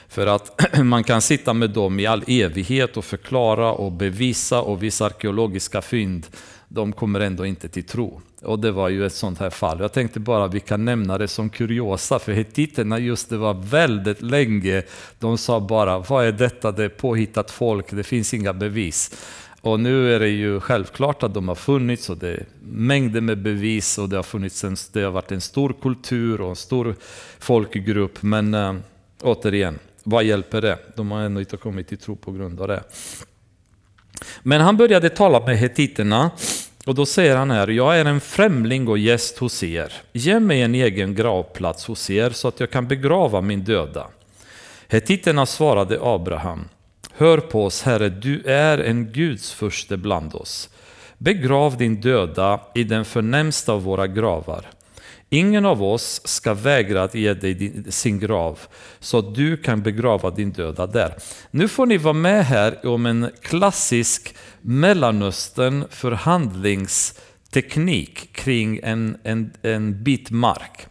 För 0.08 0.28
att 0.28 0.78
man 0.84 1.04
kan 1.04 1.22
sitta 1.22 1.54
med 1.54 1.70
dem 1.70 2.00
i 2.00 2.06
all 2.06 2.24
evighet 2.28 2.98
och 2.98 3.06
förklara 3.06 3.72
och 3.72 3.92
bevisa 3.92 4.62
och 4.62 4.84
vissa 4.84 5.06
arkeologiska 5.06 5.82
fynd, 5.82 6.28
de 6.68 6.94
kommer 6.94 7.20
ändå 7.20 7.46
inte 7.46 7.70
till 7.70 7.84
tro. 7.84 8.22
Och 8.42 8.60
det 8.60 8.72
var 8.72 8.90
ju 8.90 9.06
ett 9.06 9.14
sånt 9.14 9.40
här 9.40 9.50
fall. 9.50 9.80
Jag 9.80 9.94
tänkte 9.94 10.20
bara 10.20 10.48
vi 10.48 10.60
kan 10.60 10.86
nämna 10.86 11.18
det 11.18 11.28
som 11.28 11.50
kuriosa, 11.50 12.20
för 12.20 12.32
hettiterna 12.32 13.00
just 13.00 13.30
det 13.30 13.38
var 13.38 13.54
väldigt 13.54 14.22
länge, 14.22 14.84
de 15.20 15.38
sa 15.38 15.60
bara 15.60 16.00
vad 16.00 16.26
är 16.26 16.32
detta, 16.32 16.72
det 16.72 16.84
är 16.84 16.90
påhittat 16.90 17.52
folk, 17.52 17.92
det 17.92 18.04
finns 18.04 18.34
inga 18.34 18.54
bevis. 18.54 19.12
Och 19.66 19.80
nu 19.80 20.16
är 20.16 20.20
det 20.20 20.30
ju 20.30 20.60
självklart 20.60 21.24
att 21.24 21.34
de 21.34 21.48
har 21.48 21.56
funnits 21.56 22.10
och 22.10 22.18
det 22.18 22.28
är 22.28 22.46
mängder 22.62 23.22
med 23.22 23.38
bevis 23.38 23.98
och 23.98 24.10
det 24.10 24.16
har, 24.16 24.24
funnits 24.24 24.64
en, 24.64 24.76
det 24.94 25.02
har 25.02 25.12
varit 25.12 25.32
en 25.32 25.42
stor 25.42 25.76
kultur 25.82 26.42
och 26.42 26.50
en 26.50 26.56
stor 26.56 26.96
folkgrupp. 27.40 28.24
Men 28.24 28.54
äh, 28.54 28.76
återigen, 29.22 29.80
vad 30.04 30.24
hjälper 30.24 30.62
det? 30.62 30.80
De 30.96 31.12
har 31.12 31.22
ändå 31.22 31.40
inte 31.40 31.58
kommit 31.58 31.88
till 31.88 31.98
tro 31.98 32.16
på 32.16 32.32
grund 32.32 32.62
av 32.62 32.68
det. 32.68 32.84
Men 34.44 34.62
han 34.62 34.78
började 34.78 35.10
tala 35.10 35.46
med 35.46 35.58
hetiterna 35.58 36.32
och 36.86 36.96
då 36.96 37.06
säger 37.06 37.36
han 37.36 37.52
här, 37.52 37.68
jag 37.68 38.00
är 38.00 38.06
en 38.06 38.22
främling 38.22 38.88
och 38.88 38.98
gäst 38.98 39.38
hos 39.38 39.64
er. 39.64 39.94
Ge 40.14 40.40
mig 40.40 40.62
en 40.62 40.76
egen 40.76 41.16
gravplats 41.16 41.86
hos 41.86 42.10
er 42.10 42.30
så 42.30 42.48
att 42.48 42.60
jag 42.60 42.72
kan 42.72 42.88
begrava 42.88 43.42
min 43.42 43.64
döda. 43.64 44.08
Hetiterna 44.88 45.46
svarade 45.46 46.00
Abraham, 46.02 46.68
Hör 47.18 47.38
på 47.38 47.66
oss, 47.66 47.82
Herre, 47.82 48.10
du 48.10 48.42
är 48.46 48.78
en 48.78 49.12
Guds 49.12 49.52
förste 49.52 49.98
bland 49.98 50.36
oss. 50.36 50.70
Begrav 51.18 51.78
din 51.78 52.02
döda 52.02 52.60
i 52.76 52.84
den 52.84 53.06
förnämsta 53.06 53.74
av 53.74 53.84
våra 53.84 54.08
gravar. 54.08 54.66
Ingen 55.30 55.66
av 55.66 55.84
oss 55.84 56.22
ska 56.24 56.54
vägra 56.54 57.04
att 57.04 57.16
ge 57.16 57.34
dig 57.34 57.54
din, 57.54 57.92
sin 57.92 58.20
grav, 58.20 58.60
så 59.00 59.18
att 59.18 59.36
du 59.36 59.58
kan 59.58 59.82
begrava 59.82 60.30
din 60.30 60.52
döda 60.52 60.88
där. 60.88 61.16
Nu 61.52 61.68
får 61.68 61.86
ni 61.86 61.98
vara 61.98 62.14
med 62.14 62.46
här 62.46 62.88
om 62.88 63.06
en 63.06 63.30
klassisk 63.42 64.36
Mellanöstern 64.62 65.86
förhandlingsteknik 65.90 68.34
kring 68.34 68.80
en, 68.84 69.18
en, 69.24 69.54
en 69.62 70.04
bit 70.04 70.32
mark. 70.32 70.88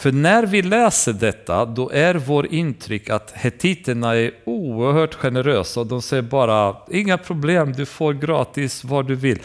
För 0.00 0.12
när 0.12 0.46
vi 0.46 0.62
läser 0.62 1.12
detta, 1.12 1.64
då 1.64 1.90
är 1.90 2.14
vår 2.14 2.46
intryck 2.46 3.10
att 3.10 3.30
hetiterna 3.30 4.16
är 4.16 4.32
oerhört 4.44 5.14
generösa 5.14 5.80
och 5.80 5.86
de 5.86 6.02
säger 6.02 6.22
bara 6.22 6.76
inga 6.90 7.18
problem, 7.18 7.72
du 7.72 7.86
får 7.86 8.12
gratis 8.12 8.84
vad 8.84 9.06
du 9.06 9.14
vill. 9.14 9.38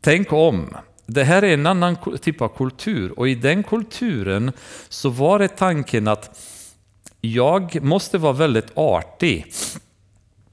Tänk 0.00 0.32
om. 0.32 0.76
Det 1.06 1.24
här 1.24 1.42
är 1.42 1.54
en 1.54 1.66
annan 1.66 1.96
typ 2.20 2.40
av 2.40 2.48
kultur 2.48 3.18
och 3.18 3.28
i 3.28 3.34
den 3.34 3.62
kulturen 3.62 4.52
så 4.88 5.08
var 5.08 5.38
det 5.38 5.48
tanken 5.48 6.08
att 6.08 6.40
jag 7.20 7.82
måste 7.82 8.18
vara 8.18 8.32
väldigt 8.32 8.72
artig 8.74 9.52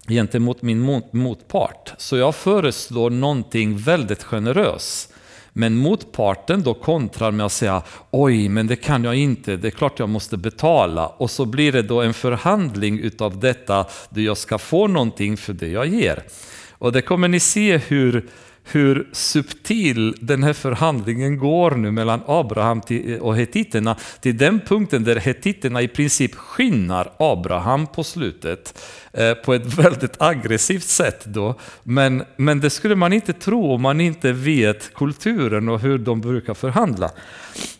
gentemot 0.07 0.61
min 0.61 1.03
motpart. 1.11 1.93
Så 1.97 2.17
jag 2.17 2.35
föreslår 2.35 3.09
någonting 3.09 3.77
väldigt 3.77 4.23
generöst. 4.23 5.10
Men 5.53 5.75
motparten 5.75 6.63
då 6.63 6.73
kontrar 6.73 7.31
med 7.31 7.45
att 7.45 7.51
säga 7.51 7.81
oj, 8.11 8.49
men 8.49 8.67
det 8.67 8.75
kan 8.75 9.03
jag 9.03 9.15
inte, 9.15 9.55
det 9.55 9.67
är 9.67 9.71
klart 9.71 9.99
jag 9.99 10.09
måste 10.09 10.37
betala. 10.37 11.07
Och 11.07 11.31
så 11.31 11.45
blir 11.45 11.71
det 11.71 11.81
då 11.81 12.01
en 12.01 12.13
förhandling 12.13 12.99
utav 12.99 13.39
detta, 13.39 13.85
där 14.09 14.21
jag 14.21 14.37
ska 14.37 14.57
få 14.57 14.87
någonting 14.87 15.37
för 15.37 15.53
det 15.53 15.67
jag 15.67 15.87
ger. 15.87 16.23
Och 16.71 16.91
det 16.91 17.01
kommer 17.01 17.27
ni 17.27 17.39
se 17.39 17.77
hur 17.77 18.27
hur 18.63 19.07
subtil 19.11 20.15
den 20.21 20.43
här 20.43 20.53
förhandlingen 20.53 21.37
går 21.37 21.71
nu 21.71 21.91
mellan 21.91 22.21
Abraham 22.25 22.81
och 23.21 23.37
hetiterna 23.37 23.97
till 24.21 24.37
den 24.37 24.59
punkten 24.59 25.03
där 25.03 25.15
hetiterna 25.15 25.81
i 25.81 25.87
princip 25.87 26.35
skinnar 26.35 27.11
Abraham 27.17 27.87
på 27.87 28.03
slutet 28.03 28.81
eh, 29.13 29.33
på 29.33 29.53
ett 29.53 29.73
väldigt 29.77 30.21
aggressivt 30.21 30.83
sätt. 30.83 31.25
Då. 31.25 31.55
Men, 31.83 32.23
men 32.37 32.59
det 32.59 32.69
skulle 32.69 32.95
man 32.95 33.13
inte 33.13 33.33
tro 33.33 33.73
om 33.73 33.81
man 33.81 34.01
inte 34.01 34.31
vet 34.31 34.93
kulturen 34.93 35.69
och 35.69 35.79
hur 35.79 35.97
de 35.97 36.21
brukar 36.21 36.53
förhandla. 36.53 37.11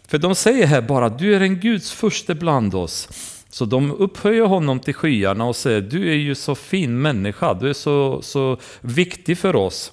För 0.07 0.17
de 0.17 0.35
säger 0.35 0.67
här 0.67 0.81
bara, 0.81 1.09
du 1.09 1.35
är 1.35 1.41
en 1.41 1.59
Guds 1.59 1.91
första 1.91 2.35
bland 2.35 2.75
oss. 2.75 3.09
Så 3.49 3.65
de 3.65 3.91
upphöjer 3.91 4.45
honom 4.45 4.79
till 4.79 4.93
skyarna 4.93 5.45
och 5.45 5.55
säger, 5.55 5.81
du 5.81 6.09
är 6.09 6.15
ju 6.15 6.35
så 6.35 6.55
fin 6.55 7.01
människa, 7.01 7.53
du 7.53 7.69
är 7.69 7.73
så, 7.73 8.21
så 8.21 8.57
viktig 8.81 9.37
för 9.37 9.55
oss. 9.55 9.91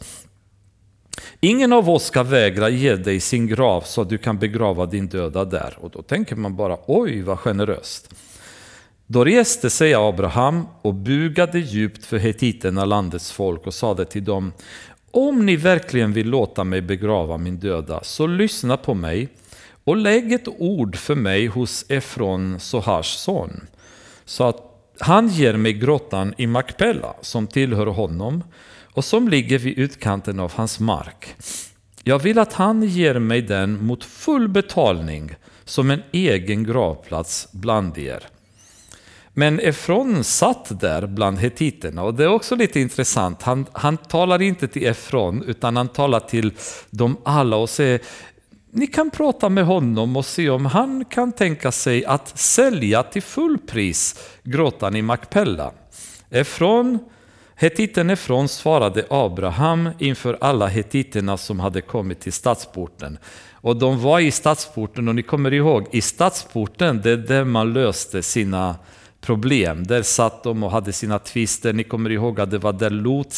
Ingen 1.41 1.73
av 1.73 1.91
oss 1.91 2.05
ska 2.05 2.23
vägra 2.23 2.69
ge 2.69 2.97
dig 2.97 3.21
sin 3.21 3.47
grav 3.47 3.81
så 3.81 4.03
att 4.03 4.09
du 4.09 4.19
kan 4.19 4.39
begrava 4.39 4.87
din 4.87 5.09
döda 5.09 5.45
där. 5.45 5.77
Och 5.81 5.91
då 5.91 6.03
tänker 6.03 6.37
man 6.37 6.57
bara, 6.57 6.79
oj 6.87 7.23
vad 7.23 7.39
generöst. 7.39 8.15
Då 9.07 9.25
reste 9.25 9.71
sig 9.71 9.95
Abraham 9.95 10.67
och 10.83 10.95
bugade 10.95 11.59
djupt 11.59 12.05
för 12.05 12.19
hetiterna, 12.19 12.85
landets 12.85 13.33
folk, 13.33 13.67
och 13.67 13.75
sade 13.75 14.05
till 14.05 14.25
dem, 14.25 14.53
om 15.11 15.47
ni 15.47 15.57
verkligen 15.57 16.13
vill 16.13 16.29
låta 16.29 16.65
mig 16.65 16.81
begrava 16.81 17.37
min 17.37 17.59
döda, 17.59 18.01
så 18.03 18.27
lyssna 18.27 18.77
på 18.77 18.95
mig 18.95 19.29
och 19.85 19.97
lägg 19.97 20.33
ett 20.33 20.49
ord 20.59 20.97
för 20.97 21.15
mig 21.15 21.47
hos 21.47 21.85
Efron, 21.89 22.61
Sohars 22.61 23.07
son, 23.07 23.67
så 24.25 24.45
att 24.45 24.65
han 24.99 25.29
ger 25.29 25.57
mig 25.57 25.73
grottan 25.73 26.35
i 26.37 26.47
Makpella 26.47 27.15
som 27.21 27.47
tillhör 27.47 27.87
honom 27.87 28.45
och 28.99 29.05
som 29.05 29.29
ligger 29.29 29.59
vid 29.59 29.79
utkanten 29.79 30.41
av 30.41 30.53
hans 30.53 30.81
mark. 30.81 31.35
Jag 32.03 32.19
vill 32.19 32.39
att 32.39 32.53
han 32.53 32.83
ger 32.83 33.19
mig 33.19 33.43
den 33.43 33.87
mot 33.87 34.05
full 34.05 34.49
betalning 34.49 35.35
som 35.65 35.91
en 35.91 36.03
egen 36.13 36.65
gravplats 36.65 37.49
bland 37.53 37.99
er. 37.99 38.27
Men 39.33 39.61
Efron 39.61 40.25
satt 40.25 40.81
där 40.81 41.07
bland 41.07 41.39
hetiterna 41.39 42.03
och 42.03 42.15
det 42.15 42.25
är 42.25 42.29
också 42.29 42.57
lite 42.57 42.81
intressant. 42.81 43.43
Han, 43.43 43.67
han 43.73 43.97
talar 43.97 44.43
inte 44.43 44.69
till 44.69 44.87
Efron 44.87 45.43
utan 45.43 45.77
han 45.77 45.89
talar 45.89 46.21
till 46.21 46.53
dem 46.91 47.17
alla 47.25 47.57
och 47.57 47.71
säger 47.71 48.01
ni 48.71 48.87
kan 48.87 49.11
prata 49.11 49.49
med 49.49 49.65
honom 49.65 50.17
och 50.17 50.27
se 50.27 50.51
om 50.51 50.67
han 50.67 51.05
kan 51.05 51.33
tänka 51.33 51.73
sig 51.73 52.05
att 52.05 52.39
sälja 52.39 53.03
till 53.03 53.23
fullpris 53.23 54.15
grottan 54.43 54.97
i 54.97 55.03
Makpella. 55.03 55.73
Efron 56.31 56.99
Hetiten 57.61 58.11
Efron 58.11 58.49
svarade 58.49 59.05
Abraham 59.11 59.91
inför 59.99 60.39
alla 60.41 60.67
hetiterna 60.67 61.37
som 61.37 61.61
hade 61.61 61.81
kommit 61.81 62.21
till 62.21 62.33
stadsporten. 62.33 63.19
Och 63.53 63.77
de 63.77 64.03
var 64.03 64.21
i 64.21 64.31
stadsporten 64.31 65.09
och 65.09 65.15
ni 65.15 65.23
kommer 65.23 65.55
ihåg, 65.55 65.87
i 65.93 66.01
stadsporten 66.01 67.01
det 67.03 67.11
är 67.11 67.17
där 67.17 67.45
man 67.45 67.73
löste 67.73 68.23
sina 68.23 68.77
problem. 69.21 69.85
Där 69.85 70.03
satt 70.03 70.43
de 70.43 70.63
och 70.63 70.71
hade 70.71 70.93
sina 70.93 71.19
tvister. 71.19 71.73
Ni 71.73 71.85
kommer 71.85 72.11
ihåg 72.11 72.41
att 72.41 72.51
det 72.51 72.59
var 72.59 72.73
där 72.73 72.91
Lot 72.91 73.33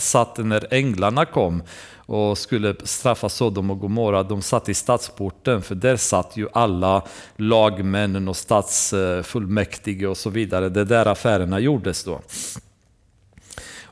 satt 0.00 0.38
när 0.38 0.74
änglarna 0.74 1.24
kom 1.24 1.62
och 1.96 2.38
skulle 2.38 2.74
straffa 2.84 3.28
Sodom 3.28 3.70
och 3.70 3.80
Gomorra. 3.80 4.22
De 4.22 4.42
satt 4.42 4.68
i 4.68 4.74
stadsporten 4.74 5.62
för 5.62 5.74
där 5.74 5.96
satt 5.96 6.36
ju 6.36 6.48
alla 6.52 7.02
lagmännen 7.36 8.28
och 8.28 8.36
stadsfullmäktige 8.36 10.06
och 10.06 10.16
så 10.16 10.30
vidare. 10.30 10.68
Det 10.68 10.84
där 10.84 11.06
affärerna 11.06 11.60
gjordes 11.60 12.04
då. 12.04 12.20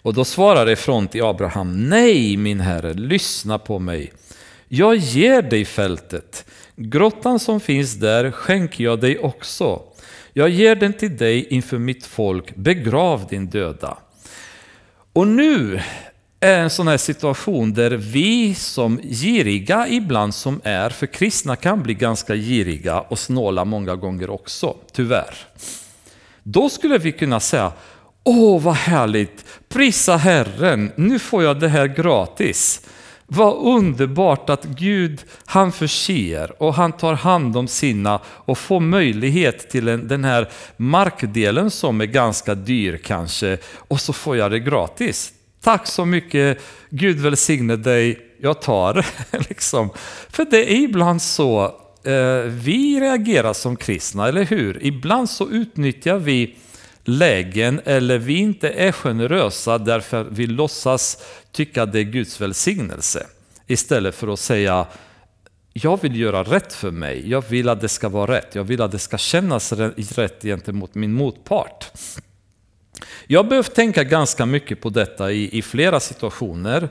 Och 0.02 0.14
då 0.14 0.24
svarar 0.24 0.74
front 0.74 1.12
till 1.12 1.22
Abraham, 1.22 1.88
nej 1.88 2.36
min 2.36 2.60
herre, 2.60 2.94
lyssna 2.94 3.58
på 3.58 3.78
mig. 3.78 4.12
Jag 4.68 4.96
ger 4.96 5.42
dig 5.42 5.64
fältet. 5.64 6.44
Grottan 6.76 7.40
som 7.40 7.60
finns 7.60 7.94
där 7.94 8.30
skänker 8.30 8.84
jag 8.84 9.00
dig 9.00 9.18
också. 9.18 9.82
Jag 10.32 10.48
ger 10.48 10.74
den 10.74 10.92
till 10.92 11.16
dig 11.16 11.46
inför 11.50 11.78
mitt 11.78 12.06
folk, 12.06 12.56
begrav 12.56 13.26
din 13.30 13.46
döda. 13.46 13.98
Och 15.12 15.26
nu 15.26 15.80
är 16.40 16.58
en 16.58 16.70
sån 16.70 16.88
här 16.88 16.96
situation 16.96 17.74
där 17.74 17.90
vi 17.90 18.54
som 18.54 19.00
giriga 19.02 19.88
ibland 19.88 20.34
som 20.34 20.60
är, 20.64 20.90
för 20.90 21.06
kristna 21.06 21.56
kan 21.56 21.82
bli 21.82 21.94
ganska 21.94 22.34
giriga 22.34 23.00
och 23.00 23.18
snåla 23.18 23.64
många 23.64 23.96
gånger 23.96 24.30
också, 24.30 24.76
tyvärr. 24.92 25.34
Då 26.42 26.68
skulle 26.68 26.98
vi 26.98 27.12
kunna 27.12 27.40
säga, 27.40 27.72
Åh, 28.24 28.62
vad 28.62 28.74
härligt! 28.74 29.44
Prisa 29.68 30.16
Herren, 30.16 30.92
nu 30.96 31.18
får 31.18 31.42
jag 31.42 31.60
det 31.60 31.68
här 31.68 31.86
gratis. 31.86 32.80
Vad 33.26 33.76
underbart 33.76 34.50
att 34.50 34.64
Gud, 34.64 35.24
han 35.44 35.72
förser 35.72 36.62
och 36.62 36.74
han 36.74 36.92
tar 36.92 37.14
hand 37.14 37.56
om 37.56 37.68
sina 37.68 38.20
och 38.24 38.58
får 38.58 38.80
möjlighet 38.80 39.70
till 39.70 39.84
den 39.84 40.24
här 40.24 40.48
markdelen 40.76 41.70
som 41.70 42.00
är 42.00 42.06
ganska 42.06 42.54
dyr 42.54 42.96
kanske 42.96 43.58
och 43.76 44.00
så 44.00 44.12
får 44.12 44.36
jag 44.36 44.50
det 44.50 44.58
gratis. 44.58 45.32
Tack 45.62 45.86
så 45.86 46.04
mycket, 46.04 46.58
Gud 46.90 47.20
välsigne 47.20 47.76
dig, 47.76 48.18
jag 48.40 48.60
tar. 48.62 49.06
liksom. 49.48 49.90
För 50.30 50.46
det 50.50 50.72
är 50.72 50.80
ibland 50.80 51.22
så 51.22 51.64
eh, 52.04 52.42
vi 52.46 53.00
reagerar 53.00 53.52
som 53.52 53.76
kristna, 53.76 54.28
eller 54.28 54.44
hur? 54.44 54.86
Ibland 54.86 55.30
så 55.30 55.50
utnyttjar 55.50 56.18
vi 56.18 56.56
lägen 57.04 57.80
eller 57.84 58.18
vi 58.18 58.36
inte 58.36 58.70
är 58.70 58.92
generösa 58.92 59.78
därför 59.78 60.24
vi 60.24 60.46
låtsas 60.46 61.22
tycka 61.52 61.86
det 61.86 61.98
är 61.98 62.04
Guds 62.04 62.40
välsignelse. 62.40 63.26
Istället 63.66 64.14
för 64.14 64.32
att 64.32 64.40
säga 64.40 64.86
jag 65.72 66.02
vill 66.02 66.20
göra 66.20 66.42
rätt 66.42 66.72
för 66.72 66.90
mig, 66.90 67.30
jag 67.30 67.44
vill 67.48 67.68
att 67.68 67.80
det 67.80 67.88
ska 67.88 68.08
vara 68.08 68.32
rätt, 68.32 68.54
jag 68.54 68.64
vill 68.64 68.82
att 68.82 68.92
det 68.92 68.98
ska 68.98 69.18
kännas 69.18 69.72
rätt 69.72 70.42
gentemot 70.42 70.94
min 70.94 71.12
motpart. 71.12 71.84
Jag 73.26 73.42
har 73.42 73.50
behövt 73.50 73.74
tänka 73.74 74.04
ganska 74.04 74.46
mycket 74.46 74.80
på 74.80 74.90
detta 74.90 75.32
i, 75.32 75.58
i 75.58 75.62
flera 75.62 76.00
situationer. 76.00 76.88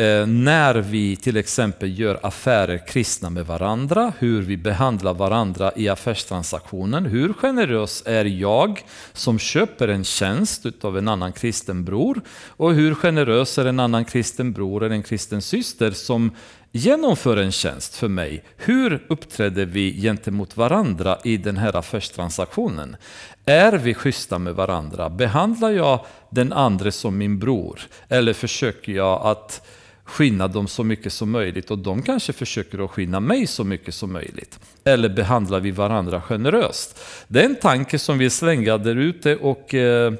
Eh, 0.00 0.26
när 0.26 0.74
vi 0.74 1.16
till 1.16 1.36
exempel 1.36 1.98
gör 1.98 2.20
affärer 2.22 2.86
kristna 2.86 3.30
med 3.30 3.46
varandra, 3.46 4.12
hur 4.18 4.42
vi 4.42 4.56
behandlar 4.56 5.14
varandra 5.14 5.72
i 5.76 5.88
affärstransaktionen. 5.88 7.06
Hur 7.06 7.32
generös 7.32 8.02
är 8.06 8.24
jag 8.24 8.84
som 9.12 9.38
köper 9.38 9.88
en 9.88 10.04
tjänst 10.04 10.66
av 10.82 10.98
en 10.98 11.08
annan 11.08 11.32
kristen 11.32 11.84
bror? 11.84 12.20
Och 12.46 12.74
hur 12.74 12.94
generös 12.94 13.58
är 13.58 13.64
en 13.64 13.80
annan 13.80 14.04
kristen 14.04 14.52
bror 14.52 14.84
eller 14.84 14.94
en 14.94 15.02
kristen 15.02 15.42
syster 15.42 15.90
som 15.90 16.30
genomför 16.72 17.36
en 17.36 17.52
tjänst 17.52 17.96
för 17.96 18.08
mig? 18.08 18.44
Hur 18.56 19.06
uppträder 19.08 19.66
vi 19.66 20.00
gentemot 20.02 20.56
varandra 20.56 21.18
i 21.24 21.36
den 21.36 21.56
här 21.56 21.76
affärstransaktionen? 21.76 22.96
Är 23.44 23.72
vi 23.72 23.94
schyssta 23.94 24.38
med 24.38 24.54
varandra? 24.54 25.10
Behandlar 25.10 25.70
jag 25.70 26.04
den 26.30 26.52
andra 26.52 26.90
som 26.90 27.18
min 27.18 27.38
bror? 27.38 27.80
Eller 28.08 28.32
försöker 28.32 28.92
jag 28.92 29.26
att 29.26 29.62
skinna 30.10 30.48
dem 30.48 30.68
så 30.68 30.84
mycket 30.84 31.12
som 31.12 31.30
möjligt 31.30 31.70
och 31.70 31.78
de 31.78 32.02
kanske 32.02 32.32
försöker 32.32 32.84
att 32.84 32.90
skinna 32.90 33.20
mig 33.20 33.46
så 33.46 33.64
mycket 33.64 33.94
som 33.94 34.12
möjligt. 34.12 34.58
Eller 34.84 35.08
behandlar 35.08 35.60
vi 35.60 35.70
varandra 35.70 36.20
generöst? 36.20 37.00
Det 37.28 37.40
är 37.40 37.44
en 37.44 37.56
tanke 37.56 37.98
som 37.98 38.18
vi 38.18 38.30
slänger 38.30 38.78
där 38.78 38.96
ute 38.96 39.36
och 39.36 39.74
eh, 39.74 40.12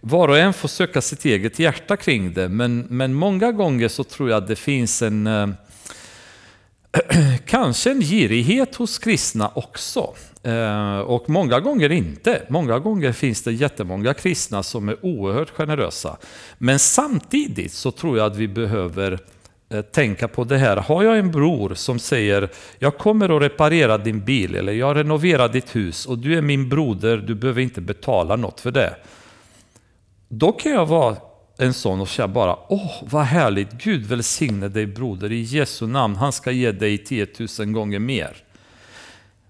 var 0.00 0.28
och 0.28 0.38
en 0.38 0.52
får 0.52 0.68
söka 0.68 1.00
sitt 1.00 1.24
eget 1.24 1.58
hjärta 1.58 1.96
kring 1.96 2.32
det. 2.32 2.48
Men, 2.48 2.86
men 2.90 3.14
många 3.14 3.52
gånger 3.52 3.88
så 3.88 4.04
tror 4.04 4.30
jag 4.30 4.42
att 4.42 4.48
det 4.48 4.56
finns 4.56 5.02
en 5.02 5.26
eh, 5.26 5.48
kanske 7.46 7.90
en 7.90 8.00
girighet 8.00 8.74
hos 8.74 8.98
kristna 8.98 9.50
också. 9.54 10.14
Eh, 10.42 10.98
och 10.98 11.30
många 11.30 11.60
gånger 11.60 11.92
inte. 11.92 12.42
Många 12.48 12.78
gånger 12.78 13.12
finns 13.12 13.42
det 13.42 13.52
jättemånga 13.52 14.14
kristna 14.14 14.62
som 14.62 14.88
är 14.88 15.04
oerhört 15.04 15.50
generösa. 15.50 16.16
Men 16.58 16.78
samtidigt 16.78 17.72
så 17.72 17.90
tror 17.90 18.18
jag 18.18 18.26
att 18.26 18.36
vi 18.36 18.48
behöver 18.48 19.18
Eh, 19.70 19.82
tänka 19.82 20.28
på 20.28 20.44
det 20.44 20.58
här. 20.58 20.76
Har 20.76 21.02
jag 21.02 21.18
en 21.18 21.30
bror 21.30 21.74
som 21.74 21.98
säger 21.98 22.48
jag 22.78 22.98
kommer 22.98 23.36
att 23.36 23.42
reparera 23.42 23.98
din 23.98 24.24
bil 24.24 24.54
eller 24.54 24.72
jag 24.72 24.96
renoverar 24.96 25.48
ditt 25.48 25.76
hus 25.76 26.06
och 26.06 26.18
du 26.18 26.38
är 26.38 26.42
min 26.42 26.68
broder, 26.68 27.16
du 27.16 27.34
behöver 27.34 27.62
inte 27.62 27.80
betala 27.80 28.36
något 28.36 28.60
för 28.60 28.70
det. 28.70 28.96
Då 30.28 30.52
kan 30.52 30.72
jag 30.72 30.86
vara 30.86 31.16
en 31.58 31.74
sån 31.74 32.00
och 32.00 32.08
säga 32.08 32.28
bara 32.28 32.56
åh 32.68 33.02
vad 33.10 33.24
härligt, 33.24 33.72
Gud 33.72 34.06
välsigne 34.06 34.68
dig 34.68 34.86
broder 34.86 35.32
i 35.32 35.40
Jesu 35.40 35.86
namn, 35.86 36.16
han 36.16 36.32
ska 36.32 36.50
ge 36.50 36.72
dig 36.72 36.98
10 36.98 37.26
000 37.58 37.68
gånger 37.68 37.98
mer. 37.98 38.36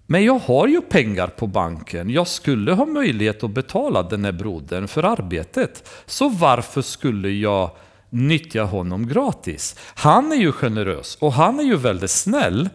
Men 0.06 0.24
jag 0.24 0.38
har 0.38 0.68
ju 0.68 0.80
pengar 0.80 1.26
på 1.26 1.46
banken. 1.46 2.10
Jag 2.10 2.28
skulle 2.28 2.72
ha 2.72 2.86
möjlighet 2.86 3.44
att 3.44 3.50
betala 3.50 4.02
den 4.02 4.24
här 4.24 4.32
brodern 4.32 4.88
för 4.88 5.02
arbetet. 5.02 5.90
Så 6.06 6.28
varför 6.28 6.82
skulle 6.82 7.30
jag 7.30 7.70
nyttja 8.10 8.64
honom 8.64 9.08
gratis? 9.08 9.76
Han 9.94 10.32
är 10.32 10.36
ju 10.36 10.52
generös 10.52 11.16
och 11.20 11.32
han 11.32 11.60
är 11.60 11.64
ju 11.64 11.76
väldigt 11.76 12.10
snäll. 12.10 12.68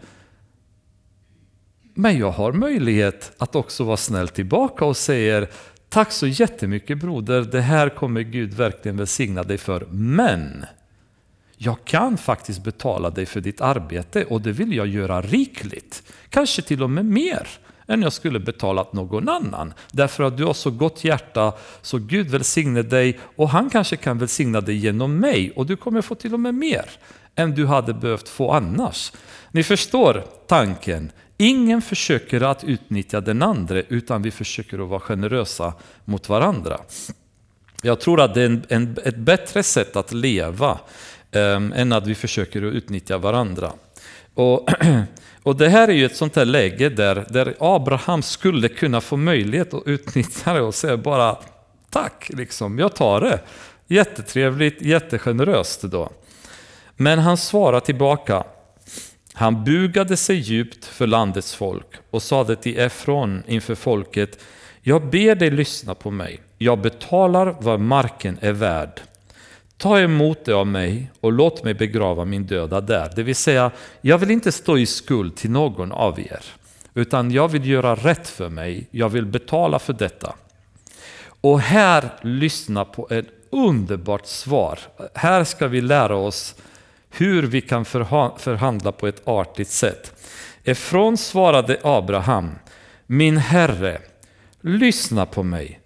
Men 1.94 2.18
jag 2.18 2.30
har 2.30 2.52
möjlighet 2.52 3.32
att 3.38 3.54
också 3.54 3.84
vara 3.84 3.96
snäll 3.96 4.28
tillbaka 4.28 4.84
och 4.84 4.96
säger 4.96 5.48
Tack 5.94 6.12
så 6.12 6.26
jättemycket 6.26 6.98
broder, 6.98 7.42
det 7.42 7.60
här 7.60 7.88
kommer 7.88 8.20
Gud 8.20 8.54
verkligen 8.54 8.96
välsigna 8.96 9.42
dig 9.42 9.58
för. 9.58 9.86
Men 9.90 10.64
jag 11.56 11.84
kan 11.84 12.18
faktiskt 12.18 12.64
betala 12.64 13.10
dig 13.10 13.26
för 13.26 13.40
ditt 13.40 13.60
arbete 13.60 14.24
och 14.24 14.40
det 14.40 14.52
vill 14.52 14.76
jag 14.76 14.86
göra 14.86 15.22
rikligt. 15.22 16.02
Kanske 16.28 16.62
till 16.62 16.82
och 16.82 16.90
med 16.90 17.04
mer 17.04 17.48
än 17.86 18.02
jag 18.02 18.12
skulle 18.12 18.40
betalat 18.40 18.92
någon 18.92 19.28
annan. 19.28 19.72
Därför 19.92 20.24
att 20.24 20.36
du 20.36 20.44
har 20.44 20.54
så 20.54 20.70
gott 20.70 21.04
hjärta 21.04 21.52
så 21.82 21.98
Gud 21.98 22.30
välsigne 22.30 22.82
dig 22.82 23.18
och 23.36 23.48
han 23.48 23.70
kanske 23.70 23.96
kan 23.96 24.18
välsigna 24.18 24.60
dig 24.60 24.76
genom 24.76 25.16
mig 25.16 25.52
och 25.56 25.66
du 25.66 25.76
kommer 25.76 26.02
få 26.02 26.14
till 26.14 26.34
och 26.34 26.40
med 26.40 26.54
mer 26.54 26.90
än 27.34 27.54
du 27.54 27.66
hade 27.66 27.94
behövt 27.94 28.28
få 28.28 28.52
annars. 28.52 29.12
Ni 29.50 29.62
förstår 29.62 30.24
tanken. 30.46 31.10
Ingen 31.36 31.82
försöker 31.82 32.40
att 32.40 32.64
utnyttja 32.64 33.20
den 33.20 33.42
andra 33.42 33.80
utan 33.80 34.22
vi 34.22 34.30
försöker 34.30 34.78
att 34.78 34.88
vara 34.88 35.00
generösa 35.00 35.74
mot 36.04 36.28
varandra. 36.28 36.80
Jag 37.82 38.00
tror 38.00 38.20
att 38.20 38.34
det 38.34 38.42
är 38.42 38.46
en, 38.46 38.62
en, 38.68 38.96
ett 39.04 39.16
bättre 39.16 39.62
sätt 39.62 39.96
att 39.96 40.12
leva 40.12 40.78
eh, 41.30 41.56
än 41.74 41.92
att 41.92 42.06
vi 42.06 42.14
försöker 42.14 42.62
att 42.62 42.74
utnyttja 42.74 43.18
varandra. 43.18 43.72
Och, 44.34 44.68
och 45.44 45.56
det 45.56 45.68
här 45.68 45.88
är 45.88 45.92
ju 45.92 46.04
ett 46.04 46.16
sånt 46.16 46.36
här 46.36 46.44
läge 46.44 46.88
där, 46.88 47.24
där 47.28 47.54
Abraham 47.58 48.22
skulle 48.22 48.68
kunna 48.68 49.00
få 49.00 49.16
möjlighet 49.16 49.74
att 49.74 49.86
utnyttja 49.86 50.54
det 50.54 50.60
och 50.60 50.74
säga 50.74 50.96
bara 50.96 51.36
tack, 51.90 52.30
liksom, 52.34 52.78
jag 52.78 52.94
tar 52.94 53.20
det. 53.20 53.40
Jättetrevligt, 53.86 54.82
jättegeneröst 54.82 55.82
då. 55.82 56.10
Men 56.96 57.18
han 57.18 57.36
svarar 57.36 57.80
tillbaka. 57.80 58.44
Han 59.32 59.64
bugade 59.64 60.16
sig 60.16 60.36
djupt 60.36 60.84
för 60.84 61.06
landets 61.06 61.54
folk 61.54 61.86
och 62.10 62.22
sade 62.22 62.56
till 62.56 62.78
Efron 62.78 63.42
inför 63.46 63.74
folket, 63.74 64.38
jag 64.82 65.10
ber 65.10 65.34
dig 65.34 65.50
lyssna 65.50 65.94
på 65.94 66.10
mig. 66.10 66.40
Jag 66.58 66.78
betalar 66.78 67.56
vad 67.60 67.80
marken 67.80 68.38
är 68.40 68.52
värd. 68.52 69.00
Ta 69.76 70.00
emot 70.00 70.44
det 70.44 70.52
av 70.52 70.66
mig 70.66 71.10
och 71.20 71.32
låt 71.32 71.64
mig 71.64 71.74
begrava 71.74 72.24
min 72.24 72.46
döda 72.46 72.80
där. 72.80 73.12
Det 73.16 73.22
vill 73.22 73.36
säga, 73.36 73.70
jag 74.00 74.18
vill 74.18 74.30
inte 74.30 74.52
stå 74.52 74.78
i 74.78 74.86
skuld 74.86 75.36
till 75.36 75.50
någon 75.50 75.92
av 75.92 76.20
er. 76.20 76.44
Utan 76.94 77.30
jag 77.30 77.48
vill 77.48 77.66
göra 77.66 77.94
rätt 77.94 78.28
för 78.28 78.48
mig, 78.48 78.88
jag 78.90 79.08
vill 79.08 79.26
betala 79.26 79.78
för 79.78 79.92
detta. 79.92 80.34
Och 81.40 81.60
här, 81.60 82.08
lyssna 82.22 82.84
på 82.84 83.08
ett 83.10 83.26
underbart 83.50 84.26
svar. 84.26 84.78
Här 85.14 85.44
ska 85.44 85.68
vi 85.68 85.80
lära 85.80 86.16
oss 86.16 86.54
hur 87.10 87.42
vi 87.42 87.60
kan 87.60 87.84
förhandla 87.84 88.92
på 88.92 89.06
ett 89.06 89.28
artigt 89.28 89.70
sätt. 89.70 90.12
Efron 90.64 91.16
svarade 91.16 91.80
Abraham, 91.82 92.50
min 93.06 93.36
herre, 93.36 93.98
lyssna 94.60 95.26
på 95.26 95.42
mig. 95.42 95.80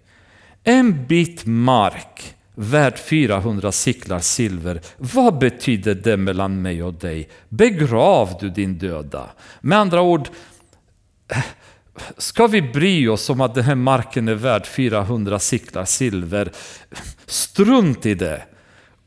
En 0.63 1.05
bit 1.07 1.45
mark 1.45 2.35
värd 2.59 2.99
400 2.99 3.71
siklar 3.71 4.19
silver. 4.19 4.81
Vad 4.97 5.37
betyder 5.37 5.95
det 5.95 6.17
mellan 6.17 6.61
mig 6.61 6.83
och 6.83 6.93
dig? 6.93 7.29
Begrav 7.49 8.37
du 8.39 8.49
din 8.49 8.77
döda. 8.77 9.29
Med 9.61 9.77
andra 9.77 10.01
ord, 10.01 10.29
ska 12.17 12.47
vi 12.47 12.61
bry 12.61 13.07
oss 13.07 13.29
om 13.29 13.41
att 13.41 13.55
den 13.55 13.63
här 13.63 13.75
marken 13.75 14.27
är 14.27 14.33
värd 14.33 14.67
400 14.67 15.39
siklar 15.39 15.85
silver? 15.85 16.51
Strunt 17.25 18.05
i 18.05 18.13
det. 18.13 18.41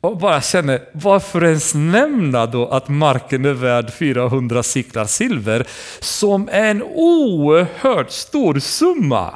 Och 0.00 0.18
bara 0.18 0.40
känner, 0.40 0.80
varför 0.92 1.44
ens 1.44 1.74
nämna 1.74 2.46
då 2.46 2.68
att 2.68 2.88
marken 2.88 3.44
är 3.44 3.52
värd 3.52 3.92
400 3.92 4.62
siklar 4.62 5.04
silver 5.04 5.66
som 6.00 6.48
en 6.52 6.82
oerhört 6.82 8.10
stor 8.10 8.58
summa? 8.58 9.34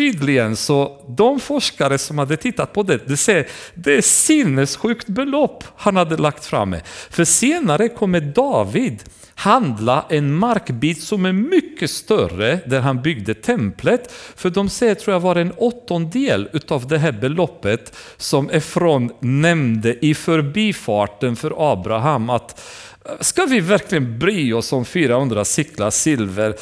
Tydligen 0.00 0.56
så, 0.56 1.04
de 1.08 1.40
forskare 1.40 1.98
som 1.98 2.18
hade 2.18 2.36
tittat 2.36 2.72
på 2.72 2.82
det, 2.82 3.08
de 3.08 3.16
säger 3.16 3.46
det 3.74 3.96
är 3.96 4.00
sinnessjukt 4.00 5.06
belopp 5.06 5.64
han 5.76 5.96
hade 5.96 6.16
lagt 6.16 6.44
framme. 6.44 6.80
För 7.10 7.24
senare 7.24 7.88
kommer 7.88 8.20
David 8.20 9.02
handla 9.34 10.04
en 10.08 10.34
markbit 10.34 11.02
som 11.02 11.24
är 11.24 11.32
mycket 11.32 11.90
större 11.90 12.60
där 12.66 12.80
han 12.80 13.02
byggde 13.02 13.34
templet. 13.34 14.12
För 14.36 14.50
de 14.50 14.68
säger, 14.68 14.94
tror 14.94 15.14
jag, 15.14 15.20
var 15.20 15.36
en 15.36 15.52
åttondel 15.56 16.48
utav 16.52 16.88
det 16.88 16.98
här 16.98 17.12
beloppet 17.12 17.96
som 18.16 18.50
Efron 18.50 19.10
nämnde 19.20 20.06
i 20.06 20.14
förbifarten 20.14 21.36
för 21.36 21.72
Abraham 21.72 22.30
att 22.30 22.60
Ska 23.20 23.44
vi 23.44 23.60
verkligen 23.60 24.18
bry 24.18 24.52
oss 24.52 24.72
om 24.72 24.84
400 24.84 25.44
siklar 25.44 25.90
silver? 25.90 26.54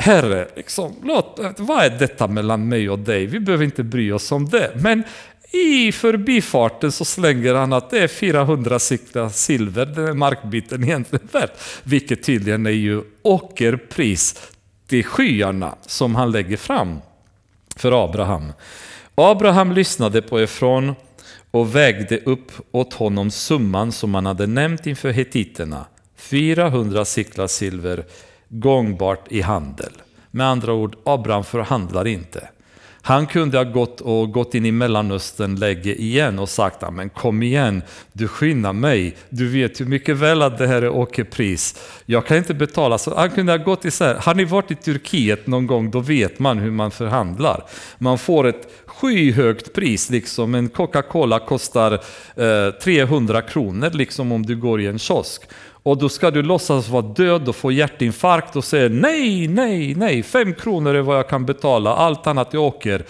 Herre, 0.00 0.48
liksom, 0.56 0.94
låt, 1.04 1.38
vad 1.58 1.84
är 1.84 1.90
detta 1.90 2.28
mellan 2.28 2.68
mig 2.68 2.90
och 2.90 2.98
dig? 2.98 3.26
Vi 3.26 3.40
behöver 3.40 3.64
inte 3.64 3.82
bry 3.82 4.12
oss 4.12 4.32
om 4.32 4.48
det. 4.48 4.70
Men 4.74 5.02
i 5.52 5.92
förbifarten 5.92 6.92
så 6.92 7.04
slänger 7.04 7.54
han 7.54 7.72
att 7.72 7.90
det 7.90 7.98
är 7.98 8.08
400 8.08 8.78
siklar 8.78 9.28
silver, 9.28 9.86
den 9.86 10.08
är 10.08 10.14
markbiten 10.14 10.84
egentligen 10.84 11.28
värt. 11.32 11.52
Vilket 11.82 12.22
tydligen 12.22 12.66
är 12.66 12.70
ju 12.70 13.02
ockerpris 13.22 14.50
till 14.86 15.04
skyarna 15.04 15.74
som 15.86 16.14
han 16.14 16.30
lägger 16.30 16.56
fram 16.56 16.98
för 17.76 18.04
Abraham. 18.04 18.52
Abraham 19.14 19.72
lyssnade 19.72 20.22
på 20.22 20.38
Efron 20.38 20.94
och 21.50 21.76
vägde 21.76 22.18
upp 22.18 22.52
åt 22.70 22.94
honom 22.94 23.30
summan 23.30 23.92
som 23.92 24.14
han 24.14 24.26
hade 24.26 24.46
nämnt 24.46 24.86
inför 24.86 25.10
hetiterna. 25.10 25.86
400 26.16 27.04
siklar 27.04 27.46
silver 27.46 28.04
gångbart 28.50 29.24
i 29.28 29.40
handel. 29.40 29.92
Med 30.30 30.46
andra 30.46 30.72
ord, 30.72 30.96
Abraham 31.04 31.44
förhandlar 31.44 32.06
inte. 32.06 32.48
Han 33.02 33.26
kunde 33.26 33.56
ha 33.56 33.64
gått 33.64 34.00
och 34.00 34.32
gått 34.32 34.54
in 34.54 34.66
i 34.66 34.72
Mellanöstern-läge 34.72 35.94
igen 35.94 36.38
och 36.38 36.48
sagt 36.48 36.92
men 36.92 37.10
kom 37.10 37.42
igen, 37.42 37.82
du 38.12 38.28
skinnar 38.28 38.72
mig, 38.72 39.16
du 39.28 39.48
vet 39.48 39.80
ju 39.80 39.84
mycket 39.84 40.16
väl 40.16 40.42
att 40.42 40.58
det 40.58 40.66
här 40.66 40.82
är 40.82 40.88
ockerpris. 40.88 41.80
Jag 42.06 42.26
kan 42.26 42.36
inte 42.36 42.54
betala. 42.54 42.98
Så 42.98 43.16
han 43.16 43.30
kunde 43.30 43.52
ha 43.52 43.56
gått 43.56 43.84
isär. 43.84 44.14
har 44.14 44.34
ni 44.34 44.44
varit 44.44 44.70
i 44.70 44.74
Turkiet 44.74 45.46
någon 45.46 45.66
gång, 45.66 45.90
då 45.90 46.00
vet 46.00 46.38
man 46.38 46.58
hur 46.58 46.70
man 46.70 46.90
förhandlar. 46.90 47.64
Man 47.98 48.18
får 48.18 48.46
ett 48.46 48.68
skyhögt 48.86 49.74
pris, 49.74 50.10
liksom 50.10 50.54
en 50.54 50.68
Coca-Cola 50.68 51.38
kostar 51.38 51.92
eh, 52.36 52.70
300 52.82 53.42
kronor 53.42 53.90
liksom 53.90 54.32
om 54.32 54.46
du 54.46 54.56
går 54.56 54.80
i 54.80 54.86
en 54.86 54.98
kiosk. 54.98 55.42
Och 55.82 55.98
då 55.98 56.08
ska 56.08 56.30
du 56.30 56.42
låtsas 56.42 56.88
vara 56.88 57.02
död 57.02 57.48
och 57.48 57.56
få 57.56 57.72
hjärtinfarkt 57.72 58.56
och 58.56 58.64
säga 58.64 58.88
nej, 58.88 59.48
nej, 59.48 59.94
nej, 59.94 60.22
fem 60.22 60.54
kronor 60.54 60.94
är 60.94 61.00
vad 61.00 61.18
jag 61.18 61.28
kan 61.28 61.46
betala, 61.46 61.94
allt 61.94 62.26
annat 62.26 62.48
jag 62.52 62.62
åker. 62.62 63.04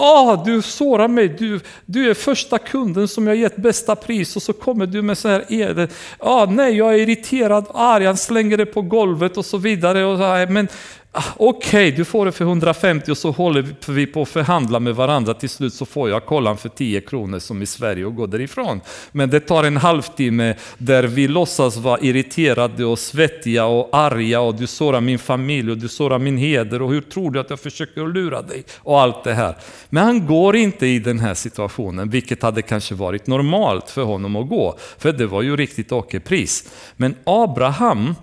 Ah, 0.00 0.44
du 0.44 0.62
sårar 0.62 1.08
mig, 1.08 1.28
du, 1.28 1.60
du 1.86 2.10
är 2.10 2.14
första 2.14 2.58
kunden 2.58 3.08
som 3.08 3.26
jag 3.26 3.36
gett 3.36 3.56
bästa 3.56 3.96
pris 3.96 4.36
och 4.36 4.42
så 4.42 4.52
kommer 4.52 4.86
du 4.86 5.02
med 5.02 5.18
så 5.18 5.28
här, 5.28 5.88
ah, 6.18 6.46
nej 6.46 6.76
jag 6.76 6.94
är 6.94 6.98
irriterad, 6.98 7.66
arg, 7.74 8.06
han 8.06 8.16
slänger 8.16 8.56
det 8.56 8.66
på 8.66 8.82
golvet 8.82 9.36
och 9.36 9.44
så 9.44 9.58
vidare. 9.58 10.04
Och 10.04 10.18
så 10.18 10.24
här, 10.24 10.46
men 10.46 10.68
Ah, 11.12 11.22
okej, 11.36 11.88
okay, 11.88 11.90
du 11.90 12.04
får 12.04 12.26
det 12.26 12.32
för 12.32 12.44
150 12.44 13.10
och 13.10 13.18
så 13.18 13.30
håller 13.30 13.92
vi 13.92 14.06
på 14.06 14.22
att 14.22 14.28
förhandla 14.28 14.80
med 14.80 14.94
varandra. 14.94 15.34
Till 15.34 15.48
slut 15.48 15.74
så 15.74 15.86
får 15.86 16.10
jag 16.10 16.26
kollan 16.26 16.56
för 16.56 16.68
10 16.68 17.00
kronor 17.00 17.38
som 17.38 17.62
i 17.62 17.66
Sverige 17.66 18.04
och 18.04 18.14
går 18.14 18.26
därifrån. 18.26 18.80
Men 19.12 19.30
det 19.30 19.40
tar 19.40 19.64
en 19.64 19.76
halvtimme 19.76 20.54
där 20.78 21.02
vi 21.02 21.28
låtsas 21.28 21.76
vara 21.76 22.00
irriterade 22.00 22.84
och 22.84 22.98
svettiga 22.98 23.64
och 23.64 23.88
arga 23.92 24.40
och 24.40 24.54
du 24.54 24.66
sårar 24.66 25.00
min 25.00 25.18
familj 25.18 25.70
och 25.70 25.78
du 25.78 25.88
sårar 25.88 26.18
min 26.18 26.36
heder 26.36 26.82
och 26.82 26.90
hur 26.90 27.00
tror 27.00 27.30
du 27.30 27.40
att 27.40 27.50
jag 27.50 27.60
försöker 27.60 28.06
lura 28.06 28.42
dig? 28.42 28.64
Och 28.78 29.00
allt 29.00 29.24
det 29.24 29.34
här. 29.34 29.56
Men 29.88 30.04
han 30.04 30.26
går 30.26 30.56
inte 30.56 30.86
i 30.86 30.98
den 30.98 31.18
här 31.18 31.34
situationen, 31.34 32.10
vilket 32.10 32.42
hade 32.42 32.62
kanske 32.62 32.94
varit 32.94 33.26
normalt 33.26 33.90
för 33.90 34.02
honom 34.02 34.36
att 34.36 34.48
gå. 34.48 34.78
För 34.98 35.12
det 35.12 35.26
var 35.26 35.42
ju 35.42 35.56
riktigt 35.56 35.92
ockerpris. 35.92 36.70
Men 36.96 37.14
Abraham, 37.24 38.14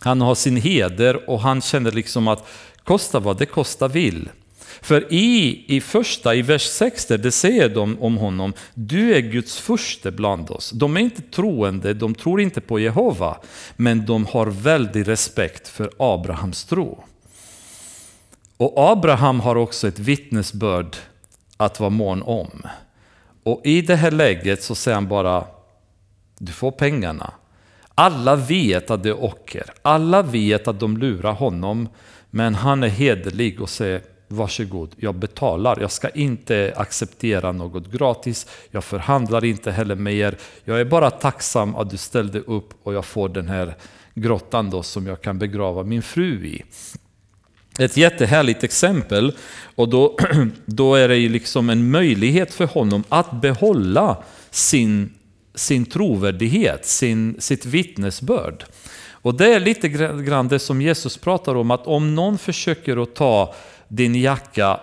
han 0.00 0.20
har 0.20 0.34
sin 0.34 0.56
heder 0.56 1.30
och 1.30 1.40
han 1.40 1.60
känner 1.60 1.92
liksom 1.92 2.28
att 2.28 2.48
kosta 2.84 3.20
vad 3.20 3.38
det 3.38 3.46
kosta 3.46 3.88
vill. 3.88 4.28
För 4.82 5.12
i, 5.12 5.64
i 5.68 5.80
första, 5.80 6.34
i 6.34 6.42
vers 6.42 6.62
6, 6.62 7.06
där 7.06 7.18
det 7.18 7.32
säger 7.32 7.68
de 7.68 8.02
om 8.02 8.16
honom, 8.16 8.52
du 8.74 9.14
är 9.14 9.20
Guds 9.20 9.58
första 9.58 10.10
bland 10.10 10.50
oss. 10.50 10.70
De 10.70 10.96
är 10.96 11.00
inte 11.00 11.22
troende, 11.22 11.94
de 11.94 12.14
tror 12.14 12.40
inte 12.40 12.60
på 12.60 12.78
Jehova, 12.78 13.36
men 13.76 14.06
de 14.06 14.26
har 14.26 14.46
väldig 14.46 15.08
respekt 15.08 15.68
för 15.68 15.90
Abrahams 15.98 16.64
tro. 16.64 17.04
Och 18.56 18.72
Abraham 18.76 19.40
har 19.40 19.56
också 19.56 19.88
ett 19.88 19.98
vittnesbörd 19.98 20.96
att 21.56 21.80
vara 21.80 21.90
mån 21.90 22.22
om. 22.22 22.62
Och 23.42 23.60
i 23.64 23.82
det 23.82 23.96
här 23.96 24.10
läget 24.10 24.62
så 24.62 24.74
säger 24.74 24.94
han 24.94 25.08
bara, 25.08 25.46
du 26.38 26.52
får 26.52 26.70
pengarna. 26.70 27.32
Alla 27.94 28.36
vet 28.36 28.90
att 28.90 29.02
det 29.02 29.08
är 29.08 29.24
ocker. 29.24 29.64
Alla 29.82 30.22
vet 30.22 30.68
att 30.68 30.80
de 30.80 30.96
lurar 30.96 31.32
honom. 31.32 31.88
Men 32.30 32.54
han 32.54 32.82
är 32.82 32.88
hederlig 32.88 33.60
och 33.60 33.70
säger, 33.70 34.02
varsågod, 34.28 34.94
jag 34.96 35.14
betalar. 35.14 35.80
Jag 35.80 35.92
ska 35.92 36.08
inte 36.08 36.72
acceptera 36.76 37.52
något 37.52 37.92
gratis. 37.92 38.46
Jag 38.70 38.84
förhandlar 38.84 39.44
inte 39.44 39.70
heller 39.70 39.94
med 39.94 40.14
er. 40.14 40.36
Jag 40.64 40.80
är 40.80 40.84
bara 40.84 41.10
tacksam 41.10 41.76
att 41.76 41.90
du 41.90 41.96
ställde 41.96 42.40
upp 42.40 42.68
och 42.82 42.94
jag 42.94 43.04
får 43.04 43.28
den 43.28 43.48
här 43.48 43.74
grottan 44.14 44.70
då 44.70 44.82
som 44.82 45.06
jag 45.06 45.22
kan 45.22 45.38
begrava 45.38 45.82
min 45.82 46.02
fru 46.02 46.46
i. 46.46 46.62
Ett 47.78 47.96
jättehärligt 47.96 48.64
exempel 48.64 49.36
och 49.74 49.88
då, 49.88 50.16
då 50.64 50.94
är 50.94 51.08
det 51.08 51.28
liksom 51.28 51.70
en 51.70 51.90
möjlighet 51.90 52.54
för 52.54 52.66
honom 52.66 53.04
att 53.08 53.40
behålla 53.40 54.22
sin, 54.50 55.14
sin 55.60 55.86
trovärdighet, 55.86 56.86
sin, 56.86 57.36
sitt 57.38 57.66
vittnesbörd. 57.66 58.64
Och 59.10 59.34
det 59.34 59.54
är 59.54 59.60
lite 59.60 59.88
grann 59.88 60.48
det 60.48 60.58
som 60.58 60.82
Jesus 60.82 61.16
pratar 61.16 61.54
om, 61.54 61.70
att 61.70 61.86
om 61.86 62.14
någon 62.14 62.38
försöker 62.38 63.02
att 63.02 63.14
ta 63.14 63.54
din 63.88 64.14
jacka, 64.14 64.80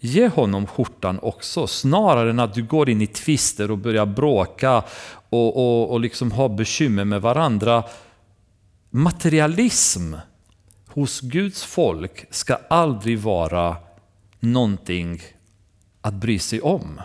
ge 0.00 0.28
honom 0.28 0.66
skjortan 0.66 1.18
också. 1.22 1.66
Snarare 1.66 2.30
än 2.30 2.40
att 2.40 2.54
du 2.54 2.62
går 2.62 2.90
in 2.90 3.02
i 3.02 3.06
tvister 3.06 3.70
och 3.70 3.78
börjar 3.78 4.06
bråka 4.06 4.82
och, 5.30 5.56
och, 5.56 5.90
och 5.90 6.00
liksom 6.00 6.32
ha 6.32 6.48
bekymmer 6.48 7.04
med 7.04 7.20
varandra. 7.20 7.84
Materialism 8.90 10.14
hos 10.86 11.20
Guds 11.20 11.64
folk 11.64 12.26
ska 12.30 12.58
aldrig 12.70 13.18
vara 13.18 13.76
någonting 14.40 15.22
att 16.00 16.14
bry 16.14 16.38
sig 16.38 16.60
om. 16.60 17.00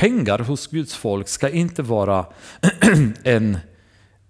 Pengar 0.00 0.38
hos 0.38 0.66
Guds 0.66 0.94
folk 0.94 1.28
ska 1.28 1.48
inte 1.48 1.82
vara 1.82 2.26
en 3.24 3.58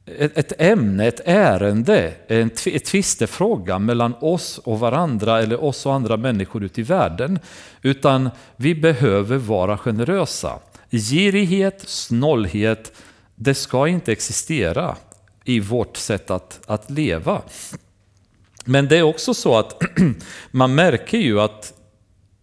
ett 0.07 0.53
ämne, 0.59 1.07
ett 1.07 1.21
ärende, 1.25 2.15
en 2.29 2.51
tvistefråga 2.51 3.79
mellan 3.79 4.15
oss 4.21 4.59
och 4.59 4.81
varandra 4.81 5.43
eller 5.43 5.65
oss 5.65 5.87
och 5.87 5.95
andra 5.95 6.17
människor 6.17 6.65
ute 6.65 6.81
i 6.81 6.85
världen. 6.85 7.39
Utan 7.83 8.31
vi 8.57 8.75
behöver 8.75 9.37
vara 9.37 9.79
generösa. 9.79 10.59
Girighet, 10.91 11.83
snålhet, 11.87 12.93
det 13.35 13.55
ska 13.55 13.89
inte 13.89 14.13
existera 14.13 14.97
i 15.45 15.61
vårt 15.61 15.97
sätt 15.97 16.31
att, 16.31 16.61
att 16.67 16.91
leva. 16.91 17.43
Men 18.65 18.89
det 18.89 18.97
är 18.97 19.03
också 19.03 19.35
så 19.35 19.59
att 19.59 19.83
man 20.51 20.75
märker 20.75 21.19
ju 21.19 21.41
att 21.41 21.80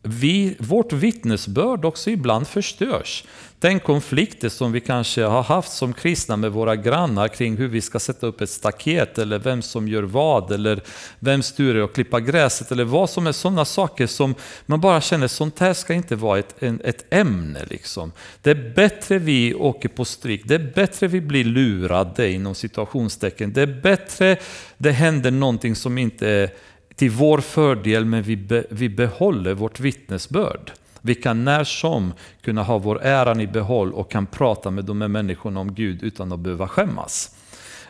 vi, 0.07 0.55
vårt 0.59 0.93
vittnesbörd 0.93 1.85
också 1.85 2.09
ibland 2.09 2.47
förstörs. 2.47 3.23
Den 3.59 3.79
konflikter 3.79 4.49
som 4.49 4.71
vi 4.71 4.79
kanske 4.79 5.23
har 5.23 5.43
haft 5.43 5.71
som 5.71 5.93
kristna 5.93 6.37
med 6.37 6.51
våra 6.51 6.75
grannar 6.75 7.27
kring 7.27 7.57
hur 7.57 7.67
vi 7.67 7.81
ska 7.81 7.99
sätta 7.99 8.27
upp 8.27 8.41
ett 8.41 8.49
staket 8.49 9.17
eller 9.17 9.39
vem 9.39 9.61
som 9.61 9.87
gör 9.87 10.03
vad 10.03 10.51
eller 10.51 10.81
vem 11.19 11.43
styr 11.43 11.75
och 11.75 11.95
klippa 11.95 12.19
gräset 12.19 12.71
eller 12.71 12.83
vad 12.83 13.09
som 13.09 13.27
är 13.27 13.31
sådana 13.31 13.65
saker 13.65 14.07
som 14.07 14.35
man 14.65 14.81
bara 14.81 15.01
känner 15.01 15.27
sånt 15.27 15.59
här 15.59 15.73
ska 15.73 15.93
inte 15.93 16.15
vara 16.15 16.39
ett, 16.39 16.63
ett 16.83 17.13
ämne. 17.13 17.65
Liksom. 17.69 18.11
Det 18.41 18.49
är 18.49 18.73
bättre 18.75 19.17
vi 19.17 19.53
åker 19.53 19.89
på 19.89 20.05
stryk, 20.05 20.41
det 20.45 20.55
är 20.55 20.71
bättre 20.75 21.07
vi 21.07 21.21
blir 21.21 21.43
lurade 21.43 22.31
inom 22.31 22.55
situationstecken, 22.55 23.53
det 23.53 23.61
är 23.61 23.81
bättre 23.81 24.37
det 24.77 24.91
händer 24.91 25.31
någonting 25.31 25.75
som 25.75 25.97
inte 25.97 26.27
är 26.27 26.49
till 26.97 27.11
vår 27.11 27.37
fördel 27.37 28.05
men 28.05 28.23
vi, 28.23 28.35
be, 28.35 28.63
vi 28.69 28.89
behåller 28.89 29.53
vårt 29.53 29.79
vittnesbörd. 29.79 30.71
Vi 31.01 31.15
kan 31.15 31.45
när 31.45 31.63
som 31.63 32.13
kunna 32.41 32.63
ha 32.63 32.77
vår 32.77 33.01
äran 33.03 33.41
i 33.41 33.47
behåll 33.47 33.93
och 33.93 34.11
kan 34.11 34.25
prata 34.25 34.71
med 34.71 34.85
de 34.85 35.01
här 35.01 35.07
människorna 35.07 35.59
om 35.59 35.73
Gud 35.73 36.03
utan 36.03 36.31
att 36.31 36.39
behöva 36.39 36.67
skämmas. 36.67 37.35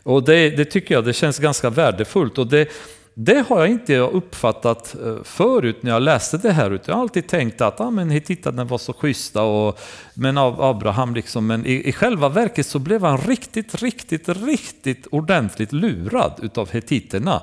Och 0.04 0.24
det, 0.24 0.50
det 0.50 0.66
tycker 0.66 0.96
jag 0.96 1.06
det 1.06 1.14
känns 1.14 1.40
ganska 1.40 1.70
värdefullt. 1.70 2.38
Och 2.38 2.48
det, 2.48 2.70
det 3.14 3.46
har 3.50 3.60
jag 3.60 3.70
inte 3.70 3.98
uppfattat 3.98 4.96
eh, 5.06 5.24
förut 5.24 5.84
när 5.84 5.92
jag 5.92 6.02
läste 6.02 6.38
det 6.38 6.52
här. 6.52 6.80
Jag 6.86 6.94
har 6.94 7.02
alltid 7.02 7.28
tänkt 7.28 7.62
att 7.62 7.82
ah, 7.82 7.92
men 7.92 8.10
hittittarna 8.10 8.64
var 8.64 8.78
så 8.78 8.94
schyssta, 8.94 9.44
och, 9.44 9.80
men 10.14 10.38
av 10.38 10.62
Abraham 10.62 11.16
liksom. 11.16 11.48
Men 11.48 11.66
i, 11.66 11.90
i 11.90 11.94
själva 11.94 12.30
verket 12.30 12.66
så 12.66 12.80
blev 12.80 13.04
han 13.04 13.18
riktigt, 13.18 13.76
riktigt, 13.76 14.30
riktigt 14.30 15.08
ordentligt 15.12 15.74
lurad 15.74 16.34
utav 16.42 16.72
hetiterna. 16.72 17.42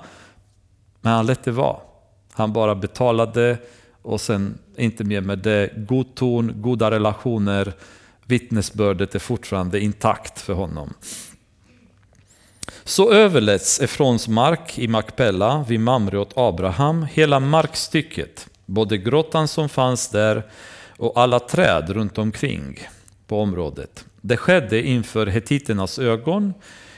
Men 1.05 1.13
han 1.13 1.27
lät 1.27 1.45
det 1.45 1.51
vara. 1.51 1.77
Han 2.33 2.53
bara 2.53 2.75
betalade 2.75 3.59
och 4.03 4.21
sen 4.21 4.59
inte 4.77 5.05
mer 5.05 5.21
med 5.21 5.39
det. 5.39 5.71
God 5.77 6.15
ton, 6.15 6.53
goda 6.57 6.91
relationer, 6.91 7.73
vittnesbördet 8.25 9.15
är 9.15 9.19
fortfarande 9.19 9.81
intakt 9.81 10.41
för 10.41 10.53
honom. 10.53 10.95
Så 12.85 13.13
överläts 13.13 13.81
Efrons 13.81 14.29
mark 14.29 14.79
i 14.79 14.89
Makpella 14.89 15.65
vid 15.69 15.81
Mamre 15.81 16.19
åt 16.19 16.33
Abraham, 16.37 17.07
hela 17.13 17.41
markstycket, 17.41 18.49
både 18.67 18.99
grottan 18.99 19.49
som 19.49 19.69
fanns 19.69 20.09
där 20.09 20.43
och 20.97 21.19
alla 21.19 21.41
träd 21.41 21.91
runt 21.91 22.19
omkring 22.19 22.79
på 23.27 23.41
området. 23.41 24.05
Det 24.21 24.37
skedde 24.37 24.83
inför 24.83 25.27
hetiternas 25.27 25.99
ögon 25.99 26.55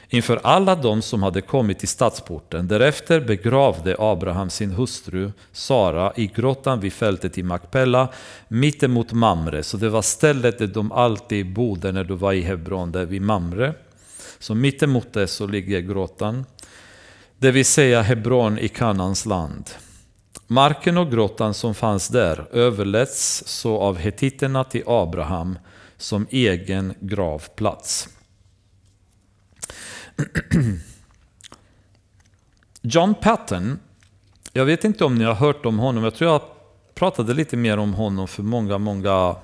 inför 0.08 0.40
alla 0.42 0.74
de 0.74 1.02
som 1.02 1.22
hade 1.22 1.40
kommit 1.40 1.78
till 1.78 1.88
stadsporten. 1.88 2.68
Därefter 2.68 3.20
begravde 3.20 3.96
Abraham 3.98 4.50
sin 4.50 4.70
hustru 4.70 5.32
Sara 5.52 6.12
i 6.16 6.26
grottan 6.26 6.80
vid 6.80 6.92
fältet 6.92 7.38
i 7.38 7.42
Makpella 7.42 8.08
mittemot 8.48 9.12
Mamre. 9.12 9.62
Så 9.62 9.76
det 9.76 9.88
var 9.88 10.02
stället 10.02 10.58
där 10.58 10.66
de 10.66 10.92
alltid 10.92 11.52
bodde 11.52 11.92
när 11.92 12.04
de 12.04 12.18
var 12.18 12.32
i 12.32 12.40
Hebron, 12.40 12.92
där 12.92 13.04
vid 13.04 13.22
Mamre. 13.22 13.74
Så 14.38 14.54
mittemot 14.54 15.12
det 15.12 15.26
så 15.26 15.46
ligger 15.46 15.80
grottan. 15.80 16.44
Det 17.38 17.50
vill 17.50 17.64
säga 17.64 18.02
Hebron 18.02 18.58
i 18.58 18.68
Kanans 18.68 19.26
land. 19.26 19.70
Marken 20.46 20.98
och 20.98 21.10
grottan 21.10 21.54
som 21.54 21.74
fanns 21.74 22.08
där 22.08 22.46
överläts 22.52 23.42
så 23.46 23.78
av 23.78 23.96
hetiterna 23.96 24.64
till 24.64 24.82
Abraham 24.86 25.58
som 25.96 26.26
egen 26.30 26.94
gravplats. 27.00 28.08
John 32.82 33.14
Patton, 33.14 33.78
jag 34.52 34.64
vet 34.64 34.84
inte 34.84 35.04
om 35.04 35.14
ni 35.14 35.24
har 35.24 35.34
hört 35.34 35.66
om 35.66 35.78
honom. 35.78 36.04
Jag 36.04 36.14
tror 36.14 36.30
jag 36.30 36.42
pratade 36.94 37.34
lite 37.34 37.56
mer 37.56 37.78
om 37.78 37.94
honom 37.94 38.28
för 38.28 38.42
många, 38.42 38.78
många 38.78 39.36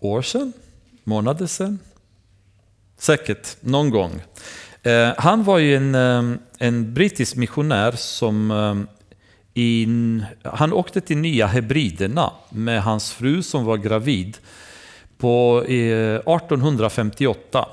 år 0.00 0.22
sedan, 0.22 0.52
månader 1.04 1.46
sedan. 1.46 1.78
Säkert 2.98 3.56
någon 3.60 3.90
gång. 3.90 4.22
Eh, 4.82 5.12
han 5.18 5.44
var 5.44 5.58
ju 5.58 5.76
en, 5.76 5.94
eh, 5.94 6.38
en 6.58 6.94
brittisk 6.94 7.36
missionär 7.36 7.92
som 7.92 8.50
eh, 8.50 8.74
in, 9.54 10.24
han 10.42 10.72
åkte 10.72 11.00
till 11.00 11.18
Nya 11.18 11.46
Hebriderna 11.46 12.32
med 12.50 12.82
hans 12.82 13.12
fru 13.12 13.42
som 13.42 13.64
var 13.64 13.76
gravid 13.76 14.38
på 15.18 15.64
eh, 15.68 16.14
1858. 16.14 17.68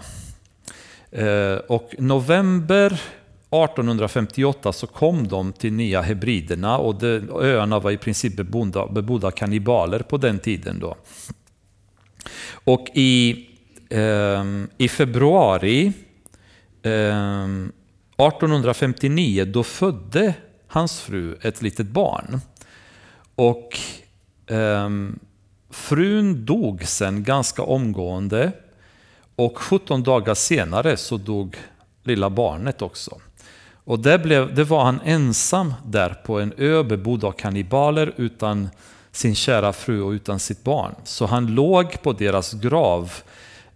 Eh, 1.15 1.57
och 1.67 1.95
november 1.97 2.85
1858 2.85 4.73
så 4.73 4.87
kom 4.87 5.27
de 5.27 5.53
till 5.53 5.73
Nya 5.73 6.01
Hebriderna 6.01 6.77
och 6.77 6.95
de, 6.95 7.29
öarna 7.41 7.79
var 7.79 7.91
i 7.91 7.97
princip 7.97 8.35
bebodda, 8.35 8.87
bebodda 8.87 9.31
kannibaler 9.31 9.99
på 9.99 10.17
den 10.17 10.39
tiden. 10.39 10.79
Då. 10.79 10.95
Och 12.51 12.87
i, 12.93 13.47
eh, 13.89 14.45
i 14.77 14.87
februari 14.87 15.93
eh, 16.83 17.45
1859 18.17 19.45
då 19.45 19.63
födde 19.63 20.33
hans 20.67 21.01
fru 21.01 21.37
ett 21.41 21.61
litet 21.61 21.87
barn. 21.87 22.39
Och 23.35 23.79
eh, 24.47 24.89
frun 25.69 26.45
dog 26.45 26.83
sen 26.83 27.23
ganska 27.23 27.61
omgående 27.63 28.51
och 29.35 29.57
17 29.57 30.03
dagar 30.03 30.33
senare 30.33 30.97
så 30.97 31.17
dog 31.17 31.57
lilla 32.03 32.29
barnet 32.29 32.81
också. 32.81 33.17
Och 33.85 33.99
det, 33.99 34.19
blev, 34.19 34.55
det 34.55 34.63
var 34.63 34.83
han 34.83 34.99
ensam 35.05 35.73
där 35.85 36.09
på 36.09 36.39
en 36.39 36.53
ö 36.57 36.83
bebodd 36.83 37.23
av 37.23 37.31
kannibaler 37.31 38.13
utan 38.17 38.69
sin 39.11 39.35
kära 39.35 39.73
fru 39.73 40.01
och 40.01 40.11
utan 40.11 40.39
sitt 40.39 40.63
barn. 40.63 40.95
Så 41.03 41.25
han 41.25 41.47
låg 41.47 42.01
på 42.01 42.13
deras 42.13 42.53
grav 42.53 43.13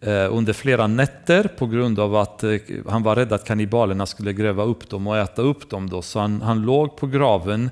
eh, 0.02 0.36
under 0.36 0.54
flera 0.54 0.88
nätter 0.88 1.44
på 1.44 1.68
grund 1.68 2.00
av 2.00 2.16
att 2.16 2.44
eh, 2.44 2.56
han 2.88 3.04
var 3.04 3.16
rädd 3.16 3.34
att 3.34 3.46
kannibalerna 3.46 4.06
skulle 4.06 4.34
gräva 4.34 4.64
upp 4.64 4.90
dem 4.90 5.08
och 5.08 5.18
äta 5.18 5.42
upp 5.42 5.70
dem. 5.70 5.90
Då. 5.90 6.02
Så 6.02 6.20
han, 6.20 6.42
han 6.42 6.62
låg 6.62 6.98
på 6.98 7.08
graven 7.08 7.70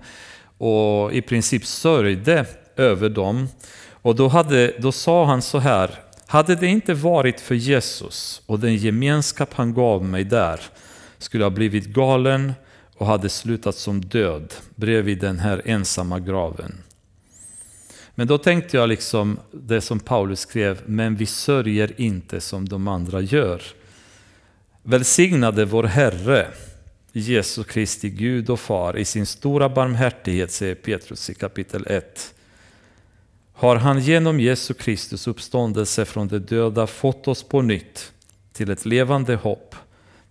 och 0.58 1.14
i 1.14 1.22
princip 1.22 1.66
sörjde 1.66 2.46
över 2.76 3.10
dem. 3.10 3.48
Och 3.92 4.16
då, 4.16 4.28
hade, 4.28 4.74
då 4.80 4.92
sa 4.92 5.26
han 5.26 5.42
så 5.42 5.60
här, 5.60 5.92
hade 6.28 6.56
det 6.56 6.68
inte 6.68 6.94
varit 6.94 7.40
för 7.40 7.56
Jesus 7.56 8.42
och 8.46 8.60
den 8.60 8.76
gemenskap 8.76 9.54
han 9.54 9.74
gav 9.74 10.06
mig 10.06 10.24
där 10.24 10.60
skulle 11.18 11.44
jag 11.44 11.54
blivit 11.54 11.86
galen 11.86 12.54
och 12.96 13.06
hade 13.06 13.30
slutat 13.30 13.76
som 13.76 14.02
död 14.02 14.54
bredvid 14.76 15.20
den 15.20 15.40
här 15.40 15.62
ensamma 15.66 16.20
graven. 16.20 16.84
Men 18.16 18.28
då 18.28 18.38
tänkte 18.38 18.78
jag 18.78 18.90
liksom 18.90 19.40
det 19.52 19.82
som 19.82 20.00
Paulus 20.00 20.40
skrev, 20.40 20.82
men 20.86 21.16
vi 21.16 21.26
sörjer 21.26 22.02
inte 22.02 22.42
som 22.42 22.70
de 22.70 22.88
andra 22.88 23.22
gör. 23.22 23.62
Välsignade 24.84 25.66
vår 25.66 25.84
Herre, 25.84 26.48
Jesus 27.12 27.68
Kristi 27.68 28.10
Gud 28.10 28.50
och 28.50 28.60
Far, 28.60 28.98
i 28.98 29.06
sin 29.06 29.26
stora 29.26 29.70
barmhärtighet, 29.70 30.52
säger 30.52 30.76
Petrus 30.76 31.30
i 31.30 31.34
kapitel 31.34 31.88
1. 31.88 32.34
Har 33.60 33.76
han 33.76 34.00
genom 34.00 34.40
Jesu 34.40 34.74
Kristus 34.74 35.28
uppståndelse 35.28 36.06
från 36.06 36.28
de 36.28 36.40
döda 36.40 36.88
fått 36.88 37.28
oss 37.28 37.44
på 37.44 37.62
nytt 37.62 38.12
till 38.54 38.70
ett 38.70 38.86
levande 38.86 39.36
hopp, 39.36 39.76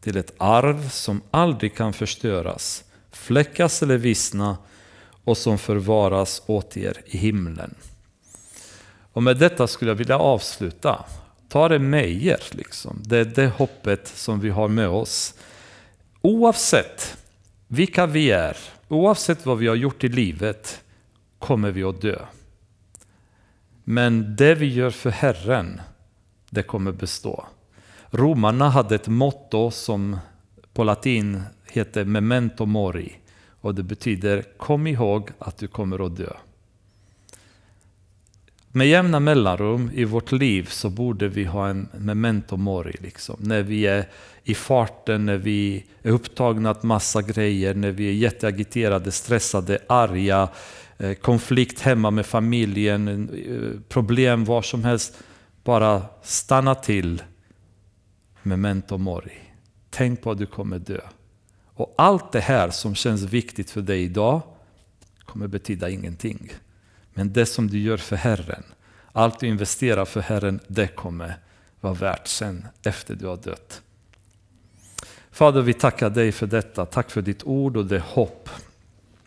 till 0.01 0.17
ett 0.17 0.33
arv 0.39 0.89
som 0.89 1.23
aldrig 1.31 1.77
kan 1.77 1.93
förstöras, 1.93 2.85
fläckas 3.13 3.83
eller 3.83 3.97
vissna 3.97 4.57
och 5.25 5.39
som 5.39 5.59
förvaras 5.59 6.43
åt 6.47 6.77
er 6.77 7.03
i 7.07 7.19
himlen. 7.19 7.75
Och 9.13 9.23
med 9.23 9.37
detta 9.37 9.67
skulle 9.67 9.91
jag 9.91 9.97
vilja 9.97 10.19
avsluta. 10.19 11.05
Ta 11.49 11.69
det 11.69 11.79
med 11.79 12.11
er, 12.11 12.43
liksom. 12.51 13.03
det 13.05 13.19
är 13.19 13.25
det 13.25 13.47
hoppet 13.47 14.09
som 14.09 14.41
vi 14.41 14.51
har 14.51 14.69
med 14.69 14.89
oss. 14.89 15.35
Oavsett 16.23 17.17
vilka 17.69 18.07
vi 18.07 18.31
är, 18.31 18.57
oavsett 18.89 19.47
vad 19.47 19.59
vi 19.59 19.67
har 19.67 19.75
gjort 19.75 20.05
i 20.05 20.09
livet, 20.09 20.81
kommer 21.39 21.71
vi 21.71 21.83
att 21.83 22.01
dö. 22.01 22.19
Men 23.89 24.37
det 24.37 24.55
vi 24.55 24.67
gör 24.67 24.91
för 24.91 25.11
Herren, 25.11 25.81
det 26.51 26.63
kommer 26.63 26.93
bestå. 26.93 27.47
Romarna 28.11 28.69
hade 28.69 28.95
ett 28.95 29.09
motto 29.09 29.71
som 29.71 30.19
på 30.73 30.85
latin 30.85 31.43
heter 31.65 32.05
memento 32.05 32.67
mori. 32.67 33.13
Och 33.61 33.75
det 33.75 33.83
betyder 33.83 34.43
kom 34.57 34.87
ihåg 34.87 35.31
att 35.39 35.59
du 35.59 35.69
kommer 35.69 36.07
att 36.07 36.17
dö. 36.17 36.33
Med 38.69 38.89
jämna 38.89 39.21
mellanrum 39.21 39.91
i 39.95 40.05
vårt 40.05 40.33
liv 40.33 40.69
så 40.71 40.91
borde 40.91 41.29
vi 41.29 41.45
ha 41.45 41.69
en 41.69 41.89
memento 41.99 42.57
mori. 42.57 42.97
Liksom. 43.01 43.37
När 43.41 43.63
vi 43.63 43.87
är 43.87 44.09
i 44.45 44.55
farten, 44.55 45.27
när 45.27 45.37
vi 45.37 45.85
är 46.03 46.11
upptagna 46.11 46.71
av 46.71 46.85
massa 46.85 47.23
grejer, 47.23 47.75
när 47.75 47.91
vi 47.91 48.09
är 48.09 48.13
jätteagiterade, 48.13 49.13
stressade, 49.13 49.79
arga, 49.87 50.49
Eh, 50.99 51.15
konflikt 51.15 51.81
hemma 51.81 52.11
med 52.11 52.27
familjen, 52.27 53.09
eh, 53.09 53.81
problem 53.89 54.45
var 54.45 54.63
som 54.63 54.85
helst. 54.85 55.19
Bara 55.65 56.03
stanna 56.23 56.75
till. 56.75 57.23
Memento 58.43 58.99
mori. 58.99 59.39
Tänk 59.91 60.23
på 60.23 60.31
att 60.31 60.39
du 60.39 60.47
kommer 60.47 60.79
dö. 60.79 61.01
Och 61.75 61.95
allt 61.99 62.33
det 62.33 62.41
här 62.41 62.71
som 62.71 62.95
känns 62.95 63.23
viktigt 63.23 63.71
för 63.71 63.81
dig 63.81 64.03
idag 64.03 64.43
kommer 65.25 65.47
betyda 65.47 65.91
ingenting. 65.91 66.53
Men 67.15 67.33
det 67.33 67.47
som 67.47 67.69
du 67.69 67.79
gör 67.79 67.97
för 67.97 68.17
Herren, 68.17 68.63
allt 69.13 69.41
du 69.41 69.47
investerar 69.47 70.05
för 70.05 70.21
Herren, 70.21 70.61
det 70.67 70.89
kommer 70.89 71.35
vara 71.81 71.95
värt 71.95 72.27
sen 72.27 72.67
efter 72.83 73.15
du 73.15 73.27
har 73.27 73.37
dött. 73.37 73.83
Fader, 75.31 75.63
vi 75.63 75.75
tackar 75.75 76.11
dig 76.11 76.33
för 76.33 76.47
detta. 76.47 76.87
Tack 76.87 77.11
för 77.11 77.23
ditt 77.23 77.45
ord 77.45 77.77
och 77.77 77.87
det 77.87 77.99
hopp 77.99 78.51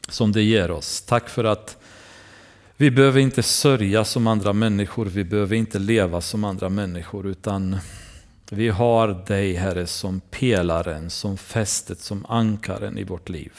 som 0.10 0.32
det 0.32 0.42
ger 0.42 0.72
oss. 0.72 1.02
Tack 1.02 1.30
för 1.30 1.44
att 1.44 1.78
vi 2.78 2.92
behöver 2.92 3.20
inte 3.20 3.44
sörja 3.44 4.06
som 4.06 4.28
andra 4.28 4.54
människor, 4.54 5.06
vi 5.06 5.24
behöver 5.24 5.56
inte 5.56 5.80
leva 5.80 6.22
som 6.22 6.44
andra 6.44 6.70
människor, 6.70 7.28
utan 7.28 7.78
vi 8.50 8.70
har 8.70 9.26
dig 9.28 9.54
Herre 9.54 9.88
som 9.88 10.22
pelaren, 10.30 11.10
som 11.10 11.38
fästet, 11.38 12.00
som 12.00 12.26
ankaren 12.26 12.98
i 12.98 13.04
vårt 13.04 13.30
liv. 13.30 13.52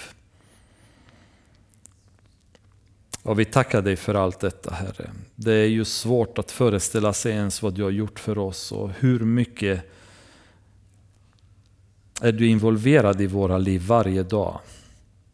Och 3.23 3.39
vi 3.39 3.45
tackar 3.45 3.83
dig 3.83 3.97
för 3.97 4.15
allt 4.15 4.41
detta 4.41 4.75
Herre. 4.75 5.11
Det 5.35 5.53
är 5.53 5.67
ju 5.67 5.85
svårt 5.85 6.39
att 6.39 6.51
föreställa 6.51 7.13
sig 7.13 7.33
ens 7.33 7.63
vad 7.63 7.75
du 7.75 7.83
har 7.83 7.91
gjort 7.91 8.21
för 8.21 8.39
oss 8.39 8.73
och 8.73 8.91
hur 8.99 9.21
mycket 9.21 9.91
är 12.21 12.33
du 12.33 12.47
involverad 12.47 13.21
i 13.21 13.27
våra 13.27 13.59
liv 13.59 13.83
varje 13.87 14.23
dag. 14.23 14.61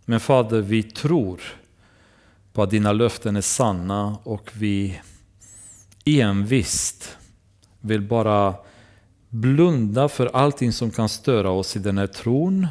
Men 0.09 0.21
Fader, 0.21 0.61
vi 0.61 0.83
tror 0.83 1.41
på 2.53 2.63
att 2.63 2.71
dina 2.71 2.93
löften 2.93 3.37
är 3.37 3.41
sanna 3.41 4.19
och 4.23 4.51
vi 4.55 5.01
envist 6.05 7.17
vill 7.81 8.03
bara 8.03 8.55
blunda 9.29 10.09
för 10.09 10.27
allting 10.27 10.73
som 10.73 10.91
kan 10.91 11.09
störa 11.09 11.51
oss 11.51 11.77
i 11.77 11.79
den 11.79 11.99
här 11.99 12.07
tron 12.07 12.67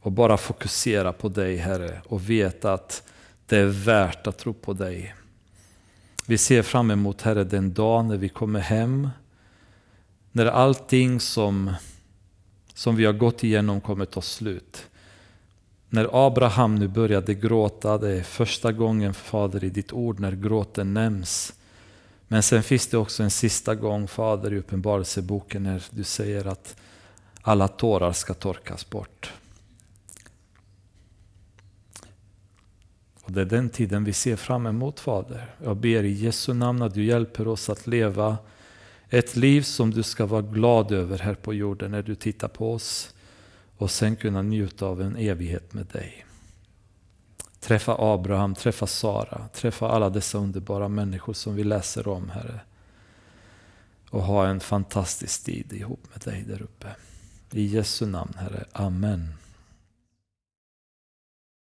och 0.00 0.12
bara 0.12 0.36
fokusera 0.36 1.12
på 1.12 1.28
dig 1.28 1.56
Herre 1.56 2.00
och 2.06 2.30
veta 2.30 2.72
att 2.72 3.02
det 3.46 3.58
är 3.58 3.66
värt 3.66 4.26
att 4.26 4.38
tro 4.38 4.54
på 4.54 4.72
dig. 4.72 5.14
Vi 6.26 6.38
ser 6.38 6.62
fram 6.62 6.90
emot 6.90 7.22
Herre 7.22 7.44
den 7.44 7.74
dag 7.74 8.04
när 8.04 8.16
vi 8.16 8.28
kommer 8.28 8.60
hem, 8.60 9.08
när 10.32 10.46
allting 10.46 11.20
som, 11.20 11.74
som 12.74 12.96
vi 12.96 13.04
har 13.04 13.12
gått 13.12 13.44
igenom 13.44 13.80
kommer 13.80 14.04
ta 14.04 14.20
slut. 14.20 14.88
När 15.94 16.26
Abraham 16.26 16.74
nu 16.74 16.88
började 16.88 17.34
gråta, 17.34 17.98
det 17.98 18.10
är 18.10 18.22
första 18.22 18.72
gången 18.72 19.14
Fader 19.14 19.64
i 19.64 19.70
ditt 19.70 19.92
ord 19.92 20.20
när 20.20 20.32
gråten 20.32 20.94
nämns. 20.94 21.52
Men 22.28 22.42
sen 22.42 22.62
finns 22.62 22.86
det 22.86 22.96
också 22.96 23.22
en 23.22 23.30
sista 23.30 23.74
gång 23.74 24.08
Fader 24.08 24.52
i 24.52 24.58
Uppenbarelseboken 24.58 25.62
när 25.62 25.82
du 25.90 26.04
säger 26.04 26.46
att 26.46 26.76
alla 27.42 27.68
tårar 27.68 28.12
ska 28.12 28.34
torkas 28.34 28.90
bort. 28.90 29.32
Och 33.22 33.32
Det 33.32 33.40
är 33.40 33.44
den 33.44 33.70
tiden 33.70 34.04
vi 34.04 34.12
ser 34.12 34.36
fram 34.36 34.66
emot 34.66 35.00
Fader. 35.00 35.54
Jag 35.64 35.76
ber 35.76 36.02
i 36.02 36.12
Jesu 36.12 36.54
namn 36.54 36.82
att 36.82 36.94
du 36.94 37.04
hjälper 37.04 37.48
oss 37.48 37.70
att 37.70 37.86
leva 37.86 38.36
ett 39.08 39.36
liv 39.36 39.62
som 39.62 39.90
du 39.90 40.02
ska 40.02 40.26
vara 40.26 40.42
glad 40.42 40.92
över 40.92 41.18
här 41.18 41.34
på 41.34 41.54
jorden 41.54 41.90
när 41.90 42.02
du 42.02 42.14
tittar 42.14 42.48
på 42.48 42.72
oss 42.72 43.14
och 43.82 43.90
sen 43.90 44.16
kunna 44.16 44.42
njuta 44.42 44.86
av 44.86 45.02
en 45.02 45.16
evighet 45.16 45.74
med 45.74 45.86
dig. 45.86 46.26
Träffa 47.60 47.96
Abraham, 47.98 48.54
träffa 48.54 48.86
Sara, 48.86 49.48
träffa 49.52 49.88
alla 49.88 50.10
dessa 50.10 50.38
underbara 50.38 50.88
människor 50.88 51.32
som 51.32 51.54
vi 51.54 51.64
läser 51.64 52.08
om, 52.08 52.30
Herre. 52.30 52.60
Och 54.10 54.22
ha 54.22 54.46
en 54.46 54.60
fantastisk 54.60 55.44
tid 55.44 55.72
ihop 55.72 56.00
med 56.12 56.20
dig 56.20 56.44
där 56.48 56.62
uppe. 56.62 56.88
I 57.50 57.66
Jesu 57.66 58.06
namn, 58.06 58.32
Herre. 58.38 58.64
Amen. 58.72 59.34